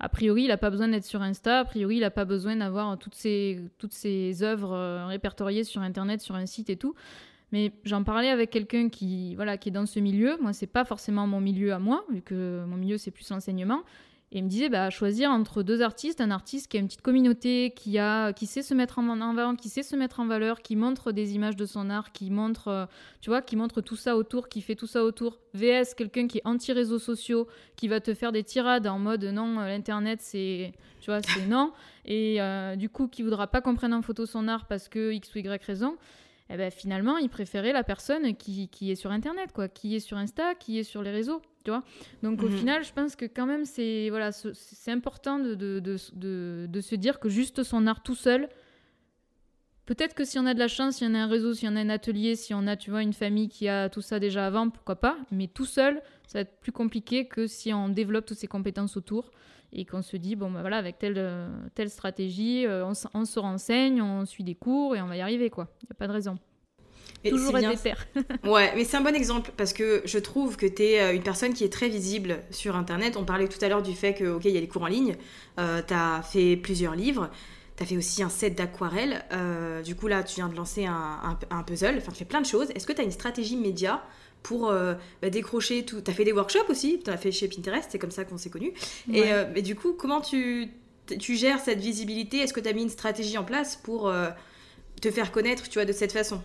a 0.00 0.08
priori, 0.08 0.44
il 0.44 0.48
n'a 0.48 0.56
pas 0.56 0.70
besoin 0.70 0.88
d'être 0.88 1.04
sur 1.04 1.20
Insta, 1.20 1.60
a 1.60 1.64
priori, 1.64 1.96
il 1.96 2.00
n'a 2.00 2.10
pas 2.10 2.24
besoin 2.24 2.56
d'avoir 2.56 2.98
toutes 2.98 3.14
ses, 3.14 3.60
toutes 3.76 3.94
œuvres 4.40 5.06
répertoriées 5.06 5.62
sur 5.62 5.82
Internet, 5.82 6.22
sur 6.22 6.34
un 6.36 6.46
site 6.46 6.70
et 6.70 6.76
tout. 6.76 6.94
Mais 7.52 7.72
j'en 7.84 8.02
parlais 8.02 8.30
avec 8.30 8.50
quelqu'un 8.50 8.88
qui, 8.88 9.34
voilà, 9.34 9.58
qui 9.58 9.68
est 9.68 9.72
dans 9.72 9.84
ce 9.84 10.00
milieu. 10.00 10.38
Moi, 10.40 10.52
c'est 10.52 10.66
pas 10.66 10.84
forcément 10.84 11.26
mon 11.26 11.40
milieu 11.40 11.74
à 11.74 11.78
moi, 11.78 12.04
vu 12.10 12.22
que 12.22 12.64
mon 12.66 12.76
milieu, 12.76 12.96
c'est 12.96 13.10
plus 13.10 13.28
l'enseignement. 13.28 13.82
Et 14.32 14.38
il 14.38 14.44
me 14.44 14.48
disait, 14.48 14.68
bah, 14.68 14.90
choisir 14.90 15.30
entre 15.30 15.64
deux 15.64 15.82
artistes, 15.82 16.20
un 16.20 16.30
artiste 16.30 16.70
qui 16.70 16.76
a 16.76 16.80
une 16.80 16.86
petite 16.86 17.02
communauté, 17.02 17.72
qui, 17.74 17.98
a, 17.98 18.32
qui 18.32 18.46
sait 18.46 18.62
se 18.62 18.74
mettre 18.74 19.00
en 19.00 19.20
avant, 19.20 19.56
qui 19.56 19.68
sait 19.68 19.82
se 19.82 19.96
mettre 19.96 20.20
en 20.20 20.26
valeur, 20.26 20.62
qui 20.62 20.76
montre 20.76 21.10
des 21.10 21.34
images 21.34 21.56
de 21.56 21.66
son 21.66 21.90
art, 21.90 22.12
qui 22.12 22.30
montre, 22.30 22.68
euh, 22.68 22.86
tu 23.20 23.30
vois, 23.30 23.42
qui 23.42 23.56
montre 23.56 23.80
tout 23.80 23.96
ça 23.96 24.16
autour, 24.16 24.48
qui 24.48 24.60
fait 24.60 24.76
tout 24.76 24.86
ça 24.86 25.02
autour. 25.02 25.40
VS, 25.54 25.94
quelqu'un 25.96 26.28
qui 26.28 26.38
est 26.38 26.46
anti-réseaux 26.46 27.00
sociaux, 27.00 27.48
qui 27.74 27.88
va 27.88 27.98
te 28.00 28.14
faire 28.14 28.30
des 28.30 28.44
tirades 28.44 28.86
en 28.86 29.00
mode 29.00 29.24
non, 29.24 29.58
euh, 29.58 29.66
l'internet 29.66 30.20
c'est, 30.22 30.74
tu 31.00 31.10
vois, 31.10 31.22
c'est 31.22 31.46
non. 31.48 31.72
Et 32.04 32.40
euh, 32.40 32.76
du 32.76 32.88
coup, 32.88 33.08
qui 33.08 33.24
voudra 33.24 33.48
pas 33.48 33.60
qu'on 33.60 33.74
prenne 33.74 33.92
en 33.92 34.02
photo 34.02 34.26
son 34.26 34.46
art 34.46 34.66
parce 34.66 34.88
que 34.88 35.12
X 35.12 35.34
ou 35.34 35.38
Y 35.38 35.64
raison. 35.64 35.96
Eh 36.50 36.56
ben, 36.56 36.70
finalement, 36.70 37.16
il 37.16 37.28
préférait 37.28 37.72
la 37.72 37.84
personne 37.84 38.36
qui, 38.36 38.68
qui 38.68 38.92
est 38.92 38.96
sur 38.96 39.10
internet, 39.10 39.52
quoi, 39.52 39.68
qui 39.68 39.96
est 39.96 40.00
sur 40.00 40.16
Insta, 40.16 40.54
qui 40.54 40.78
est 40.78 40.84
sur 40.84 41.02
les 41.02 41.12
réseaux 41.12 41.42
tu 41.64 41.70
vois. 41.70 41.82
Donc 42.22 42.42
au 42.42 42.48
mhm. 42.48 42.56
final 42.56 42.84
je 42.84 42.92
pense 42.92 43.16
que 43.16 43.24
quand 43.24 43.46
même 43.46 43.64
c'est 43.64 44.08
voilà 44.10 44.32
c'est 44.32 44.90
important 44.90 45.38
de, 45.38 45.54
de, 45.54 45.80
de, 45.80 46.66
de, 46.68 46.80
se 46.80 46.94
dire 46.94 47.20
que 47.20 47.28
juste 47.28 47.62
son 47.62 47.86
art 47.86 48.02
tout 48.02 48.14
seul 48.14 48.48
peut-être 49.86 50.14
que 50.14 50.24
si 50.24 50.38
on 50.38 50.46
a 50.46 50.54
de 50.54 50.58
la 50.58 50.68
chance 50.68 50.96
si 50.96 51.04
on 51.04 51.14
a 51.14 51.18
un 51.18 51.26
réseau 51.26 51.54
si 51.54 51.66
on 51.68 51.76
a 51.76 51.80
un 51.80 51.88
atelier 51.88 52.36
si 52.36 52.54
on 52.54 52.66
a 52.66 52.76
tu 52.76 52.90
vois 52.90 53.02
une 53.02 53.12
famille 53.12 53.48
qui 53.48 53.68
a 53.68 53.88
tout 53.88 54.00
ça 54.00 54.18
déjà 54.18 54.46
avant 54.46 54.70
pourquoi 54.70 54.96
pas. 54.96 55.16
Mais 55.30 55.48
tout 55.48 55.66
seul 55.66 56.02
ça 56.26 56.38
va 56.38 56.40
être 56.42 56.60
plus 56.60 56.72
compliqué 56.72 57.26
que 57.26 57.46
si 57.46 57.72
on 57.72 57.88
développe 57.88 58.26
toutes 58.26 58.38
ces 58.38 58.48
compétences 58.48 58.96
autour 58.96 59.30
et 59.72 59.84
qu'on 59.84 60.02
se 60.02 60.16
dit 60.16 60.36
bon 60.36 60.50
bah 60.50 60.62
voilà 60.62 60.78
avec 60.78 60.98
telle 60.98 61.48
telle 61.74 61.90
stratégie 61.90 62.66
euh, 62.66 62.84
on, 62.86 62.92
on 63.14 63.24
se 63.24 63.38
renseigne 63.38 64.02
on 64.02 64.24
suit 64.24 64.44
des 64.44 64.54
cours 64.54 64.96
et 64.96 65.02
on 65.02 65.06
va 65.06 65.16
y 65.16 65.20
arriver 65.20 65.50
quoi. 65.50 65.68
Il 65.82 65.86
n'y 65.86 65.92
a 65.92 65.94
pas 65.94 66.08
de 66.08 66.12
raison 66.12 66.38
Toujours 67.28 67.56
être 67.58 67.84
ouais, 68.44 68.72
mais 68.74 68.84
c'est 68.84 68.96
un 68.96 69.02
bon 69.02 69.14
exemple 69.14 69.52
parce 69.56 69.72
que 69.72 70.02
je 70.06 70.18
trouve 70.18 70.56
que 70.56 70.66
tu 70.66 70.82
es 70.82 71.00
euh, 71.00 71.14
une 71.14 71.22
personne 71.22 71.52
qui 71.52 71.64
est 71.64 71.72
très 71.72 71.88
visible 71.88 72.38
sur 72.50 72.76
Internet. 72.76 73.16
On 73.16 73.24
parlait 73.24 73.48
tout 73.48 73.62
à 73.62 73.68
l'heure 73.68 73.82
du 73.82 73.92
fait 73.92 74.14
que, 74.14 74.24
ok, 74.24 74.44
il 74.46 74.52
y 74.52 74.56
a 74.56 74.60
les 74.60 74.68
cours 74.68 74.82
en 74.82 74.86
ligne, 74.86 75.16
euh, 75.58 75.82
tu 75.86 75.92
as 75.92 76.22
fait 76.22 76.56
plusieurs 76.56 76.94
livres, 76.94 77.30
tu 77.76 77.82
as 77.82 77.86
fait 77.86 77.96
aussi 77.98 78.22
un 78.22 78.30
set 78.30 78.54
d'aquarelle. 78.56 79.22
Euh, 79.32 79.82
du 79.82 79.94
coup, 79.94 80.06
là, 80.06 80.22
tu 80.22 80.36
viens 80.36 80.48
de 80.48 80.56
lancer 80.56 80.86
un, 80.86 81.38
un, 81.50 81.62
puzzle, 81.62 81.96
enfin, 81.98 82.12
tu 82.12 82.18
fais 82.18 82.24
plein 82.24 82.40
de 82.40 82.46
choses. 82.46 82.70
Est-ce 82.74 82.86
que 82.86 82.92
tu 82.94 83.02
as 83.02 83.04
une 83.04 83.10
stratégie 83.10 83.56
média 83.56 84.02
pour 84.42 84.72
bah, 85.20 85.30
décrocher 85.30 85.84
tout? 85.84 86.00
Tu 86.00 86.10
as 86.10 86.14
fait 86.14 86.24
des 86.24 86.32
workshops 86.32 86.70
aussi, 86.70 87.02
tu 87.04 87.10
as 87.10 87.18
fait 87.18 87.32
chez 87.32 87.48
Pinterest, 87.48 87.90
c'est 87.92 87.98
comme 87.98 88.10
ça 88.10 88.24
qu'on 88.24 88.38
s'est 88.38 88.50
connus. 88.50 88.72
Et 89.12 89.24
mais 89.52 89.60
du 89.60 89.76
coup, 89.76 89.92
comment 89.92 90.22
tu, 90.22 90.68
tu 91.18 91.36
gères 91.36 91.60
cette 91.60 91.80
visibilité? 91.80 92.38
Est-ce 92.38 92.54
que 92.54 92.60
tu 92.60 92.68
as 92.68 92.72
mis 92.72 92.82
une 92.82 92.88
stratégie 92.88 93.36
en 93.36 93.44
place 93.44 93.76
pour 93.76 94.10
te 95.02 95.10
faire 95.10 95.32
connaître, 95.32 95.68
tu 95.68 95.74
vois, 95.74 95.84
de 95.84 95.92
cette 95.92 96.12
façon? 96.12 96.40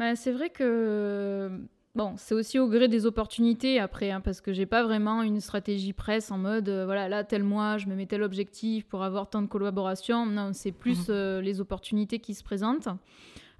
Bah, 0.00 0.16
c'est 0.16 0.32
vrai 0.32 0.48
que 0.48 1.50
bon, 1.94 2.14
c'est 2.16 2.34
aussi 2.34 2.58
au 2.58 2.68
gré 2.68 2.88
des 2.88 3.04
opportunités 3.04 3.78
après, 3.78 4.10
hein, 4.10 4.22
parce 4.22 4.40
que 4.40 4.50
j'ai 4.50 4.64
pas 4.64 4.82
vraiment 4.82 5.22
une 5.22 5.40
stratégie 5.40 5.92
presse 5.92 6.30
en 6.30 6.38
mode 6.38 6.70
euh, 6.70 6.86
voilà 6.86 7.06
là 7.06 7.22
tel 7.22 7.44
mois 7.44 7.76
je 7.76 7.86
me 7.86 7.94
mets 7.94 8.06
tel 8.06 8.22
objectif 8.22 8.86
pour 8.86 9.02
avoir 9.02 9.28
tant 9.28 9.42
de 9.42 9.46
collaborations. 9.46 10.24
Non, 10.24 10.54
c'est 10.54 10.72
plus 10.72 11.10
mhm. 11.10 11.14
euh, 11.14 11.40
les 11.42 11.60
opportunités 11.60 12.18
qui 12.18 12.32
se 12.32 12.42
présentent. 12.42 12.88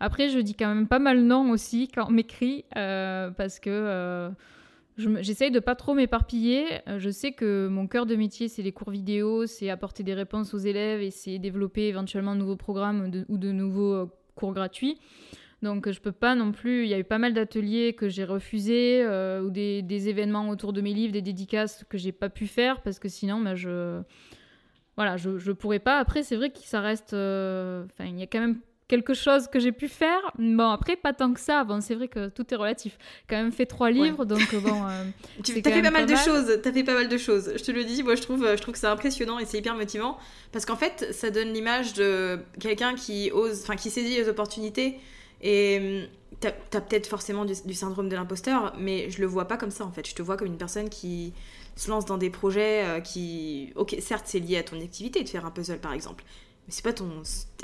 Après, 0.00 0.30
je 0.30 0.38
dis 0.38 0.54
quand 0.54 0.74
même 0.74 0.88
pas 0.88 0.98
mal 0.98 1.20
non 1.20 1.50
aussi 1.50 1.88
quand 1.88 2.06
on 2.08 2.10
m'écrit 2.10 2.64
euh, 2.74 3.30
parce 3.32 3.60
que 3.60 4.30
j'essaye 4.96 5.50
de 5.50 5.60
pas 5.60 5.74
trop 5.74 5.92
m'éparpiller. 5.92 6.80
Je 6.96 7.10
sais 7.10 7.32
que 7.32 7.68
mon 7.68 7.86
cœur 7.86 8.06
de 8.06 8.16
métier, 8.16 8.48
c'est 8.48 8.62
les 8.62 8.72
cours 8.72 8.92
vidéo, 8.92 9.44
c'est 9.44 9.68
apporter 9.68 10.04
des 10.04 10.14
réponses 10.14 10.54
aux 10.54 10.58
élèves 10.58 11.02
et 11.02 11.10
c'est 11.10 11.38
développer 11.38 11.88
éventuellement 11.88 12.34
de 12.34 12.40
nouveaux 12.40 12.56
programmes 12.56 13.10
ou 13.28 13.36
de 13.36 13.52
nouveaux 13.52 14.08
cours 14.36 14.54
gratuits. 14.54 14.98
Donc 15.62 15.90
je 15.90 16.00
peux 16.00 16.12
pas 16.12 16.34
non 16.34 16.52
plus. 16.52 16.84
Il 16.84 16.88
y 16.88 16.94
a 16.94 16.98
eu 16.98 17.04
pas 17.04 17.18
mal 17.18 17.34
d'ateliers 17.34 17.92
que 17.92 18.08
j'ai 18.08 18.24
refusés 18.24 19.02
euh, 19.04 19.42
ou 19.42 19.50
des, 19.50 20.08
événements 20.08 20.48
autour 20.48 20.72
de 20.72 20.80
mes 20.80 20.94
livres, 20.94 21.12
des 21.12 21.22
dédicaces 21.22 21.84
que 21.88 21.98
j'ai 21.98 22.12
pas 22.12 22.30
pu 22.30 22.46
faire 22.46 22.80
parce 22.82 22.98
que 22.98 23.08
sinon, 23.08 23.40
bah, 23.40 23.54
je 23.54 24.00
voilà, 24.96 25.16
je, 25.16 25.38
je 25.38 25.52
pourrais 25.52 25.78
pas. 25.78 25.98
Après, 25.98 26.22
c'est 26.22 26.36
vrai 26.36 26.50
que 26.50 26.58
ça 26.60 26.80
reste. 26.80 27.12
Euh, 27.12 27.84
enfin, 27.86 28.08
il 28.08 28.18
y 28.18 28.22
a 28.22 28.26
quand 28.26 28.40
même 28.40 28.60
quelque 28.88 29.14
chose 29.14 29.46
que 29.48 29.60
j'ai 29.60 29.70
pu 29.70 29.86
faire. 29.86 30.20
Bon, 30.38 30.70
après, 30.70 30.96
pas 30.96 31.12
tant 31.12 31.32
que 31.32 31.40
ça. 31.40 31.62
Bon, 31.62 31.80
c'est 31.80 31.94
vrai 31.94 32.08
que 32.08 32.28
tout 32.28 32.52
est 32.52 32.56
relatif. 32.56 32.98
Quand 33.28 33.36
même 33.36 33.52
fait 33.52 33.66
trois 33.66 33.90
livres, 33.90 34.24
donc 34.24 34.54
bon. 34.54 34.86
Euh, 34.88 35.04
tu 35.44 35.52
as 35.52 35.54
fait 35.54 35.82
pas 35.82 35.90
mal, 35.90 36.06
de 36.06 36.16
choses. 36.16 36.58
T'as 36.62 36.72
fait 36.72 36.84
pas 36.84 36.94
mal 36.94 37.08
de 37.08 37.18
choses. 37.18 37.52
Je 37.54 37.62
te 37.62 37.70
le 37.70 37.84
dis. 37.84 38.02
Moi, 38.02 38.14
je 38.14 38.22
trouve, 38.22 38.46
je 38.46 38.60
trouve 38.60 38.72
que 38.72 38.80
c'est 38.80 38.86
impressionnant 38.86 39.38
et 39.38 39.44
c'est 39.44 39.58
hyper 39.58 39.74
motivant 39.74 40.18
parce 40.52 40.64
qu'en 40.64 40.76
fait, 40.76 41.08
ça 41.12 41.30
donne 41.30 41.52
l'image 41.52 41.92
de 41.92 42.40
quelqu'un 42.58 42.94
qui 42.94 43.30
ose, 43.30 43.60
enfin, 43.62 43.76
qui 43.76 43.90
saisit 43.90 44.16
les 44.16 44.28
opportunités 44.28 44.98
et 45.42 45.78
hum, 46.02 46.08
t'as 46.40 46.48
as, 46.48 46.80
peut-être 46.80 47.06
forcément 47.06 47.44
du, 47.44 47.74
syndrome 47.74 48.08
de 48.08 48.16
l'imposteur, 48.16 48.74
mais 48.78 49.10
je 49.10 49.20
le 49.20 49.26
vois 49.26 49.46
pas 49.46 49.56
comme 49.56 49.70
ça 49.70 49.84
en 49.84 49.92
fait. 49.92 50.08
Je 50.08 50.14
te 50.14 50.22
vois 50.22 50.36
comme 50.36 50.48
une 50.48 50.58
personne 50.58 50.88
qui 50.88 51.32
se 51.76 51.90
lance 51.90 52.04
dans 52.04 52.18
des 52.18 52.30
projets 52.30 52.84
euh, 52.84 53.00
qui. 53.00 53.72
Ok, 53.76 53.96
certes, 54.00 54.24
c'est 54.26 54.40
lié 54.40 54.58
à 54.58 54.62
ton 54.62 54.80
activité 54.80 55.22
de 55.22 55.28
faire 55.28 55.46
un 55.46 55.50
puzzle 55.50 55.78
par 55.78 55.92
exemple. 55.92 56.24
Mais 56.66 56.72
c'est 56.72 56.84
pas 56.84 56.92
ton. 56.92 57.22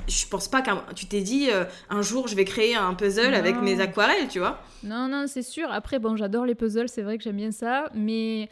Je 0.08 0.26
pense 0.26 0.48
pas 0.48 0.62
que 0.62 0.94
tu 0.94 1.06
t'es 1.06 1.20
dit 1.20 1.50
euh, 1.50 1.64
un 1.90 2.02
jour 2.02 2.28
je 2.28 2.34
vais 2.34 2.44
créer 2.44 2.74
un 2.74 2.94
puzzle 2.94 3.34
avec 3.34 3.60
mes 3.60 3.80
aquarelles, 3.80 4.28
tu 4.28 4.38
vois. 4.38 4.60
Non, 4.82 5.08
non, 5.08 5.26
c'est 5.26 5.42
sûr. 5.42 5.70
Après, 5.70 5.98
bon, 5.98 6.16
j'adore 6.16 6.46
les 6.46 6.54
puzzles, 6.54 6.88
c'est 6.88 7.02
vrai 7.02 7.18
que 7.18 7.24
j'aime 7.24 7.36
bien 7.36 7.52
ça, 7.52 7.90
mais 7.94 8.48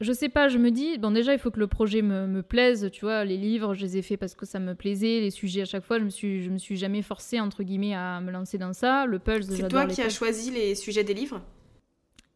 je 0.00 0.12
sais 0.12 0.28
pas, 0.28 0.48
je 0.48 0.58
me 0.58 0.70
dis, 0.70 0.98
bon 0.98 1.10
déjà 1.10 1.32
il 1.32 1.38
faut 1.38 1.50
que 1.50 1.60
le 1.60 1.66
projet 1.66 2.02
me, 2.02 2.42
plaise, 2.42 2.90
tu 2.92 3.04
vois, 3.04 3.24
les 3.24 3.36
livres 3.36 3.74
je 3.74 3.82
les 3.82 3.98
ai 3.98 4.02
faits 4.02 4.18
parce 4.20 4.34
que 4.34 4.46
ça 4.46 4.58
me 4.58 4.74
plaisait, 4.74 5.20
les 5.20 5.30
sujets 5.30 5.62
à 5.62 5.64
chaque 5.64 5.84
fois, 5.84 5.98
je 5.98 6.04
me 6.04 6.10
suis, 6.10 6.42
je 6.42 6.50
me 6.50 6.58
suis 6.58 6.76
jamais 6.76 7.02
forcée 7.02 7.40
entre 7.40 7.62
guillemets 7.62 7.94
à 7.94 8.20
me 8.20 8.30
lancer 8.30 8.58
dans 8.58 8.72
ça. 8.72 9.06
Le 9.06 9.18
Pulse, 9.18 9.48
c'est 9.50 9.68
toi 9.68 9.86
qui 9.86 10.02
as 10.02 10.10
choisi 10.10 10.50
les 10.50 10.74
sujets 10.74 11.04
des 11.04 11.14
livres? 11.14 11.40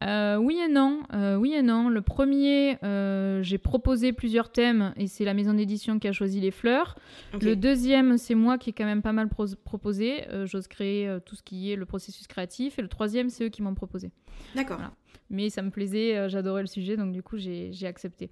Euh, 0.03 0.36
oui 0.36 0.59
et 0.59 0.68
non, 0.68 1.03
euh, 1.12 1.36
oui 1.36 1.53
et 1.53 1.62
non. 1.62 1.88
Le 1.88 2.01
premier, 2.01 2.78
euh, 2.82 3.42
j'ai 3.42 3.59
proposé 3.59 4.12
plusieurs 4.12 4.51
thèmes 4.51 4.94
et 4.96 5.07
c'est 5.07 5.24
la 5.24 5.34
maison 5.34 5.53
d'édition 5.53 5.98
qui 5.98 6.09
a 6.09 6.12
choisi 6.12 6.40
les 6.40 6.51
fleurs. 6.51 6.96
Le 7.40 7.55
deuxième, 7.55 8.16
c'est 8.16 8.34
moi 8.34 8.57
qui 8.57 8.70
ai 8.70 8.72
quand 8.72 8.84
même 8.84 9.03
pas 9.03 9.12
mal 9.12 9.28
proposé. 9.28 10.24
J'ose 10.44 10.68
créer 10.68 11.18
tout 11.26 11.36
ce 11.36 11.42
qui 11.42 11.70
est 11.70 11.76
le 11.76 11.86
processus 11.86 12.26
créatif. 12.26 12.78
Et 12.78 12.82
le 12.82 12.88
troisième, 12.88 13.28
c'est 13.28 13.44
eux 13.44 13.51
qui 13.51 13.62
m'ont 13.62 13.74
proposé. 13.74 14.11
D'accord. 14.55 14.80
Mais 15.28 15.51
ça 15.51 15.62
me 15.62 15.70
plaisait, 15.70 16.28
j'adorais 16.28 16.62
le 16.62 16.66
sujet, 16.66 16.96
donc 16.96 17.12
du 17.12 17.22
coup, 17.22 17.36
j'ai 17.36 17.86
accepté. 17.86 18.30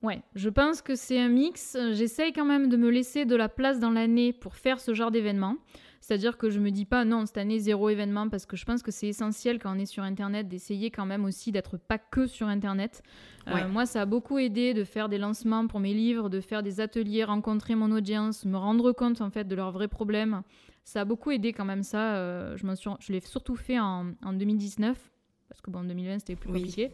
Ouais, 0.00 0.22
je 0.36 0.48
pense 0.48 0.80
que 0.80 0.94
c'est 0.94 1.18
un 1.18 1.28
mix. 1.28 1.76
J'essaye 1.90 2.32
quand 2.32 2.44
même 2.44 2.68
de 2.68 2.76
me 2.76 2.88
laisser 2.88 3.24
de 3.24 3.34
la 3.34 3.48
place 3.48 3.80
dans 3.80 3.90
l'année 3.90 4.32
pour 4.32 4.54
faire 4.54 4.78
ce 4.78 4.94
genre 4.94 5.10
d'événement. 5.10 5.56
C'est-à-dire 6.00 6.38
que 6.38 6.50
je 6.50 6.60
me 6.60 6.70
dis 6.70 6.84
pas 6.84 7.04
non, 7.04 7.26
cette 7.26 7.38
année 7.38 7.58
zéro 7.58 7.88
événement 7.88 8.28
parce 8.28 8.46
que 8.46 8.56
je 8.56 8.64
pense 8.64 8.82
que 8.82 8.90
c'est 8.90 9.08
essentiel 9.08 9.58
quand 9.58 9.74
on 9.74 9.78
est 9.78 9.86
sur 9.86 10.02
Internet 10.02 10.48
d'essayer 10.48 10.90
quand 10.90 11.06
même 11.06 11.24
aussi 11.24 11.52
d'être 11.52 11.76
pas 11.76 11.98
que 11.98 12.26
sur 12.26 12.46
Internet. 12.48 13.02
Euh, 13.48 13.68
moi, 13.68 13.86
ça 13.86 14.02
a 14.02 14.06
beaucoup 14.06 14.38
aidé 14.38 14.74
de 14.74 14.84
faire 14.84 15.08
des 15.08 15.18
lancements 15.18 15.66
pour 15.66 15.80
mes 15.80 15.94
livres, 15.94 16.28
de 16.28 16.40
faire 16.40 16.62
des 16.62 16.80
ateliers, 16.80 17.24
rencontrer 17.24 17.74
mon 17.74 17.90
audience, 17.90 18.44
me 18.44 18.56
rendre 18.56 18.92
compte 18.92 19.20
en 19.20 19.30
fait 19.30 19.44
de 19.44 19.54
leurs 19.54 19.72
vrais 19.72 19.88
problèmes. 19.88 20.42
Ça 20.84 21.02
a 21.02 21.04
beaucoup 21.04 21.30
aidé 21.30 21.52
quand 21.52 21.64
même 21.64 21.82
ça. 21.82 22.16
Euh, 22.16 22.56
je, 22.56 22.74
suis, 22.74 22.90
je 23.00 23.12
l'ai 23.12 23.20
surtout 23.20 23.56
fait 23.56 23.78
en, 23.78 24.12
en 24.24 24.32
2019 24.32 24.96
parce 25.48 25.60
que 25.60 25.70
bon, 25.70 25.80
en 25.80 25.84
2020 25.84 26.20
c'était 26.20 26.36
plus 26.36 26.48
compliqué. 26.52 26.90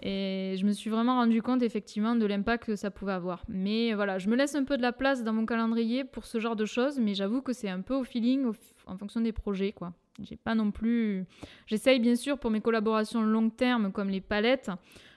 et 0.00 0.56
je 0.58 0.66
me 0.66 0.72
suis 0.72 0.90
vraiment 0.90 1.16
rendu 1.16 1.42
compte 1.42 1.62
effectivement 1.62 2.16
de 2.16 2.26
l'impact 2.26 2.64
que 2.64 2.76
ça 2.76 2.90
pouvait 2.90 3.12
avoir. 3.12 3.44
Mais 3.48 3.94
voilà, 3.94 4.18
je 4.18 4.28
me 4.28 4.36
laisse 4.36 4.54
un 4.54 4.64
peu 4.64 4.76
de 4.76 4.82
la 4.82 4.92
place 4.92 5.24
dans 5.24 5.32
mon 5.32 5.46
calendrier 5.46 6.04
pour 6.04 6.26
ce 6.26 6.40
genre 6.40 6.56
de 6.56 6.64
choses, 6.64 6.98
mais 6.98 7.14
j'avoue 7.14 7.42
que 7.42 7.52
c'est 7.52 7.68
un 7.68 7.80
peu 7.80 7.94
au 7.94 8.04
feeling, 8.04 8.46
en 8.86 8.96
fonction 8.96 9.20
des 9.20 9.32
projets, 9.32 9.72
quoi. 9.72 9.92
J'ai 10.22 10.36
pas 10.36 10.54
non 10.54 10.70
plus. 10.70 11.24
J'essaye 11.66 11.98
bien 11.98 12.14
sûr 12.14 12.38
pour 12.38 12.50
mes 12.50 12.60
collaborations 12.60 13.22
long 13.22 13.50
terme 13.50 13.90
comme 13.90 14.10
les 14.10 14.20
palettes. 14.20 14.70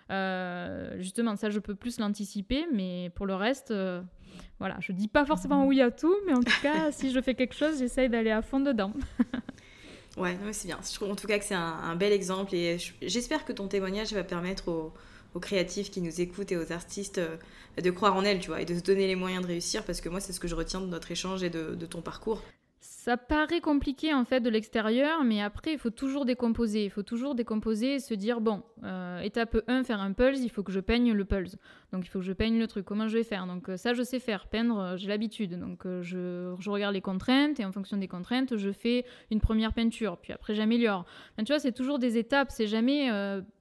Euh, 0.09 0.95
justement, 0.99 1.35
ça 1.35 1.49
je 1.49 1.59
peux 1.59 1.75
plus 1.75 1.99
l'anticiper, 1.99 2.65
mais 2.73 3.11
pour 3.15 3.25
le 3.25 3.35
reste, 3.35 3.71
euh, 3.71 4.01
voilà, 4.59 4.77
je 4.79 4.91
dis 4.91 5.07
pas 5.07 5.25
forcément 5.25 5.65
oui 5.65 5.81
à 5.81 5.91
tout, 5.91 6.15
mais 6.25 6.33
en 6.33 6.39
tout 6.39 6.61
cas, 6.61 6.91
si 6.91 7.11
je 7.11 7.21
fais 7.21 7.35
quelque 7.35 7.55
chose, 7.55 7.79
j'essaye 7.79 8.09
d'aller 8.09 8.31
à 8.31 8.41
fond 8.41 8.59
dedans. 8.59 8.93
Ouais, 10.17 10.35
c'est 10.51 10.67
bien. 10.67 10.79
Je 10.83 10.95
trouve 10.95 11.11
en 11.11 11.15
tout 11.15 11.27
cas 11.27 11.37
que 11.37 11.45
c'est 11.45 11.53
un, 11.53 11.95
bel 11.95 12.11
exemple 12.11 12.55
et 12.55 12.77
j'espère 13.03 13.45
que 13.45 13.53
ton 13.53 13.67
témoignage 13.67 14.13
va 14.13 14.23
permettre 14.23 14.69
aux, 14.69 14.93
créatifs 15.39 15.91
qui 15.91 16.01
nous 16.01 16.19
écoutent 16.19 16.51
et 16.51 16.57
aux 16.57 16.71
artistes 16.71 17.19
euh, 17.19 17.37
de 17.79 17.91
croire 17.91 18.15
en 18.15 18.23
elles, 18.23 18.39
tu 18.39 18.47
vois, 18.47 18.59
et 18.59 18.65
de 18.65 18.73
se 18.73 18.81
donner 18.81 19.05
les 19.05 19.15
moyens 19.15 19.43
de 19.43 19.47
réussir 19.47 19.85
parce 19.85 20.01
que 20.01 20.09
moi, 20.09 20.19
c'est 20.19 20.33
ce 20.33 20.39
que 20.39 20.47
je 20.47 20.55
retiens 20.55 20.81
de 20.81 20.87
notre 20.87 21.11
échange 21.11 21.43
et 21.43 21.51
de 21.51 21.85
ton 21.85 22.01
parcours. 22.01 22.41
Ça 23.07 23.15
paraît 23.15 23.61
compliqué 23.61 24.13
en 24.13 24.25
fait 24.25 24.41
de 24.41 24.49
l'extérieur, 24.49 25.23
mais 25.23 25.41
après 25.41 25.71
il 25.71 25.79
faut 25.79 25.91
toujours 25.91 26.25
décomposer. 26.25 26.83
Il 26.83 26.89
faut 26.89 27.03
toujours 27.03 27.35
décomposer 27.35 27.93
et 27.93 27.99
se 27.99 28.13
dire 28.13 28.41
bon, 28.41 28.63
euh, 28.83 29.21
étape 29.21 29.59
1, 29.69 29.85
faire 29.85 30.01
un 30.01 30.11
pulse, 30.11 30.41
il 30.43 30.49
faut 30.49 30.61
que 30.61 30.73
je 30.73 30.81
peigne 30.81 31.13
le 31.13 31.23
pulse. 31.23 31.55
Donc 31.93 32.05
il 32.05 32.09
faut 32.09 32.19
que 32.19 32.25
je 32.25 32.33
peigne 32.33 32.59
le 32.59 32.67
truc. 32.67 32.83
Comment 32.83 33.07
je 33.07 33.17
vais 33.17 33.23
faire? 33.23 33.47
Donc 33.47 33.69
euh, 33.69 33.77
ça 33.77 33.93
je 33.93 34.03
sais 34.03 34.19
faire, 34.19 34.47
peindre, 34.47 34.77
euh, 34.77 34.97
j'ai 34.97 35.07
l'habitude. 35.07 35.57
Donc 35.57 35.83
je, 35.85 36.53
je, 36.59 36.69
regarde 36.69 36.93
les 36.95 36.99
contraintes 36.99 37.61
et 37.61 37.63
en 37.63 37.71
fonction 37.71 37.95
des 37.95 38.09
contraintes, 38.09 38.57
je 38.57 38.73
fais 38.73 39.05
une 39.31 39.39
première 39.39 39.71
peinture. 39.71 40.17
Puis 40.17 40.33
après 40.33 40.53
j'améliore. 40.53 41.05
tu 41.37 41.45
vois, 41.45 41.59
c'est 41.59 41.71
toujours 41.71 41.99
des 41.99 42.17
étapes. 42.17 42.51
C'est 42.51 42.67
jamais 42.67 43.09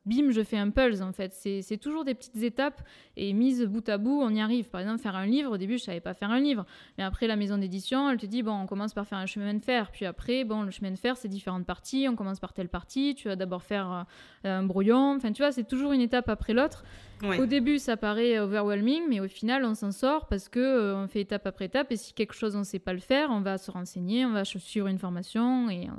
bim, 0.06 0.30
je 0.30 0.42
fais 0.42 0.56
un 0.56 0.70
pulse 0.70 1.02
en 1.02 1.12
fait. 1.12 1.32
C'est 1.32 1.76
toujours 1.76 2.04
des 2.04 2.14
petites 2.14 2.42
étapes 2.42 2.82
et 3.16 3.32
mises 3.32 3.64
bout 3.64 3.86
à 3.88 3.98
bout, 3.98 4.20
on 4.22 4.30
y 4.30 4.40
arrive. 4.40 4.70
Par 4.70 4.80
exemple, 4.80 5.02
faire 5.02 5.16
un 5.16 5.26
livre, 5.26 5.52
au 5.52 5.58
début, 5.58 5.78
je 5.78 5.84
savais 5.84 6.00
pas 6.00 6.14
faire 6.14 6.30
un 6.30 6.40
livre. 6.40 6.64
Mais 6.96 7.04
après, 7.04 7.26
la 7.26 7.36
maison 7.36 7.58
d'édition, 7.58 8.08
elle 8.08 8.18
te 8.18 8.26
dit, 8.26 8.42
bon, 8.42 8.52
on 8.52 8.66
commence 8.66 8.94
par 8.94 9.06
faire 9.06 9.18
un 9.18 9.26
chemin 9.40 9.54
de 9.54 9.62
fer. 9.62 9.90
Puis 9.90 10.04
après, 10.04 10.44
bon, 10.44 10.62
le 10.62 10.70
chemin 10.70 10.90
de 10.90 10.96
fer, 10.96 11.16
c'est 11.16 11.28
différentes 11.28 11.66
parties. 11.66 12.06
On 12.10 12.16
commence 12.16 12.40
par 12.40 12.52
telle 12.52 12.68
partie. 12.68 13.14
Tu 13.14 13.28
vas 13.28 13.36
d'abord 13.36 13.62
faire 13.62 14.06
euh, 14.44 14.58
un 14.58 14.62
brouillon. 14.62 15.16
Enfin, 15.16 15.32
tu 15.32 15.42
vois, 15.42 15.52
c'est 15.52 15.66
toujours 15.66 15.92
une 15.92 16.00
étape 16.00 16.28
après 16.28 16.52
l'autre. 16.52 16.84
Au 17.22 17.46
début, 17.46 17.78
ça 17.78 17.96
paraît 17.96 18.38
overwhelming, 18.38 19.04
mais 19.08 19.20
au 19.20 19.28
final, 19.28 19.64
on 19.64 19.74
s'en 19.74 19.90
sort 19.90 20.26
parce 20.26 20.48
que 20.48 20.60
euh, 20.60 20.96
on 20.96 21.08
fait 21.08 21.20
étape 21.20 21.46
après 21.46 21.66
étape. 21.66 21.90
Et 21.92 21.96
si 21.96 22.12
quelque 22.12 22.34
chose, 22.34 22.56
on 22.56 22.64
sait 22.64 22.78
pas 22.78 22.92
le 22.92 23.00
faire, 23.00 23.30
on 23.30 23.40
va 23.40 23.58
se 23.58 23.70
renseigner, 23.70 24.26
on 24.26 24.32
va 24.32 24.44
suivre 24.44 24.86
une 24.86 24.98
formation. 24.98 25.70
Et 25.70 25.82
il 25.84 25.90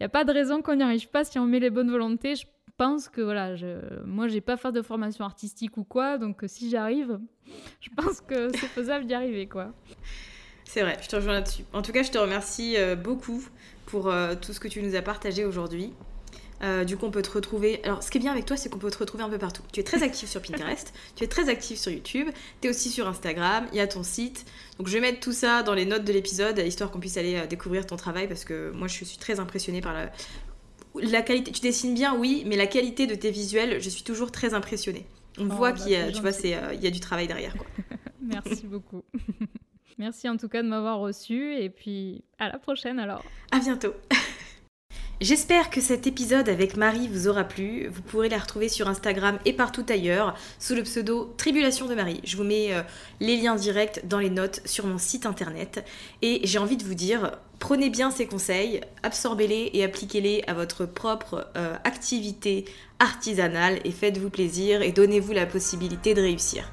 n'y 0.00 0.06
a 0.06 0.08
pas 0.08 0.24
de 0.24 0.32
raison 0.32 0.62
qu'on 0.62 0.76
n'y 0.76 0.82
arrive 0.82 1.08
pas 1.08 1.24
si 1.24 1.38
on 1.38 1.46
met 1.46 1.58
les 1.58 1.70
bonnes 1.70 1.90
volontés. 1.90 2.36
Je 2.36 2.46
pense 2.80 3.10
que 3.10 3.20
voilà, 3.20 3.56
je, 3.56 3.76
moi 4.06 4.26
j'ai 4.26 4.40
pas 4.40 4.56
fait 4.56 4.72
de 4.72 4.80
formation 4.80 5.22
artistique 5.26 5.76
ou 5.76 5.84
quoi, 5.84 6.16
donc 6.16 6.42
euh, 6.42 6.48
si 6.48 6.70
j'arrive, 6.70 7.20
je 7.78 7.90
pense 7.94 8.22
que 8.22 8.48
c'est 8.56 8.68
faisable 8.68 9.04
d'y 9.04 9.12
arriver 9.12 9.46
quoi. 9.46 9.74
C'est 10.72 10.82
vrai, 10.82 10.96
je 11.02 11.08
te 11.08 11.16
rejoins 11.16 11.32
là-dessus. 11.32 11.64
En 11.72 11.82
tout 11.82 11.90
cas, 11.90 12.04
je 12.04 12.12
te 12.12 12.18
remercie 12.18 12.76
euh, 12.76 12.94
beaucoup 12.94 13.44
pour 13.86 14.06
euh, 14.06 14.36
tout 14.40 14.52
ce 14.52 14.60
que 14.60 14.68
tu 14.68 14.80
nous 14.82 14.94
as 14.94 15.02
partagé 15.02 15.44
aujourd'hui. 15.44 15.92
du 16.86 16.96
coup, 16.96 17.06
on 17.06 17.10
peut 17.10 17.22
te 17.22 17.30
retrouver. 17.30 17.80
Alors, 17.82 18.04
ce 18.04 18.10
qui 18.10 18.18
est 18.18 18.20
bien 18.20 18.30
avec 18.30 18.46
toi, 18.46 18.56
c'est 18.56 18.68
qu'on 18.68 18.78
peut 18.78 18.90
te 18.90 18.98
retrouver 18.98 19.24
un 19.24 19.28
peu 19.28 19.38
partout. 19.38 19.62
Tu 19.72 19.80
es 19.80 19.82
très 19.82 20.04
actif 20.04 20.30
sur 20.30 20.40
Pinterest, 20.40 20.92
tu 21.16 21.24
es 21.24 21.26
très 21.26 21.48
actif 21.48 21.76
sur 21.76 21.90
YouTube, 21.90 22.28
tu 22.60 22.68
es 22.68 22.70
aussi 22.70 22.88
sur 22.88 23.08
Instagram, 23.08 23.66
il 23.72 23.78
y 23.78 23.80
a 23.80 23.88
ton 23.88 24.04
site. 24.04 24.44
Donc, 24.78 24.86
je 24.86 24.92
vais 24.92 25.00
mettre 25.00 25.18
tout 25.18 25.32
ça 25.32 25.64
dans 25.64 25.74
les 25.74 25.86
notes 25.86 26.04
de 26.04 26.12
l'épisode, 26.12 26.56
histoire 26.58 26.92
qu'on 26.92 27.00
puisse 27.00 27.16
aller 27.16 27.48
découvrir 27.48 27.84
ton 27.84 27.96
travail, 27.96 28.28
parce 28.28 28.44
que 28.44 28.70
moi, 28.70 28.86
je 28.86 29.04
suis 29.04 29.16
très 29.18 29.40
impressionnée 29.40 29.80
par 29.80 29.92
la, 29.92 30.12
la 30.94 31.22
qualité, 31.22 31.50
tu 31.50 31.62
dessines 31.62 31.94
bien, 31.94 32.14
oui, 32.14 32.44
mais 32.46 32.56
la 32.56 32.66
qualité 32.66 33.08
de 33.08 33.16
tes 33.16 33.32
visuels, 33.32 33.80
je 33.80 33.88
suis 33.88 34.04
toujours 34.04 34.30
très 34.30 34.54
impressionnée. 34.54 35.06
On 35.38 35.50
oh, 35.50 35.54
voit 35.54 35.72
bah, 35.72 35.78
qu'il 35.78 35.92
y 35.92 35.96
a, 35.96 36.12
tu 36.12 36.20
vois, 36.20 36.30
euh, 36.30 36.74
il 36.74 36.80
y 36.80 36.86
a 36.86 36.90
du 36.90 37.00
travail 37.00 37.26
derrière. 37.26 37.54
Merci 38.22 38.66
beaucoup. 38.66 39.02
Merci 40.00 40.30
en 40.30 40.38
tout 40.38 40.48
cas 40.48 40.62
de 40.62 40.66
m'avoir 40.66 40.98
reçu 40.98 41.54
et 41.56 41.68
puis 41.68 42.24
à 42.38 42.48
la 42.48 42.58
prochaine 42.58 42.98
alors. 42.98 43.22
À 43.50 43.58
bientôt. 43.58 43.92
J'espère 45.20 45.68
que 45.68 45.82
cet 45.82 46.06
épisode 46.06 46.48
avec 46.48 46.78
Marie 46.78 47.06
vous 47.06 47.28
aura 47.28 47.44
plu. 47.44 47.86
Vous 47.88 48.00
pourrez 48.00 48.30
la 48.30 48.38
retrouver 48.38 48.70
sur 48.70 48.88
Instagram 48.88 49.38
et 49.44 49.52
partout 49.52 49.84
ailleurs 49.90 50.38
sous 50.58 50.74
le 50.74 50.84
pseudo 50.84 51.34
Tribulation 51.36 51.84
de 51.84 51.94
Marie. 51.94 52.22
Je 52.24 52.38
vous 52.38 52.44
mets 52.44 52.72
euh, 52.72 52.80
les 53.20 53.36
liens 53.36 53.56
directs 53.56 54.00
dans 54.08 54.18
les 54.18 54.30
notes 54.30 54.62
sur 54.64 54.86
mon 54.86 54.96
site 54.96 55.26
internet. 55.26 55.84
Et 56.22 56.40
j'ai 56.44 56.58
envie 56.58 56.78
de 56.78 56.84
vous 56.84 56.94
dire, 56.94 57.32
prenez 57.58 57.90
bien 57.90 58.10
ces 58.10 58.24
conseils, 58.24 58.80
absorbez-les 59.02 59.72
et 59.74 59.84
appliquez-les 59.84 60.44
à 60.46 60.54
votre 60.54 60.86
propre 60.86 61.46
euh, 61.58 61.76
activité 61.84 62.64
artisanale 63.00 63.80
et 63.84 63.90
faites-vous 63.90 64.30
plaisir 64.30 64.80
et 64.80 64.92
donnez-vous 64.92 65.34
la 65.34 65.44
possibilité 65.44 66.14
de 66.14 66.22
réussir. 66.22 66.72